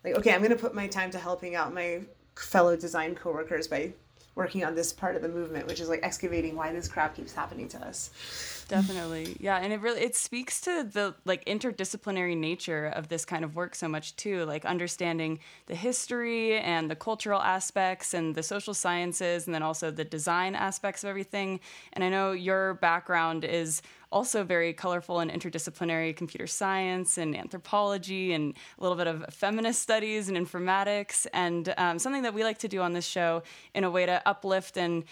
like 0.04 0.14
okay 0.14 0.32
i'm 0.32 0.40
going 0.40 0.50
to 0.50 0.56
put 0.56 0.74
my 0.74 0.86
time 0.86 1.10
to 1.10 1.18
helping 1.18 1.54
out 1.54 1.72
my 1.74 2.00
fellow 2.36 2.76
design 2.76 3.14
coworkers 3.14 3.68
by 3.68 3.92
working 4.34 4.64
on 4.64 4.74
this 4.74 4.92
part 4.92 5.14
of 5.14 5.22
the 5.22 5.28
movement 5.28 5.66
which 5.66 5.80
is 5.80 5.88
like 5.88 6.00
excavating 6.02 6.56
why 6.56 6.72
this 6.72 6.88
crap 6.88 7.14
keeps 7.14 7.32
happening 7.32 7.68
to 7.68 7.78
us. 7.86 8.64
Definitely. 8.68 9.36
Yeah 9.38 9.58
and 9.58 9.72
it 9.72 9.80
really 9.80 10.00
it 10.00 10.16
speaks 10.16 10.60
to 10.62 10.84
the 10.84 11.14
like 11.24 11.44
interdisciplinary 11.44 12.36
nature 12.36 12.86
of 12.86 13.08
this 13.08 13.24
kind 13.24 13.44
of 13.44 13.54
work 13.54 13.74
so 13.74 13.88
much 13.88 14.16
too 14.16 14.44
like 14.44 14.64
understanding 14.64 15.38
the 15.66 15.74
history 15.74 16.58
and 16.58 16.90
the 16.90 16.96
cultural 16.96 17.40
aspects 17.40 18.14
and 18.14 18.34
the 18.34 18.42
social 18.42 18.74
sciences 18.74 19.46
and 19.46 19.54
then 19.54 19.62
also 19.62 19.90
the 19.90 20.04
design 20.04 20.54
aspects 20.54 21.04
of 21.04 21.10
everything. 21.10 21.60
And 21.92 22.02
i 22.02 22.08
know 22.08 22.32
your 22.32 22.74
background 22.74 23.44
is 23.44 23.82
also 24.14 24.44
very 24.44 24.72
colorful 24.72 25.18
and 25.18 25.30
interdisciplinary 25.30 26.14
computer 26.16 26.46
science 26.46 27.18
and 27.18 27.36
anthropology 27.36 28.32
and 28.32 28.54
a 28.78 28.82
little 28.82 28.96
bit 28.96 29.08
of 29.08 29.26
feminist 29.34 29.82
studies 29.82 30.28
and 30.28 30.38
informatics. 30.38 31.26
And 31.34 31.74
um, 31.76 31.98
something 31.98 32.22
that 32.22 32.32
we 32.32 32.44
like 32.44 32.58
to 32.58 32.68
do 32.68 32.80
on 32.80 32.92
this 32.92 33.04
show 33.04 33.42
in 33.74 33.82
a 33.82 33.90
way 33.90 34.06
to 34.06 34.22
uplift 34.24 34.78
and 34.78 35.02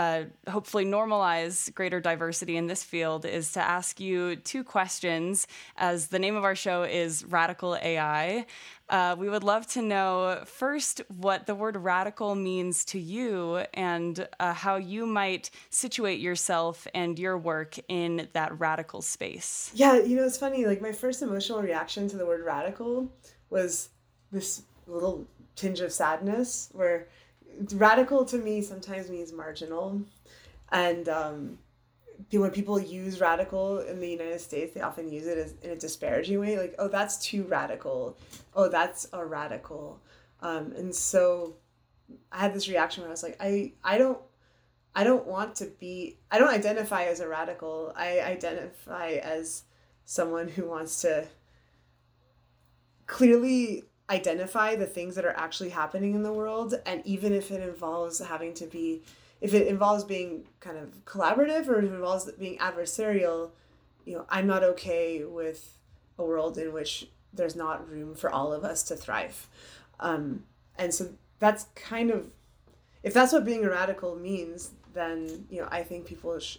uh, 0.00 0.24
hopefully 0.48 0.86
normalize 0.86 1.72
greater 1.74 2.00
diversity 2.00 2.56
in 2.56 2.66
this 2.66 2.82
field 2.82 3.26
is 3.26 3.52
to 3.52 3.60
ask 3.60 4.00
you 4.00 4.34
two 4.34 4.64
questions. 4.64 5.46
As 5.76 6.06
the 6.06 6.18
name 6.18 6.36
of 6.36 6.42
our 6.42 6.54
show 6.54 6.84
is 6.84 7.22
Radical 7.26 7.76
AI, 7.76 8.46
uh, 8.88 9.14
we 9.18 9.28
would 9.28 9.44
love 9.44 9.66
to 9.66 9.82
know 9.82 10.42
first 10.46 11.02
what 11.08 11.46
the 11.46 11.54
word 11.54 11.76
radical 11.76 12.34
means 12.34 12.82
to 12.86 12.98
you 12.98 13.58
and 13.74 14.26
uh, 14.40 14.54
how 14.54 14.76
you 14.76 15.04
might 15.04 15.50
situate 15.68 16.18
yourself 16.18 16.86
and 16.94 17.18
your 17.18 17.36
work 17.36 17.76
in 17.88 18.26
that 18.32 18.58
radical 18.58 19.02
space. 19.02 19.70
Yeah, 19.74 19.98
you 19.98 20.16
know, 20.16 20.24
it's 20.24 20.38
funny. 20.38 20.64
Like, 20.64 20.80
my 20.80 20.92
first 20.92 21.20
emotional 21.20 21.60
reaction 21.60 22.08
to 22.08 22.16
the 22.16 22.24
word 22.24 22.42
radical 22.42 23.12
was 23.50 23.90
this 24.32 24.62
little 24.86 25.26
tinge 25.56 25.80
of 25.80 25.92
sadness 25.92 26.70
where 26.72 27.08
radical 27.72 28.24
to 28.26 28.38
me 28.38 28.62
sometimes 28.62 29.10
means 29.10 29.32
marginal. 29.32 30.02
And 30.72 31.08
um, 31.08 31.58
when 32.30 32.50
people 32.50 32.78
use 32.78 33.20
radical 33.20 33.78
in 33.80 33.98
the 34.00 34.08
united 34.08 34.40
states 34.40 34.74
they 34.74 34.80
often 34.80 35.10
use 35.10 35.26
it 35.26 35.38
as 35.38 35.54
in 35.62 35.70
a 35.70 35.76
disparaging 35.76 36.38
way 36.38 36.58
like 36.58 36.74
oh 36.78 36.88
that's 36.88 37.18
too 37.18 37.44
radical. 37.44 38.16
Oh 38.54 38.68
that's 38.68 39.08
a 39.12 39.24
radical. 39.24 40.00
Um, 40.40 40.72
and 40.76 40.94
so 40.94 41.56
i 42.32 42.38
had 42.38 42.54
this 42.54 42.68
reaction 42.68 43.02
where 43.02 43.08
i 43.08 43.12
was 43.12 43.22
like 43.22 43.36
i 43.40 43.72
i 43.84 43.96
don't 43.96 44.18
i 44.96 45.04
don't 45.04 45.26
want 45.26 45.54
to 45.56 45.66
be 45.66 46.16
i 46.30 46.38
don't 46.38 46.50
identify 46.50 47.04
as 47.04 47.20
a 47.20 47.28
radical. 47.28 47.92
I 47.96 48.20
identify 48.20 49.12
as 49.22 49.64
someone 50.04 50.48
who 50.48 50.66
wants 50.66 51.02
to 51.02 51.26
clearly 53.06 53.84
identify 54.10 54.74
the 54.74 54.86
things 54.86 55.14
that 55.14 55.24
are 55.24 55.36
actually 55.36 55.70
happening 55.70 56.14
in 56.14 56.22
the 56.22 56.32
world 56.32 56.74
and 56.84 57.00
even 57.06 57.32
if 57.32 57.50
it 57.50 57.62
involves 57.62 58.18
having 58.18 58.52
to 58.52 58.66
be 58.66 59.02
if 59.40 59.54
it 59.54 59.68
involves 59.68 60.04
being 60.04 60.44
kind 60.58 60.76
of 60.76 61.04
collaborative 61.06 61.68
or 61.68 61.78
if 61.78 61.84
it 61.84 61.94
involves 61.94 62.30
being 62.32 62.58
adversarial 62.58 63.50
you 64.04 64.14
know 64.16 64.26
i'm 64.28 64.46
not 64.46 64.62
okay 64.62 65.24
with 65.24 65.78
a 66.18 66.24
world 66.24 66.58
in 66.58 66.72
which 66.72 67.08
there's 67.32 67.56
not 67.56 67.88
room 67.88 68.14
for 68.14 68.30
all 68.30 68.52
of 68.52 68.64
us 68.64 68.82
to 68.84 68.96
thrive. 68.96 69.48
Um, 69.98 70.44
and 70.76 70.92
so 70.92 71.10
that's 71.38 71.66
kind 71.74 72.10
of 72.10 72.26
if 73.02 73.14
that's 73.14 73.32
what 73.32 73.44
being 73.44 73.64
a 73.64 73.70
radical 73.70 74.14
means 74.14 74.72
then 74.92 75.46
you 75.48 75.60
know 75.60 75.68
i 75.70 75.82
think 75.82 76.04
people 76.04 76.38
sh- 76.38 76.58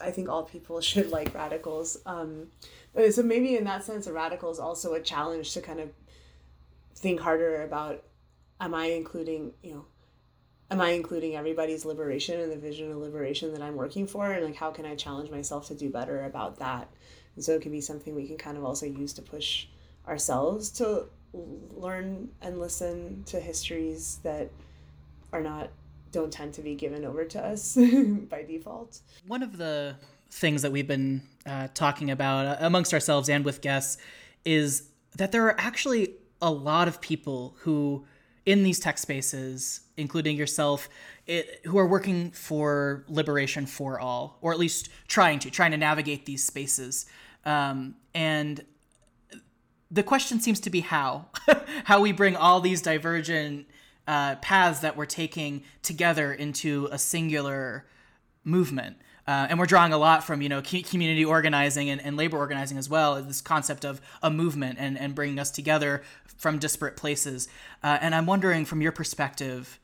i 0.00 0.10
think 0.10 0.28
all 0.28 0.42
people 0.42 0.80
should 0.88 1.10
like 1.10 1.34
radicals. 1.34 1.98
Um, 2.06 2.48
so 3.10 3.22
maybe 3.22 3.56
in 3.56 3.64
that 3.64 3.84
sense 3.84 4.06
a 4.06 4.12
radical 4.12 4.50
is 4.50 4.58
also 4.58 4.94
a 4.94 5.00
challenge 5.00 5.52
to 5.54 5.60
kind 5.60 5.80
of 5.80 5.90
think 6.98 7.20
harder 7.20 7.62
about 7.62 8.04
am 8.60 8.74
I 8.74 8.86
including, 8.86 9.52
you 9.62 9.74
know, 9.74 9.84
am 10.70 10.80
I 10.80 10.90
including 10.90 11.36
everybody's 11.36 11.84
liberation 11.84 12.40
and 12.40 12.52
the 12.52 12.56
vision 12.56 12.90
of 12.90 12.98
liberation 12.98 13.52
that 13.52 13.62
I'm 13.62 13.76
working 13.76 14.06
for? 14.06 14.30
And 14.32 14.44
like, 14.44 14.56
how 14.56 14.70
can 14.70 14.84
I 14.84 14.94
challenge 14.94 15.30
myself 15.30 15.68
to 15.68 15.74
do 15.74 15.90
better 15.90 16.24
about 16.24 16.58
that? 16.58 16.88
And 17.36 17.44
so 17.44 17.54
it 17.54 17.62
can 17.62 17.72
be 17.72 17.80
something 17.80 18.14
we 18.14 18.26
can 18.26 18.36
kind 18.36 18.56
of 18.56 18.64
also 18.64 18.86
use 18.86 19.12
to 19.14 19.22
push 19.22 19.66
ourselves 20.06 20.70
to 20.70 21.04
learn 21.32 22.28
and 22.42 22.58
listen 22.58 23.22
to 23.26 23.38
histories 23.38 24.18
that 24.22 24.50
are 25.32 25.42
not, 25.42 25.70
don't 26.10 26.32
tend 26.32 26.54
to 26.54 26.62
be 26.62 26.74
given 26.74 27.04
over 27.04 27.24
to 27.24 27.40
us 27.40 27.76
by 28.30 28.42
default. 28.42 29.00
One 29.26 29.42
of 29.42 29.56
the 29.56 29.96
things 30.30 30.62
that 30.62 30.72
we've 30.72 30.88
been 30.88 31.22
uh, 31.46 31.68
talking 31.74 32.10
about 32.10 32.46
uh, 32.46 32.56
amongst 32.60 32.92
ourselves 32.92 33.28
and 33.28 33.44
with 33.44 33.60
guests 33.60 33.98
is 34.44 34.88
that 35.16 35.32
there 35.32 35.46
are 35.46 35.58
actually 35.58 36.14
a 36.40 36.50
lot 36.50 36.88
of 36.88 37.00
people 37.00 37.56
who 37.60 38.04
in 38.46 38.62
these 38.62 38.78
tech 38.80 38.98
spaces 38.98 39.80
including 39.98 40.36
yourself 40.36 40.88
it, 41.26 41.60
who 41.66 41.76
are 41.76 41.86
working 41.86 42.30
for 42.30 43.04
liberation 43.08 43.66
for 43.66 44.00
all 44.00 44.38
or 44.40 44.52
at 44.52 44.58
least 44.58 44.88
trying 45.08 45.38
to 45.40 45.50
trying 45.50 45.72
to 45.72 45.76
navigate 45.76 46.24
these 46.24 46.44
spaces. 46.44 47.04
Um, 47.44 47.96
and 48.14 48.64
the 49.90 50.02
question 50.02 50.40
seems 50.40 50.60
to 50.60 50.70
be 50.70 50.80
how 50.80 51.26
how 51.84 52.00
we 52.00 52.12
bring 52.12 52.36
all 52.36 52.60
these 52.60 52.80
divergent 52.80 53.66
uh, 54.06 54.36
paths 54.36 54.80
that 54.80 54.96
we're 54.96 55.06
taking 55.06 55.62
together 55.82 56.32
into 56.32 56.88
a 56.90 56.98
singular 56.98 57.86
movement 58.44 58.96
uh, 59.28 59.46
and 59.48 59.60
we're 59.60 59.66
drawing 59.66 59.92
a 59.92 59.98
lot 59.98 60.24
from 60.24 60.42
you 60.42 60.48
know 60.48 60.60
community 60.60 61.24
organizing 61.24 61.88
and, 61.88 62.00
and 62.00 62.16
labor 62.16 62.36
organizing 62.36 62.78
as 62.78 62.88
well 62.88 63.22
this 63.22 63.40
concept 63.40 63.84
of 63.84 64.00
a 64.22 64.30
movement 64.30 64.78
and, 64.80 64.98
and 64.98 65.14
bringing 65.14 65.38
us 65.38 65.52
together 65.52 66.02
from 66.24 66.58
disparate 66.58 66.96
places. 66.96 67.46
Uh, 67.84 67.98
and 68.00 68.14
i'm 68.14 68.26
wondering 68.26 68.64
from 68.64 68.80
your 68.80 68.92
perspective 68.92 69.78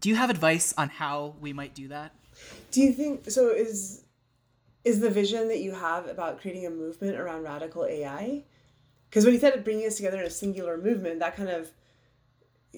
do 0.00 0.08
you 0.08 0.16
have 0.16 0.30
advice 0.30 0.72
on 0.76 0.88
how 0.88 1.34
we 1.40 1.52
might 1.52 1.74
do 1.74 1.88
that? 1.88 2.12
Do 2.70 2.80
you 2.80 2.92
think 2.92 3.30
so 3.30 3.50
is 3.50 4.04
is 4.84 5.00
the 5.00 5.10
vision 5.10 5.48
that 5.48 5.58
you 5.58 5.72
have 5.72 6.06
about 6.06 6.40
creating 6.40 6.66
a 6.66 6.70
movement 6.70 7.16
around 7.18 7.42
radical 7.42 7.84
ai 7.84 8.44
because 9.10 9.24
when 9.24 9.34
you 9.34 9.40
said 9.40 9.64
bringing 9.64 9.86
us 9.86 9.96
together 9.96 10.20
in 10.20 10.26
a 10.26 10.30
singular 10.30 10.78
movement 10.78 11.18
that 11.18 11.36
kind 11.36 11.48
of 11.48 11.70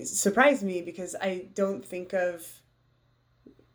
surprised 0.03 0.62
me 0.62 0.80
because 0.80 1.14
i 1.20 1.46
don't 1.55 1.84
think 1.84 2.14
of 2.14 2.62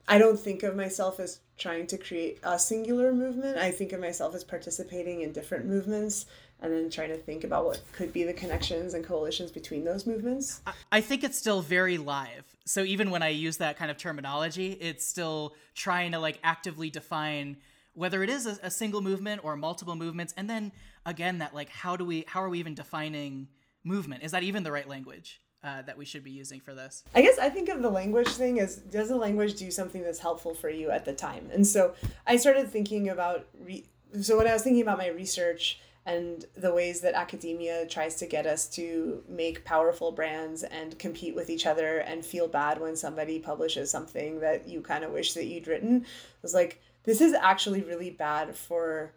i 0.07 0.17
don't 0.17 0.39
think 0.39 0.63
of 0.63 0.75
myself 0.75 1.19
as 1.19 1.39
trying 1.57 1.87
to 1.87 1.97
create 1.97 2.39
a 2.43 2.59
singular 2.59 3.13
movement. 3.13 3.57
I 3.57 3.71
think 3.71 3.93
of 3.93 3.99
myself 3.99 4.35
as 4.35 4.43
participating 4.43 5.21
in 5.21 5.31
different 5.31 5.65
movements 5.65 6.25
and 6.61 6.71
then 6.71 6.89
trying 6.89 7.09
to 7.09 7.17
think 7.17 7.43
about 7.43 7.65
what 7.65 7.81
could 7.91 8.11
be 8.13 8.23
the 8.23 8.33
connections 8.33 8.93
and 8.93 9.05
coalitions 9.05 9.51
between 9.51 9.83
those 9.83 10.05
movements. 10.05 10.61
I 10.91 11.01
think 11.01 11.23
it's 11.23 11.37
still 11.37 11.61
very 11.61 11.97
live. 11.97 12.45
So 12.65 12.83
even 12.83 13.09
when 13.09 13.23
I 13.23 13.29
use 13.29 13.57
that 13.57 13.77
kind 13.77 13.91
of 13.91 13.97
terminology, 13.97 14.71
it's 14.73 15.05
still 15.05 15.55
trying 15.75 16.11
to 16.11 16.19
like 16.19 16.39
actively 16.43 16.89
define 16.89 17.57
whether 17.93 18.23
it 18.23 18.29
is 18.29 18.45
a, 18.45 18.69
single 18.69 19.01
movement 19.01 19.41
or 19.45 19.55
multiple 19.55 19.95
movements 19.95 20.33
and 20.35 20.49
then 20.49 20.69
again 21.05 21.37
that 21.37 21.55
like 21.55 21.69
how 21.69 21.95
do 21.95 22.03
we 22.03 22.25
how 22.27 22.43
are 22.43 22.49
we 22.49 22.59
even 22.59 22.73
defining 22.73 23.47
movement? 23.85 24.23
Is 24.23 24.31
that 24.31 24.43
even 24.43 24.63
the 24.63 24.71
right 24.71 24.87
language? 24.87 25.39
Uh, 25.65 25.81
that 25.81 25.97
we 25.97 26.05
should 26.05 26.23
be 26.23 26.31
using 26.31 26.61
for 26.61 26.75
this? 26.75 27.03
I 27.15 27.23
guess 27.23 27.39
I 27.39 27.49
think 27.49 27.69
of 27.69 27.81
the 27.81 27.89
language 27.89 28.27
thing 28.27 28.59
as 28.59 28.77
does 28.77 29.09
the 29.09 29.15
language 29.15 29.55
do 29.55 29.71
something 29.71 30.03
that's 30.03 30.19
helpful 30.19 30.53
for 30.53 30.69
you 30.69 30.91
at 30.91 31.05
the 31.05 31.13
time? 31.13 31.49
And 31.51 31.65
so 31.65 31.95
I 32.27 32.37
started 32.37 32.69
thinking 32.69 33.09
about, 33.09 33.47
re- 33.59 33.85
so 34.21 34.37
when 34.37 34.47
I 34.47 34.53
was 34.53 34.61
thinking 34.61 34.83
about 34.83 34.99
my 34.99 35.07
research 35.07 35.79
and 36.05 36.45
the 36.55 36.71
ways 36.71 37.01
that 37.01 37.15
academia 37.15 37.87
tries 37.87 38.15
to 38.17 38.27
get 38.27 38.45
us 38.45 38.69
to 38.69 39.23
make 39.27 39.65
powerful 39.65 40.11
brands 40.11 40.61
and 40.61 40.99
compete 40.99 41.33
with 41.35 41.49
each 41.49 41.65
other 41.65 41.97
and 41.97 42.23
feel 42.23 42.47
bad 42.47 42.79
when 42.79 42.95
somebody 42.95 43.39
publishes 43.39 43.89
something 43.89 44.41
that 44.41 44.67
you 44.67 44.81
kind 44.81 45.03
of 45.03 45.11
wish 45.11 45.33
that 45.33 45.45
you'd 45.45 45.67
written, 45.67 46.05
I 46.05 46.39
was 46.43 46.53
like, 46.53 46.79
this 47.05 47.21
is 47.21 47.33
actually 47.33 47.81
really 47.81 48.11
bad 48.11 48.55
for 48.55 49.13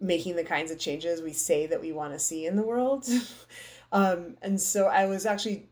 making 0.00 0.36
the 0.36 0.44
kinds 0.44 0.70
of 0.70 0.78
changes 0.78 1.20
we 1.20 1.32
say 1.32 1.66
that 1.66 1.80
we 1.80 1.90
want 1.90 2.12
to 2.12 2.18
see 2.20 2.46
in 2.46 2.54
the 2.54 2.62
world. 2.62 3.08
Um, 3.94 4.36
and 4.42 4.60
so 4.60 4.86
I 4.88 5.06
was 5.06 5.24
actually 5.24 5.68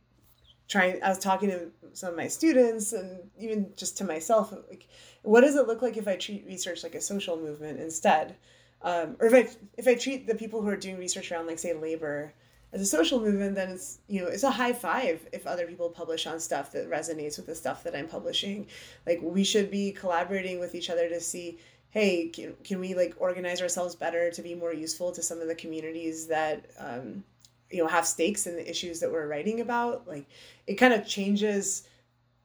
trying, 0.69 1.03
I 1.03 1.09
was 1.09 1.19
talking 1.19 1.51
to 1.51 1.71
some 1.93 2.11
of 2.11 2.17
my 2.17 2.29
students 2.29 2.93
and 2.93 3.29
even 3.37 3.73
just 3.77 3.99
to 3.99 4.05
myself, 4.05 4.55
like, 4.71 4.87
what 5.23 5.41
does 5.43 5.57
it 5.57 5.67
look 5.67 5.83
like 5.83 5.97
if 5.97 6.07
I 6.07 6.17
treat 6.17 6.47
research 6.47 6.85
like 6.85 6.95
a 6.95 7.01
social 7.01 7.37
movement 7.37 7.81
instead? 7.81 8.37
Um, 8.81 9.17
or 9.19 9.27
if 9.27 9.35
I, 9.35 9.57
if 9.77 9.89
I 9.89 9.97
treat 9.97 10.29
the 10.29 10.37
people 10.37 10.63
who 10.63 10.69
are 10.69 10.77
doing 10.77 10.99
research 10.99 11.33
around, 11.33 11.49
like, 11.49 11.59
say, 11.59 11.75
labor 11.75 12.33
as 12.73 12.81
a 12.81 12.87
social 12.87 13.21
movement, 13.21 13.57
then 13.57 13.71
it's, 13.71 13.99
you 14.07 14.21
know, 14.21 14.29
it's 14.29 14.45
a 14.45 14.51
high 14.51 14.73
five 14.73 15.29
if 15.33 15.47
other 15.47 15.67
people 15.67 15.91
publish 15.91 16.27
on 16.27 16.39
stuff 16.39 16.71
that 16.73 16.89
resonates 16.89 17.37
with 17.37 17.47
the 17.47 17.57
stuff 17.57 17.83
that 17.83 17.97
I'm 17.97 18.09
publishing. 18.09 18.69
Like, 19.05 19.19
we 19.21 19.43
should 19.43 19.69
be 19.69 19.91
collaborating 19.91 20.61
with 20.61 20.77
each 20.77 20.91
other 20.91 21.09
to 21.09 21.21
see, 21.21 21.59
hey, 21.91 22.29
can, 22.29 22.55
can 22.63 22.79
we 22.79 22.95
like 22.95 23.15
organize 23.19 23.61
ourselves 23.61 23.97
better 23.97 24.31
to 24.31 24.43
be 24.43 24.55
more 24.55 24.73
useful 24.73 25.11
to 25.11 25.23
some 25.23 25.41
of 25.41 25.49
the 25.49 25.57
communities 25.57 26.29
that, 26.29 26.67
um, 26.79 27.25
you 27.73 27.79
know 27.79 27.89
have 27.89 28.07
stakes 28.07 28.47
in 28.47 28.57
the 28.57 28.69
issues 28.69 29.01
that 29.01 29.11
we're 29.11 29.27
writing 29.27 29.61
about. 29.61 30.07
Like 30.07 30.27
it 30.67 30.75
kind 30.75 30.93
of 30.93 31.07
changes 31.07 31.85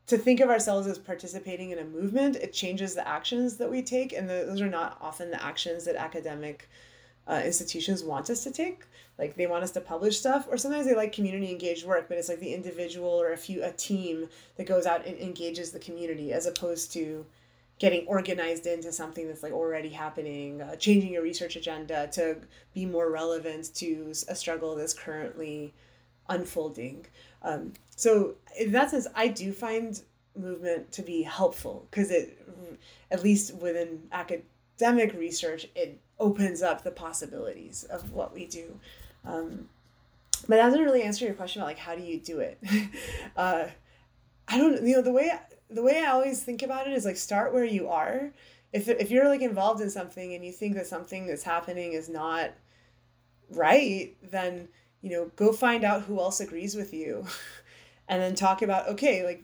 to 0.08 0.18
think 0.18 0.40
of 0.40 0.50
ourselves 0.50 0.88
as 0.88 0.98
participating 0.98 1.72
in 1.72 1.80
a 1.80 1.84
movement 1.84 2.38
it 2.38 2.54
changes 2.54 2.96
the 2.96 3.06
actions 3.08 3.58
that 3.58 3.70
we 3.70 3.82
take 3.82 4.14
and 4.14 4.30
the, 4.30 4.46
those 4.48 4.62
are 4.62 4.70
not 4.70 4.98
often 5.02 5.30
the 5.30 5.44
actions 5.44 5.84
that 5.84 5.98
academic 5.98 6.70
uh, 7.28 7.42
institutions 7.44 8.06
want 8.06 8.30
us 8.30 8.42
to 8.42 8.52
take. 8.52 8.86
Like 9.20 9.36
they 9.36 9.48
want 9.48 9.64
us 9.64 9.72
to 9.72 9.82
publish 9.82 10.18
stuff 10.18 10.48
or 10.50 10.58
sometimes 10.58 10.88
they 10.88 10.96
like 10.96 11.12
community 11.12 11.52
engaged 11.52 11.86
work 11.86 12.08
but 12.08 12.18
it's 12.18 12.30
like 12.30 12.40
the 12.40 12.54
individual 12.54 13.10
or 13.10 13.34
a 13.34 13.38
few 13.38 13.64
a 13.64 13.72
team 13.72 14.30
that 14.56 14.66
goes 14.66 14.86
out 14.86 15.06
and 15.06 15.18
engages 15.20 15.72
the 15.72 15.80
community 15.80 16.32
as 16.32 16.46
opposed 16.46 16.94
to 16.94 17.26
getting 17.80 18.06
organized 18.08 18.66
into 18.66 18.92
something 18.92 19.28
that's 19.28 19.44
like 19.44 19.52
already 19.52 19.90
happening 19.90 20.62
uh, 20.62 20.76
changing 20.76 21.14
your 21.14 21.24
research 21.24 21.56
agenda 21.56 22.08
to 22.08 22.38
be 22.74 22.86
more 22.86 23.12
relevant 23.12 23.74
to 23.76 24.14
a 24.28 24.36
struggle 24.36 24.76
that's 24.76 24.94
currently 24.94 25.74
unfolding 26.30 27.06
um, 27.44 27.74
so 27.96 28.36
in 28.60 28.72
that 28.72 28.90
sense 28.90 29.08
i 29.16 29.28
do 29.28 29.52
find 29.52 30.02
movement 30.36 30.92
to 30.92 31.02
be 31.02 31.24
helpful 31.24 31.88
because 31.90 32.12
it 32.12 32.38
at 33.12 33.24
least 33.24 33.56
within 33.56 34.02
academic 34.12 35.14
research 35.14 35.68
it 35.76 36.00
opens 36.20 36.62
up 36.62 36.84
the 36.84 36.92
possibilities 36.92 37.84
of 37.86 38.12
what 38.12 38.34
we 38.34 38.46
do 38.46 38.80
um, 39.26 39.68
but 40.48 40.58
that 40.58 40.66
doesn't 40.66 40.84
really 40.84 41.04
answer 41.04 41.26
your 41.26 41.34
question 41.34 41.62
about 41.62 41.70
like 41.70 41.78
how 41.78 41.96
do 41.96 42.04
you 42.04 42.20
do 42.20 42.40
it. 42.40 42.60
uh, 43.38 43.66
I 44.48 44.58
don't 44.58 44.86
you 44.86 44.96
know 44.96 45.02
the 45.02 45.12
way 45.12 45.32
the 45.70 45.84
way 45.84 46.04
I 46.04 46.12
always 46.12 46.44
think 46.44 46.62
about 46.62 46.88
it 46.88 46.94
is 46.94 47.06
like 47.06 47.18
start 47.18 47.54
where 47.54 47.66
you 47.66 47.88
are. 47.90 48.32
If 48.74 48.88
if 48.88 49.12
you're 49.12 49.28
like 49.28 49.42
involved 49.42 49.82
in 49.82 49.90
something 49.90 50.34
and 50.34 50.46
you 50.46 50.52
think 50.52 50.76
that 50.76 50.88
something 50.88 51.28
that's 51.28 51.44
happening 51.44 51.94
is 51.94 52.10
not 52.10 52.52
right, 53.50 54.16
then 54.22 54.68
you 55.02 55.12
know 55.12 55.32
go 55.36 55.52
find 55.54 55.84
out 55.84 56.04
who 56.04 56.20
else 56.20 56.40
agrees 56.40 56.76
with 56.76 56.94
you, 56.94 57.26
and 58.08 58.22
then 58.22 58.36
talk 58.36 58.62
about 58.62 58.88
okay 58.90 59.26
like 59.26 59.44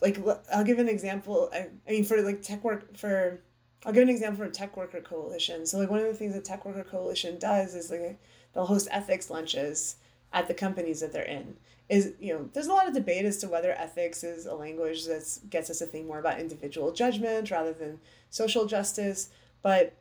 like 0.00 0.18
I'll 0.52 0.64
give 0.64 0.78
an 0.78 0.88
example. 0.88 1.50
I, 1.52 1.68
I 1.88 1.90
mean 1.90 2.04
for 2.04 2.20
like 2.22 2.42
tech 2.42 2.62
work 2.64 2.96
for 2.96 3.40
I'll 3.86 3.92
give 3.92 4.02
an 4.02 4.08
example 4.08 4.44
from 4.44 4.52
Tech 4.52 4.76
Worker 4.76 5.00
Coalition. 5.00 5.66
So 5.66 5.78
like 5.78 5.90
one 5.90 6.00
of 6.00 6.06
the 6.06 6.14
things 6.14 6.34
that 6.34 6.44
Tech 6.44 6.64
Worker 6.64 6.84
Coalition 6.84 7.38
does 7.38 7.74
is 7.74 7.90
like 7.90 8.18
they'll 8.54 8.64
host 8.64 8.88
ethics 8.90 9.28
lunches 9.28 9.96
at 10.32 10.48
the 10.48 10.54
companies 10.54 11.00
that 11.00 11.12
they're 11.12 11.22
in 11.22 11.56
is 11.88 12.14
you 12.18 12.32
know 12.32 12.48
there's 12.52 12.66
a 12.66 12.72
lot 12.72 12.88
of 12.88 12.94
debate 12.94 13.24
as 13.24 13.36
to 13.38 13.48
whether 13.48 13.72
ethics 13.72 14.24
is 14.24 14.46
a 14.46 14.54
language 14.54 15.04
that 15.04 15.38
gets 15.50 15.68
us 15.68 15.78
to 15.78 15.86
think 15.86 16.06
more 16.06 16.18
about 16.18 16.40
individual 16.40 16.92
judgment 16.92 17.50
rather 17.50 17.72
than 17.72 18.00
social 18.30 18.66
justice. 18.66 19.28
But 19.62 19.94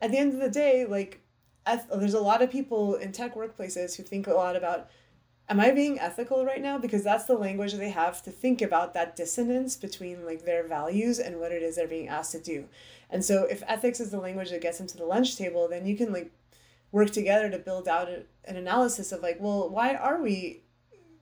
at 0.00 0.10
the 0.10 0.18
end 0.18 0.32
of 0.32 0.40
the 0.40 0.50
day 0.50 0.86
like 0.86 1.20
eth- 1.66 1.88
there's 1.94 2.14
a 2.14 2.20
lot 2.20 2.42
of 2.42 2.50
people 2.50 2.94
in 2.94 3.12
tech 3.12 3.34
workplaces 3.34 3.96
who 3.96 4.02
think 4.02 4.26
a 4.26 4.34
lot 4.34 4.56
about 4.56 4.88
am 5.48 5.60
i 5.60 5.70
being 5.70 6.00
ethical 6.00 6.44
right 6.44 6.62
now? 6.62 6.78
Because 6.78 7.04
that's 7.04 7.26
the 7.26 7.36
language 7.36 7.74
they 7.74 7.90
have 7.90 8.22
to 8.22 8.30
think 8.30 8.62
about 8.62 8.94
that 8.94 9.14
dissonance 9.14 9.76
between 9.76 10.24
like 10.24 10.44
their 10.44 10.66
values 10.66 11.18
and 11.18 11.38
what 11.38 11.52
it 11.52 11.62
is 11.62 11.76
they're 11.76 11.86
being 11.86 12.08
asked 12.08 12.32
to 12.32 12.40
do. 12.40 12.64
And 13.10 13.24
so 13.24 13.44
if 13.44 13.62
ethics 13.66 14.00
is 14.00 14.10
the 14.10 14.18
language 14.18 14.50
that 14.50 14.62
gets 14.62 14.78
them 14.78 14.86
to 14.88 14.96
the 14.96 15.04
lunch 15.04 15.36
table 15.36 15.68
then 15.68 15.86
you 15.86 15.96
can 15.96 16.12
like 16.12 16.32
work 16.92 17.10
together 17.10 17.50
to 17.50 17.58
build 17.58 17.88
out 17.88 18.08
a, 18.08 18.22
an 18.46 18.56
analysis 18.56 19.12
of 19.12 19.20
like, 19.20 19.36
well, 19.38 19.68
why 19.68 19.94
are 19.94 20.22
we 20.22 20.62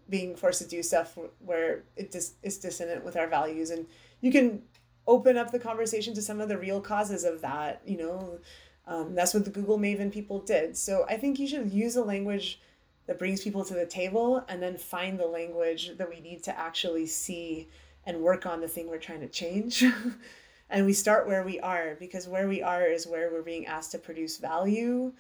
being 0.08 0.36
forced 0.36 0.62
to 0.62 0.68
do 0.68 0.82
stuff 0.82 1.18
where 1.38 1.84
it 1.96 2.10
dis- 2.10 2.34
is 2.42 2.58
dissonant 2.58 3.04
with 3.04 3.16
our 3.16 3.26
values? 3.26 3.70
And 3.70 3.86
you 4.20 4.32
can 4.32 4.62
open 5.06 5.36
up 5.36 5.52
the 5.52 5.58
conversation 5.58 6.14
to 6.14 6.22
some 6.22 6.40
of 6.40 6.48
the 6.48 6.58
real 6.58 6.80
causes 6.80 7.24
of 7.24 7.40
that. 7.42 7.82
You 7.86 7.98
know, 7.98 8.38
um, 8.86 9.14
that's 9.14 9.34
what 9.34 9.44
the 9.44 9.50
Google 9.50 9.78
Maven 9.78 10.12
people 10.12 10.40
did. 10.40 10.76
So 10.76 11.04
I 11.08 11.16
think 11.16 11.38
you 11.38 11.48
should 11.48 11.72
use 11.72 11.96
a 11.96 12.04
language 12.04 12.60
that 13.06 13.18
brings 13.18 13.42
people 13.42 13.64
to 13.64 13.74
the 13.74 13.86
table 13.86 14.44
and 14.48 14.62
then 14.62 14.78
find 14.78 15.18
the 15.18 15.26
language 15.26 15.96
that 15.98 16.08
we 16.08 16.20
need 16.20 16.42
to 16.44 16.58
actually 16.58 17.06
see 17.06 17.68
and 18.06 18.20
work 18.20 18.46
on 18.46 18.60
the 18.60 18.68
thing 18.68 18.88
we're 18.88 18.98
trying 18.98 19.20
to 19.20 19.28
change. 19.28 19.84
and 20.70 20.86
we 20.86 20.92
start 20.92 21.26
where 21.26 21.44
we 21.44 21.60
are 21.60 21.96
because 21.98 22.28
where 22.28 22.48
we 22.48 22.62
are 22.62 22.84
is 22.84 23.06
where 23.06 23.30
we're 23.30 23.42
being 23.42 23.66
asked 23.66 23.92
to 23.92 23.98
produce 23.98 24.38
value 24.38 25.12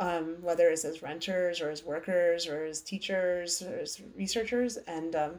um, 0.00 0.38
whether 0.40 0.68
it's 0.68 0.84
as 0.84 1.02
renters 1.02 1.60
or 1.60 1.70
as 1.70 1.84
workers 1.84 2.48
or 2.48 2.64
as 2.64 2.80
teachers 2.80 3.62
or 3.62 3.78
as 3.78 4.02
researchers, 4.16 4.76
and 4.76 5.14
um, 5.14 5.34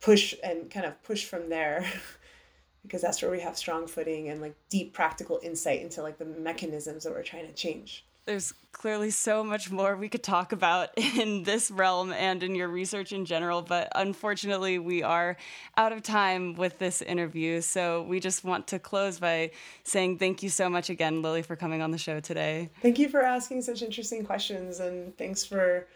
push 0.00 0.34
and 0.42 0.68
kind 0.70 0.86
of 0.86 1.00
push 1.04 1.24
from 1.24 1.48
there. 1.48 1.86
because 2.82 3.00
that's 3.00 3.22
where 3.22 3.30
we 3.30 3.40
have 3.40 3.56
strong 3.56 3.86
footing 3.86 4.28
and 4.28 4.42
like 4.42 4.54
deep 4.68 4.92
practical 4.92 5.40
insight 5.42 5.80
into 5.80 6.02
like 6.02 6.18
the 6.18 6.24
mechanisms 6.24 7.04
that 7.04 7.12
we're 7.12 7.22
trying 7.22 7.46
to 7.46 7.52
change 7.54 8.04
there's 8.26 8.54
clearly 8.72 9.10
so 9.10 9.44
much 9.44 9.70
more 9.70 9.96
we 9.96 10.08
could 10.08 10.22
talk 10.22 10.52
about 10.52 10.90
in 10.96 11.42
this 11.44 11.70
realm 11.70 12.12
and 12.12 12.42
in 12.42 12.54
your 12.54 12.68
research 12.68 13.12
in 13.12 13.24
general, 13.24 13.62
but 13.62 13.88
unfortunately, 13.94 14.78
we 14.78 15.02
are 15.02 15.36
out 15.76 15.92
of 15.92 16.02
time 16.02 16.54
with 16.54 16.78
this 16.78 17.00
interview. 17.02 17.60
So 17.60 18.02
we 18.02 18.20
just 18.20 18.44
want 18.44 18.66
to 18.68 18.78
close 18.78 19.18
by 19.18 19.52
saying 19.84 20.18
thank 20.18 20.42
you 20.42 20.48
so 20.48 20.68
much 20.68 20.90
again, 20.90 21.22
Lilly, 21.22 21.42
for 21.42 21.56
coming 21.56 21.82
on 21.82 21.90
the 21.90 21.98
show 21.98 22.20
today. 22.20 22.70
Thank 22.82 22.98
you 22.98 23.08
for 23.08 23.22
asking 23.22 23.62
such 23.62 23.82
interesting 23.82 24.24
questions, 24.24 24.80
and 24.80 25.16
thanks 25.16 25.44
for 25.44 25.86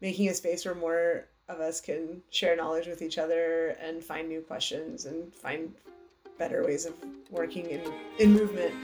making 0.00 0.28
a 0.28 0.34
space 0.34 0.64
where 0.64 0.74
more 0.74 1.24
of 1.48 1.60
us 1.60 1.80
can 1.80 2.22
share 2.30 2.56
knowledge 2.56 2.86
with 2.86 3.02
each 3.02 3.18
other 3.18 3.76
and 3.80 4.02
find 4.02 4.28
new 4.28 4.40
questions 4.40 5.06
and 5.06 5.32
find 5.32 5.72
better 6.38 6.64
ways 6.64 6.86
of 6.86 6.94
working 7.30 7.66
in, 7.66 7.80
in 8.18 8.32
movement. 8.32 8.74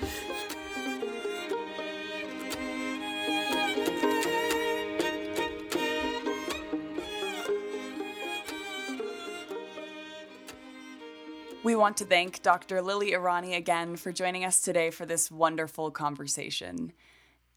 We 11.64 11.76
want 11.76 11.98
to 11.98 12.04
thank 12.04 12.42
Dr. 12.42 12.82
Lilly 12.82 13.12
Irani 13.12 13.56
again 13.56 13.94
for 13.94 14.10
joining 14.10 14.44
us 14.44 14.60
today 14.60 14.90
for 14.90 15.06
this 15.06 15.30
wonderful 15.30 15.92
conversation. 15.92 16.92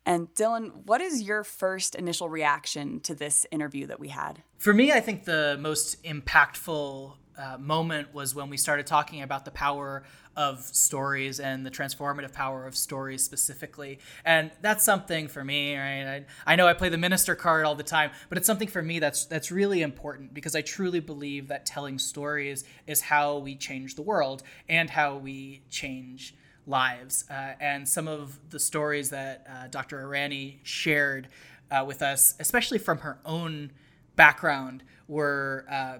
And 0.05 0.31
Dylan, 0.35 0.85
what 0.85 1.01
is 1.01 1.23
your 1.23 1.43
first 1.43 1.95
initial 1.95 2.29
reaction 2.29 2.99
to 2.99 3.15
this 3.15 3.47
interview 3.51 3.87
that 3.87 3.99
we 3.99 4.09
had? 4.09 4.43
For 4.59 4.75
me, 4.75 4.91
I 4.91 4.99
think 4.99 5.23
the 5.23 5.57
most 5.59 6.03
impactful 6.03 7.13
uh, 7.37 7.57
moment 7.57 8.13
was 8.13 8.33
when 8.33 8.49
we 8.49 8.57
started 8.57 8.87
talking 8.87 9.21
about 9.21 9.45
the 9.45 9.51
power 9.51 10.03
of 10.35 10.59
stories 10.63 11.39
and 11.39 11.65
the 11.65 11.71
transformative 11.71 12.33
power 12.33 12.65
of 12.67 12.75
stories 12.75 13.23
specifically. 13.23 13.99
And 14.25 14.51
that's 14.61 14.83
something 14.83 15.27
for 15.27 15.43
me, 15.43 15.77
right? 15.77 16.25
I, 16.47 16.53
I 16.53 16.55
know 16.55 16.67
I 16.67 16.73
play 16.73 16.89
the 16.89 16.97
minister 16.97 17.35
card 17.35 17.65
all 17.65 17.75
the 17.75 17.83
time, 17.83 18.11
but 18.29 18.37
it's 18.37 18.47
something 18.47 18.67
for 18.67 18.81
me 18.81 18.99
that's 18.99 19.25
that's 19.25 19.51
really 19.51 19.81
important 19.81 20.33
because 20.33 20.55
I 20.55 20.61
truly 20.61 20.99
believe 20.99 21.47
that 21.47 21.65
telling 21.65 21.99
stories 21.99 22.63
is 22.87 23.01
how 23.01 23.37
we 23.37 23.55
change 23.55 23.95
the 23.95 24.01
world 24.01 24.43
and 24.67 24.89
how 24.89 25.17
we 25.17 25.63
change 25.69 26.35
lives. 26.67 27.25
Uh, 27.29 27.53
and 27.59 27.87
some 27.87 28.07
of 28.07 28.39
the 28.49 28.59
stories 28.59 29.09
that 29.11 29.45
uh, 29.49 29.67
Dr. 29.67 30.03
Irani 30.03 30.57
shared 30.63 31.29
uh, 31.71 31.83
with 31.85 32.01
us, 32.01 32.35
especially 32.39 32.77
from 32.77 32.99
her 32.99 33.19
own 33.25 33.71
background, 34.15 34.83
were 35.07 35.65
uh, 35.69 35.97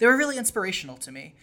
they 0.00 0.06
were 0.06 0.16
really 0.16 0.38
inspirational 0.38 0.96
to 0.96 1.12
me. 1.12 1.34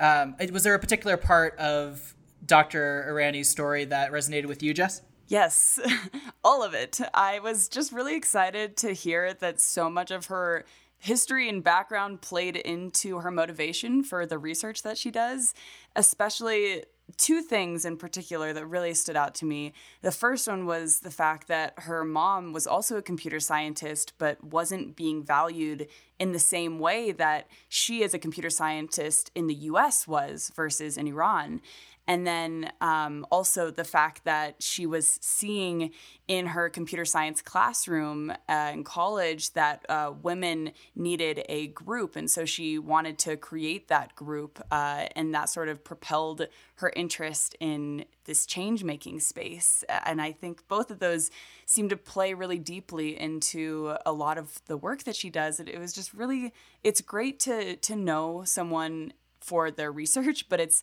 Um, 0.00 0.34
was 0.52 0.64
there 0.64 0.74
a 0.74 0.78
particular 0.78 1.16
part 1.16 1.56
of 1.58 2.14
Dr. 2.44 3.04
Irani's 3.08 3.48
story 3.48 3.84
that 3.84 4.10
resonated 4.10 4.46
with 4.46 4.62
you, 4.62 4.74
Jess? 4.74 5.02
Yes, 5.28 5.78
all 6.44 6.62
of 6.62 6.74
it. 6.74 7.00
I 7.14 7.38
was 7.38 7.68
just 7.68 7.92
really 7.92 8.16
excited 8.16 8.76
to 8.78 8.92
hear 8.92 9.34
that 9.34 9.60
so 9.60 9.88
much 9.90 10.10
of 10.10 10.26
her 10.26 10.64
history 10.98 11.48
and 11.48 11.62
background 11.62 12.22
played 12.22 12.56
into 12.56 13.18
her 13.18 13.30
motivation 13.30 14.02
for 14.02 14.24
the 14.24 14.38
research 14.38 14.82
that 14.82 14.96
she 14.96 15.10
does, 15.10 15.54
especially 15.94 16.84
two 17.16 17.40
things 17.40 17.84
in 17.84 17.96
particular 17.96 18.52
that 18.52 18.66
really 18.66 18.94
stood 18.94 19.16
out 19.16 19.34
to 19.36 19.44
me. 19.44 19.72
The 20.02 20.10
first 20.10 20.48
one 20.48 20.66
was 20.66 21.00
the 21.00 21.10
fact 21.10 21.48
that 21.48 21.74
her 21.78 22.04
mom 22.04 22.52
was 22.52 22.66
also 22.66 22.96
a 22.96 23.02
computer 23.02 23.40
scientist, 23.40 24.12
but 24.18 24.42
wasn't 24.42 24.96
being 24.96 25.22
valued 25.22 25.86
in 26.18 26.32
the 26.32 26.38
same 26.38 26.78
way 26.78 27.12
that 27.12 27.46
she, 27.68 28.02
as 28.02 28.14
a 28.14 28.18
computer 28.18 28.50
scientist 28.50 29.30
in 29.34 29.46
the 29.46 29.54
US, 29.54 30.08
was 30.08 30.50
versus 30.54 30.96
in 30.96 31.06
Iran. 31.06 31.60
And 32.08 32.26
then 32.26 32.72
um, 32.80 33.26
also 33.30 33.70
the 33.70 33.84
fact 33.84 34.24
that 34.24 34.62
she 34.62 34.86
was 34.86 35.18
seeing 35.20 35.90
in 36.28 36.46
her 36.46 36.68
computer 36.68 37.04
science 37.04 37.42
classroom 37.42 38.32
uh, 38.48 38.70
in 38.72 38.84
college 38.84 39.52
that 39.52 39.84
uh, 39.88 40.12
women 40.22 40.72
needed 40.94 41.44
a 41.48 41.68
group. 41.68 42.16
And 42.16 42.30
so 42.30 42.44
she 42.44 42.78
wanted 42.78 43.18
to 43.20 43.36
create 43.36 43.88
that 43.88 44.14
group. 44.14 44.60
Uh, 44.70 45.06
and 45.16 45.34
that 45.34 45.48
sort 45.48 45.68
of 45.68 45.82
propelled 45.82 46.46
her 46.76 46.92
interest 46.94 47.56
in 47.60 48.04
this 48.24 48.46
change 48.46 48.84
making 48.84 49.20
space. 49.20 49.84
And 49.88 50.20
I 50.20 50.32
think 50.32 50.66
both 50.68 50.90
of 50.90 50.98
those 50.98 51.30
seem 51.64 51.88
to 51.88 51.96
play 51.96 52.34
really 52.34 52.58
deeply 52.58 53.18
into 53.18 53.96
a 54.04 54.12
lot 54.12 54.38
of 54.38 54.60
the 54.66 54.76
work 54.76 55.04
that 55.04 55.16
she 55.16 55.30
does. 55.30 55.58
It, 55.58 55.68
it 55.68 55.78
was 55.78 55.92
just 55.92 56.12
really, 56.12 56.52
it's 56.84 57.00
great 57.00 57.40
to, 57.40 57.76
to 57.76 57.96
know 57.96 58.42
someone 58.44 59.12
for 59.40 59.70
their 59.70 59.92
research, 59.92 60.48
but 60.48 60.60
it's 60.60 60.82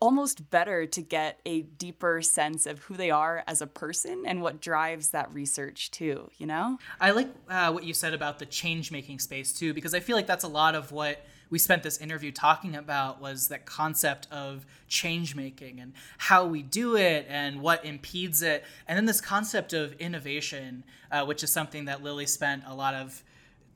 almost 0.00 0.50
better 0.50 0.86
to 0.86 1.00
get 1.00 1.40
a 1.46 1.62
deeper 1.62 2.20
sense 2.20 2.66
of 2.66 2.80
who 2.80 2.94
they 2.94 3.10
are 3.10 3.42
as 3.46 3.62
a 3.62 3.66
person 3.66 4.24
and 4.26 4.42
what 4.42 4.60
drives 4.60 5.10
that 5.10 5.32
research 5.32 5.90
too 5.90 6.30
you 6.36 6.46
know 6.46 6.78
i 7.00 7.10
like 7.10 7.28
uh, 7.48 7.70
what 7.72 7.84
you 7.84 7.94
said 7.94 8.12
about 8.12 8.38
the 8.38 8.46
change 8.46 8.92
making 8.92 9.18
space 9.18 9.52
too 9.52 9.72
because 9.72 9.94
i 9.94 10.00
feel 10.00 10.16
like 10.16 10.26
that's 10.26 10.44
a 10.44 10.48
lot 10.48 10.74
of 10.74 10.92
what 10.92 11.24
we 11.50 11.58
spent 11.58 11.82
this 11.82 11.98
interview 11.98 12.32
talking 12.32 12.74
about 12.74 13.20
was 13.20 13.48
that 13.48 13.66
concept 13.66 14.26
of 14.30 14.66
change 14.88 15.36
making 15.36 15.80
and 15.80 15.92
how 16.18 16.44
we 16.44 16.62
do 16.62 16.96
it 16.96 17.26
and 17.28 17.60
what 17.60 17.84
impedes 17.84 18.42
it. 18.42 18.64
And 18.88 18.96
then 18.96 19.04
this 19.06 19.20
concept 19.20 19.72
of 19.72 19.92
innovation, 19.94 20.84
uh, 21.10 21.24
which 21.24 21.42
is 21.44 21.52
something 21.52 21.84
that 21.84 22.02
Lilly 22.02 22.26
spent 22.26 22.64
a 22.66 22.74
lot 22.74 22.94
of 22.94 23.22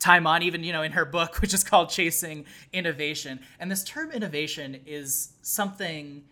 time 0.01 0.27
on 0.27 0.43
even 0.43 0.65
you 0.65 0.73
know 0.73 0.83
in 0.83 0.93
her 0.93 1.05
book 1.05 1.37
which 1.43 1.55
is 1.55 1.63
called 1.63 1.91
chasing 1.91 2.45
innovation. 2.73 3.39
And 3.61 3.71
this 3.71 3.85
term 3.85 4.11
innovation 4.11 4.81
is 4.87 5.35
something 5.43 6.25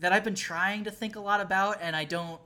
that 0.00 0.12
i've 0.12 0.24
been 0.24 0.34
trying 0.34 0.82
to 0.82 0.90
think 0.90 1.14
a 1.14 1.20
lot 1.20 1.40
about 1.40 1.78
and 1.80 1.94
i 1.94 2.02
don't 2.02 2.40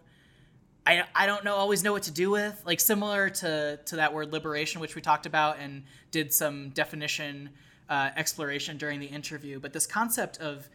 I, 0.87 1.03
I 1.15 1.27
don't 1.27 1.45
know 1.45 1.57
always 1.57 1.83
know 1.83 1.93
what 1.93 2.05
to 2.05 2.13
do 2.13 2.31
with. 2.31 2.63
Like 2.65 2.81
similar 2.81 3.29
to 3.29 3.81
to 3.87 3.97
that 3.97 4.15
word 4.15 4.33
liberation 4.33 4.81
which 4.81 4.95
we 4.95 5.03
talked 5.03 5.27
about 5.27 5.59
and 5.59 5.83
did 6.13 6.33
some 6.33 6.71
definition 6.71 7.51
uh, 7.89 8.11
exploration 8.17 8.79
during 8.79 9.01
the 9.01 9.07
interview. 9.07 9.59
But 9.59 9.73
this 9.73 9.87
concept 9.87 10.39
of 10.39 10.69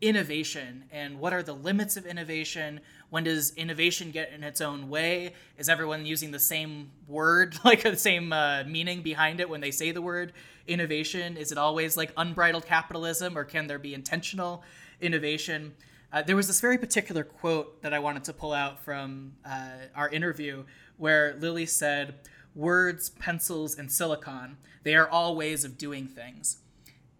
innovation 0.00 0.84
and 0.90 1.18
what 1.18 1.32
are 1.32 1.42
the 1.42 1.54
limits 1.54 1.96
of 1.96 2.04
innovation? 2.06 2.80
When 3.10 3.24
does 3.24 3.54
innovation 3.54 4.10
get 4.10 4.32
in 4.32 4.44
its 4.44 4.60
own 4.60 4.88
way? 4.88 5.34
Is 5.56 5.68
everyone 5.68 6.04
using 6.04 6.30
the 6.30 6.38
same 6.38 6.90
word 7.08 7.56
like 7.64 7.82
the 7.82 7.96
same 7.96 8.32
uh, 8.32 8.64
meaning 8.64 9.02
behind 9.02 9.40
it 9.40 9.48
when 9.48 9.60
they 9.60 9.70
say 9.70 9.92
the 9.92 10.02
word 10.02 10.32
innovation? 10.66 11.36
Is 11.36 11.52
it 11.52 11.58
always 11.58 11.96
like 11.96 12.12
unbridled 12.16 12.66
capitalism 12.66 13.38
or 13.38 13.44
can 13.44 13.66
there 13.66 13.78
be 13.78 13.94
intentional 13.94 14.62
innovation? 15.00 15.74
Uh, 16.12 16.22
there 16.22 16.36
was 16.36 16.46
this 16.46 16.60
very 16.60 16.78
particular 16.78 17.24
quote 17.24 17.82
that 17.82 17.92
i 17.92 17.98
wanted 17.98 18.22
to 18.22 18.32
pull 18.32 18.52
out 18.52 18.78
from 18.84 19.32
uh, 19.44 19.70
our 19.94 20.08
interview 20.08 20.64
where 20.96 21.36
Lilly 21.40 21.66
said 21.66 22.14
words 22.54 23.10
pencils 23.10 23.76
and 23.76 23.90
silicon 23.90 24.56
they 24.84 24.94
are 24.94 25.08
all 25.08 25.34
ways 25.34 25.64
of 25.64 25.76
doing 25.76 26.06
things. 26.06 26.58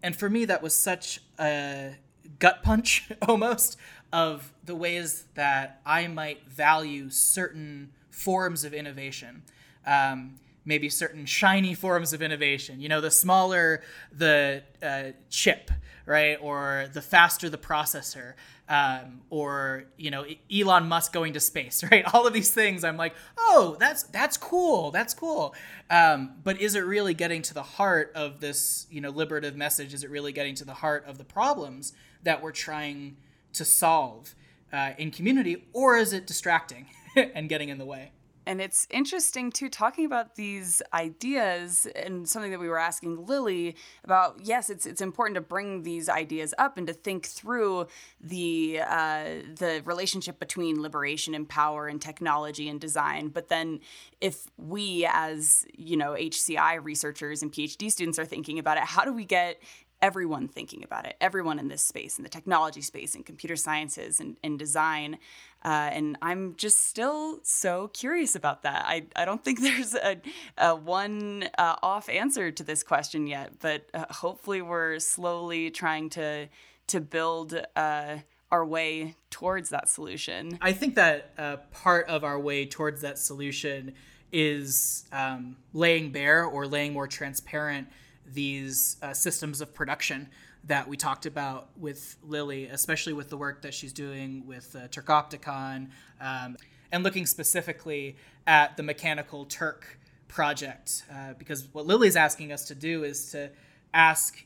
And 0.01 0.15
for 0.15 0.29
me 0.29 0.45
that 0.45 0.63
was 0.63 0.73
such 0.73 1.19
a 1.37 1.97
gut 2.39 2.63
punch 2.63 3.09
almost 3.27 3.77
of 4.11 4.53
the 4.63 4.75
ways 4.75 5.25
that 5.35 5.81
I 5.85 6.07
might 6.07 6.47
value 6.49 7.09
certain 7.09 7.91
forms 8.09 8.63
of 8.63 8.73
innovation. 8.73 9.43
Um, 9.85 10.35
maybe 10.67 10.89
certain 10.89 11.25
shiny 11.25 11.73
forms 11.73 12.13
of 12.13 12.21
innovation. 12.21 12.81
You 12.81 12.89
know, 12.89 13.01
the 13.01 13.09
smaller 13.09 13.81
the 14.11 14.63
uh, 14.83 15.11
chip, 15.29 15.71
right, 16.05 16.37
or 16.41 16.87
the 16.93 17.01
faster 17.01 17.49
the 17.49 17.57
processor, 17.57 18.33
um, 18.69 19.21
or 19.29 19.85
you 19.95 20.11
know, 20.11 20.25
Elon 20.53 20.87
Musk 20.87 21.13
going 21.13 21.33
to 21.33 21.39
space, 21.39 21.83
right? 21.91 22.03
All 22.13 22.27
of 22.27 22.33
these 22.33 22.51
things, 22.51 22.83
I'm 22.83 22.97
like, 22.97 23.15
oh, 23.37 23.77
that's 23.79 24.03
that's 24.03 24.37
cool, 24.37 24.91
that's 24.91 25.13
cool. 25.13 25.55
Um, 25.89 26.33
but 26.43 26.59
is 26.59 26.75
it 26.75 26.81
really 26.81 27.13
getting 27.13 27.41
to 27.43 27.53
the 27.53 27.63
heart 27.63 28.11
of 28.13 28.41
this, 28.41 28.87
you 28.91 28.99
know, 28.99 29.09
liberative 29.09 29.55
message? 29.55 29.93
Is 29.93 30.03
it 30.03 30.09
really 30.09 30.33
getting 30.33 30.55
to 30.55 30.65
the 30.65 30.73
heart 30.73 31.05
of 31.07 31.17
the 31.17 31.23
problems 31.23 31.93
that 32.27 32.43
we're 32.43 32.51
trying 32.51 33.15
to 33.53 33.63
solve 33.63 34.35
uh, 34.73 34.91
in 34.97 35.11
community, 35.11 35.65
or 35.71 35.95
is 35.95 36.11
it 36.11 36.27
distracting 36.27 36.85
and 37.15 37.47
getting 37.47 37.69
in 37.69 37.77
the 37.77 37.85
way? 37.85 38.11
And 38.45 38.61
it's 38.61 38.85
interesting 38.89 39.49
too, 39.49 39.69
talking 39.69 40.05
about 40.05 40.35
these 40.35 40.81
ideas 40.93 41.85
and 41.97 42.27
something 42.27 42.51
that 42.51 42.59
we 42.59 42.69
were 42.69 42.79
asking 42.79 43.25
Lilly 43.25 43.75
about. 44.05 44.39
Yes, 44.41 44.69
it's 44.69 44.85
it's 44.85 45.01
important 45.01 45.35
to 45.35 45.41
bring 45.41 45.83
these 45.83 46.07
ideas 46.07 46.53
up 46.57 46.77
and 46.77 46.87
to 46.87 46.93
think 46.93 47.25
through 47.25 47.87
the 48.21 48.79
uh, 48.87 49.23
the 49.57 49.81
relationship 49.83 50.39
between 50.39 50.81
liberation 50.81 51.33
and 51.33 51.47
power 51.47 51.87
and 51.87 52.01
technology 52.01 52.69
and 52.69 52.79
design. 52.79 53.29
But 53.29 53.49
then, 53.49 53.81
if 54.21 54.47
we 54.57 55.05
as 55.11 55.65
you 55.77 55.97
know 55.97 56.11
HCI 56.11 56.81
researchers 56.81 57.41
and 57.41 57.51
PhD 57.51 57.91
students 57.91 58.17
are 58.17 58.25
thinking 58.25 58.59
about 58.59 58.77
it, 58.77 58.83
how 58.83 59.03
do 59.03 59.13
we 59.13 59.25
get 59.25 59.61
everyone 60.01 60.47
thinking 60.47 60.83
about 60.83 61.05
it, 61.05 61.15
everyone 61.19 61.59
in 61.59 61.67
this 61.67 61.81
space, 61.81 62.17
in 62.17 62.23
the 62.23 62.29
technology 62.29 62.81
space, 62.81 63.15
in 63.15 63.23
computer 63.23 63.55
sciences 63.55 64.19
and, 64.19 64.37
and 64.43 64.59
design. 64.59 65.17
Uh, 65.65 65.89
and 65.91 66.17
I'm 66.21 66.55
just 66.55 66.87
still 66.87 67.39
so 67.43 67.89
curious 67.89 68.35
about 68.35 68.63
that. 68.63 68.85
I, 68.85 69.05
I 69.15 69.25
don't 69.25 69.43
think 69.43 69.59
there's 69.61 69.95
a, 69.95 70.17
a 70.57 70.75
one 70.75 71.49
uh, 71.57 71.75
off 71.81 72.09
answer 72.09 72.51
to 72.51 72.63
this 72.63 72.83
question 72.83 73.27
yet, 73.27 73.53
but 73.59 73.85
uh, 73.93 74.05
hopefully 74.11 74.61
we're 74.61 74.99
slowly 74.99 75.71
trying 75.71 76.09
to 76.11 76.47
to 76.87 77.01
build 77.01 77.53
uh, 77.75 78.15
our 78.49 78.65
way 78.65 79.15
towards 79.29 79.69
that 79.69 79.89
solution. 79.89 80.57
I 80.61 80.71
think 80.71 80.95
that 80.95 81.31
uh, 81.37 81.57
part 81.73 82.07
of 82.07 82.23
our 82.23 82.39
way 82.39 82.65
towards 82.65 83.01
that 83.01 83.17
solution 83.17 83.93
is 84.31 85.05
um, 85.11 85.57
laying 85.73 86.11
bare 86.11 86.45
or 86.45 86.65
laying 86.65 86.93
more 86.93 87.07
transparent 87.07 87.87
these 88.33 88.97
uh, 89.01 89.13
systems 89.13 89.61
of 89.61 89.73
production 89.73 90.29
that 90.67 90.87
we 90.87 90.97
talked 90.97 91.25
about 91.25 91.69
with 91.77 92.17
Lilly, 92.23 92.65
especially 92.65 93.13
with 93.13 93.29
the 93.29 93.37
work 93.37 93.61
that 93.61 93.73
she's 93.73 93.93
doing 93.93 94.45
with 94.45 94.75
uh, 94.75 94.87
Turkopticon, 94.89 95.89
um, 96.19 96.57
and 96.91 97.03
looking 97.03 97.25
specifically 97.25 98.17
at 98.45 98.77
the 98.77 98.83
Mechanical 98.83 99.45
Turk 99.45 99.99
project. 100.27 101.03
Uh, 101.11 101.33
because 101.37 101.67
what 101.73 101.85
Lilly's 101.85 102.15
asking 102.15 102.51
us 102.51 102.65
to 102.65 102.75
do 102.75 103.03
is 103.03 103.31
to 103.31 103.49
ask, 103.93 104.43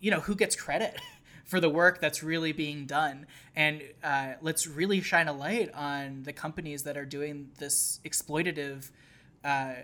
you 0.00 0.10
know, 0.10 0.20
who 0.20 0.34
gets 0.34 0.56
credit 0.56 0.98
for 1.44 1.60
the 1.60 1.68
work 1.68 2.00
that's 2.00 2.22
really 2.22 2.52
being 2.52 2.86
done, 2.86 3.26
and 3.54 3.82
uh, 4.02 4.34
let's 4.40 4.66
really 4.66 5.02
shine 5.02 5.28
a 5.28 5.32
light 5.32 5.72
on 5.74 6.22
the 6.22 6.32
companies 6.32 6.84
that 6.84 6.96
are 6.96 7.04
doing 7.04 7.50
this 7.58 8.00
exploitative 8.06 8.90
uh, 9.44 9.74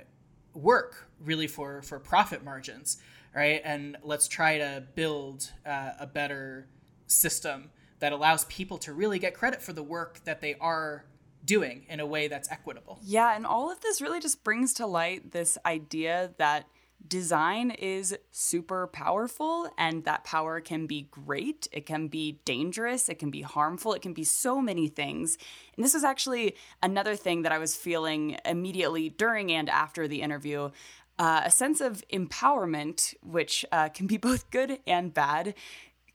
work, 0.55 1.09
really 1.23 1.47
for 1.47 1.83
for 1.83 1.99
profit 1.99 2.43
margins 2.43 2.97
right? 3.35 3.61
And 3.65 3.97
let's 4.03 4.29
try 4.29 4.59
to 4.59 4.85
build 4.95 5.53
uh, 5.67 5.93
a 5.99 6.07
better 6.07 6.69
system 7.07 7.71
that 8.01 8.13
allows 8.13 8.45
people 8.47 8.79
to 8.79 8.93
really 8.93 9.19
get 9.19 9.35
credit 9.35 9.63
for 9.63 9.73
the 9.73 9.83
work 9.83 10.25
that 10.25 10.41
they 10.41 10.55
are 10.61 11.05
doing 11.45 11.87
in 11.89 12.01
a 12.01 12.07
way 12.07 12.29
that's 12.29 12.51
equitable. 12.51 12.99
Yeah, 13.03 13.35
and 13.35 13.47
all 13.47 13.71
of 13.71 13.81
this 13.81 14.01
really 14.01 14.21
just 14.21 14.45
brings 14.45 14.75
to 14.75 14.87
light 14.87 15.33
this 15.33 15.57
idea 15.65 16.33
that 16.39 16.67
design 17.07 17.71
is 17.71 18.17
super 18.33 18.89
powerful 18.89 19.71
and 19.79 20.05
that 20.05 20.25
power 20.25 20.61
can 20.61 20.87
be 20.87 21.03
great, 21.11 21.69
it 21.71 21.87
can 21.87 22.09
be 22.09 22.41
dangerous, 22.45 23.09
it 23.09 23.19
can 23.19 23.31
be 23.31 23.43
harmful, 23.43 23.95
it 23.95 24.03
can 24.03 24.13
be 24.13 24.25
so 24.25 24.61
many 24.61 24.89
things. 24.89 25.39
And 25.77 25.85
this 25.85 25.95
was 25.95 26.05
actually 26.05 26.57
another 26.83 27.15
thing 27.15 27.43
that 27.43 27.53
I 27.53 27.59
was 27.59 27.77
feeling 27.77 28.37
immediately 28.45 29.11
during 29.11 29.53
and 29.53 29.71
after 29.71 30.09
the 30.09 30.23
interview 30.23 30.71
uh, 31.19 31.43
a 31.45 31.51
sense 31.51 31.81
of 31.81 32.03
empowerment, 32.13 33.15
which 33.23 33.65
uh, 33.73 33.89
can 33.89 34.07
be 34.07 34.17
both 34.17 34.51
good 34.51 34.79
and 34.87 35.13
bad, 35.13 35.55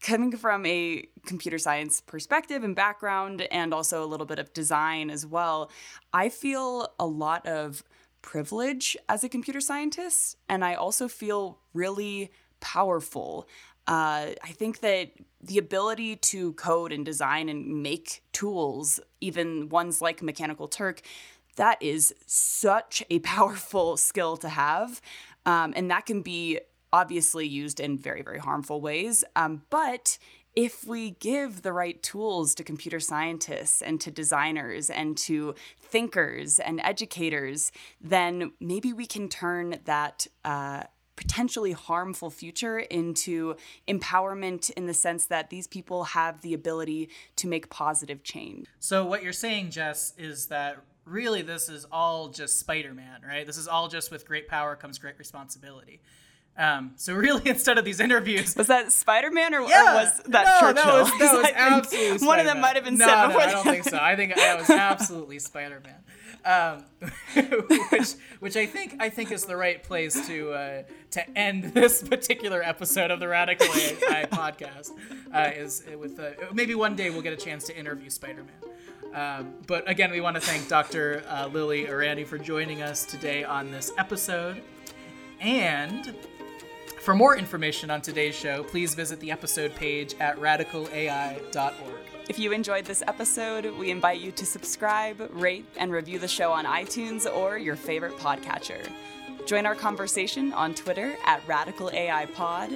coming 0.01 0.35
from 0.35 0.65
a 0.65 1.05
computer 1.25 1.57
science 1.57 2.01
perspective 2.01 2.63
and 2.63 2.75
background, 2.75 3.41
and 3.51 3.73
also 3.73 4.03
a 4.03 4.07
little 4.07 4.25
bit 4.25 4.39
of 4.39 4.53
design 4.53 5.09
as 5.09 5.25
well. 5.25 5.71
I 6.11 6.29
feel 6.29 6.93
a 6.99 7.05
lot 7.05 7.45
of 7.45 7.83
privilege 8.21 8.97
as 9.07 9.23
a 9.23 9.29
computer 9.29 9.61
scientist, 9.61 10.37
and 10.49 10.63
I 10.63 10.73
also 10.75 11.07
feel 11.07 11.59
really 11.73 12.31
powerful. 12.59 13.47
Uh, 13.85 14.31
I 14.41 14.51
think 14.53 14.79
that 14.79 15.11
the 15.41 15.57
ability 15.57 16.15
to 16.15 16.53
code 16.53 16.93
and 16.93 17.05
design 17.05 17.49
and 17.49 17.83
make 17.83 18.23
tools, 18.31 18.99
even 19.19 19.67
ones 19.67 20.01
like 20.01 20.21
Mechanical 20.21 20.69
Turk, 20.69 21.01
that 21.55 21.81
is 21.81 22.13
such 22.25 23.03
a 23.09 23.19
powerful 23.19 23.97
skill 24.09 24.37
to 24.37 24.49
have. 24.49 25.01
Um, 25.45 25.73
and 25.75 25.89
that 25.91 26.05
can 26.05 26.21
be 26.21 26.59
obviously 26.91 27.47
used 27.47 27.79
in 27.79 27.97
very, 27.97 28.21
very 28.21 28.39
harmful 28.39 28.79
ways. 28.79 29.23
Um, 29.35 29.63
but 29.69 30.17
if 30.55 30.85
we 30.85 31.11
give 31.11 31.63
the 31.63 31.73
right 31.73 32.01
tools 32.03 32.53
to 32.55 32.63
computer 32.63 32.99
scientists 32.99 33.81
and 33.81 33.99
to 34.01 34.11
designers 34.11 34.91
and 34.91 35.17
to 35.17 35.55
thinkers 35.79 36.59
and 36.59 36.79
educators, 36.81 37.71
then 37.99 38.51
maybe 38.59 38.93
we 38.93 39.05
can 39.05 39.27
turn 39.27 39.79
that. 39.85 40.27
Uh, 40.45 40.83
potentially 41.15 41.73
harmful 41.73 42.31
future 42.31 42.79
into 42.79 43.55
empowerment 43.87 44.71
in 44.71 44.87
the 44.87 44.93
sense 44.95 45.27
that 45.27 45.51
these 45.51 45.67
people 45.67 46.05
have 46.05 46.41
the 46.41 46.55
ability 46.55 47.07
to 47.35 47.47
make 47.47 47.69
positive 47.69 48.23
change. 48.23 48.65
So, 48.79 49.05
what 49.05 49.21
you're 49.21 49.31
saying, 49.31 49.69
Jess, 49.69 50.13
is 50.17 50.47
that 50.47 50.77
really 51.05 51.41
this 51.41 51.69
is 51.69 51.85
all 51.91 52.29
just 52.29 52.59
Spider-Man, 52.59 53.21
right? 53.27 53.45
This 53.45 53.57
is 53.57 53.67
all 53.67 53.87
just 53.87 54.11
with 54.11 54.25
great 54.27 54.47
power 54.47 54.75
comes 54.75 54.99
great 54.99 55.17
responsibility. 55.17 56.01
Um, 56.57 56.91
so 56.97 57.13
really, 57.15 57.49
instead 57.49 57.77
of 57.77 57.85
these 57.85 57.99
interviews, 57.99 58.55
was 58.55 58.67
that 58.67 58.91
Spider-Man 58.91 59.53
or, 59.53 59.61
yeah, 59.61 59.91
or 59.91 60.03
was 60.03 60.21
that 60.27 60.45
no, 60.45 60.59
Churchill? 60.59 60.83
That 60.83 61.01
was, 61.01 61.19
that 61.19 61.33
was 61.37 61.51
absolutely 61.55 62.17
Spider-Man. 62.19 62.27
one 62.27 62.39
of 62.39 62.45
them 62.45 62.61
might 62.61 62.75
have 62.75 62.85
been 62.85 62.97
no, 62.97 63.05
said 63.07 63.21
no, 63.21 63.27
before. 63.27 63.41
I 63.41 63.51
don't 63.51 63.63
think 63.63 63.83
so. 63.85 63.97
I 63.99 64.15
think 64.15 64.35
that 64.35 64.59
was 64.59 64.69
absolutely 64.69 65.39
Spider-Man, 65.39 66.03
um, 66.45 66.85
which 67.89 68.13
which 68.39 68.57
I 68.57 68.65
think 68.65 68.97
I 68.99 69.09
think 69.09 69.31
is 69.31 69.45
the 69.45 69.57
right 69.57 69.81
place 69.81 70.27
to 70.27 70.51
uh, 70.51 70.83
to 71.11 71.37
end 71.37 71.73
this 71.73 72.03
particular 72.03 72.61
episode 72.61 73.09
of 73.09 73.19
the 73.19 73.27
Radical 73.27 73.67
AI 73.67 74.25
podcast. 74.25 74.91
Uh, 75.33 75.49
is 75.55 75.83
with 75.97 76.19
uh, 76.19 76.31
maybe 76.53 76.75
one 76.75 76.95
day 76.95 77.09
we'll 77.09 77.21
get 77.23 77.33
a 77.33 77.37
chance 77.37 77.65
to 77.65 77.75
interview 77.77 78.09
Spider-Man. 78.09 78.73
Um, 79.13 79.53
but 79.67 79.87
again, 79.89 80.11
we 80.11 80.21
want 80.21 80.35
to 80.35 80.41
thank 80.41 80.67
Dr. 80.67 81.23
Uh, 81.29 81.47
Lilly 81.47 81.85
Irani 81.85 82.25
for 82.25 82.37
joining 82.37 82.81
us 82.81 83.05
today 83.05 83.43
on 83.43 83.71
this 83.71 83.91
episode. 83.97 84.61
And 85.39 86.15
For 87.01 87.13
more 87.13 87.35
information 87.37 87.89
on 87.91 88.01
today's 88.01 88.33
show, 88.33 88.63
please 88.63 88.95
visit 88.95 89.19
the 89.19 89.29
episode 89.29 89.75
page 89.75 90.15
at 90.21 90.37
radicalai.org. 90.39 91.73
If 92.29 92.39
you 92.39 92.53
enjoyed 92.53 92.85
this 92.85 93.03
episode, 93.05 93.65
we 93.77 93.91
invite 93.91 94.21
you 94.21 94.31
to 94.31 94.45
subscribe, 94.45 95.29
rate, 95.33 95.65
and 95.77 95.91
review 95.91 96.17
the 96.19 96.27
show 96.29 96.53
on 96.53 96.63
iTunes 96.65 97.25
or 97.31 97.57
your 97.57 97.75
favorite 97.75 98.13
podcatcher. 98.17 98.89
Join 99.45 99.65
our 99.65 99.75
conversation 99.75 100.53
on 100.53 100.73
Twitter 100.73 101.17
at 101.25 101.45
Radical 101.45 101.91
AI 101.91 102.25
Pod, 102.27 102.71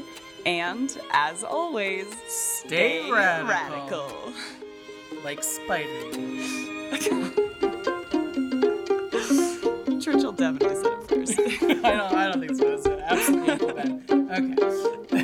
and 0.46 1.00
as 1.12 1.46
always, 1.46 2.08
Stay 2.28 3.10
radical. 3.10 3.48
radical. 3.50 4.34
Like 5.24 5.43
Spider. 5.43 6.11
Churchill 9.99 10.32
definitely 10.32 10.76
said 10.76 10.93
it 10.93 11.07
first. 11.07 11.39
I 11.84 11.91
don't. 11.91 12.13
I 12.13 12.28
don't 12.32 12.39
think 12.39 12.55
so. 12.55 12.74
It's 12.74 12.88
absolutely 12.88 13.68
Okay. 14.30 15.24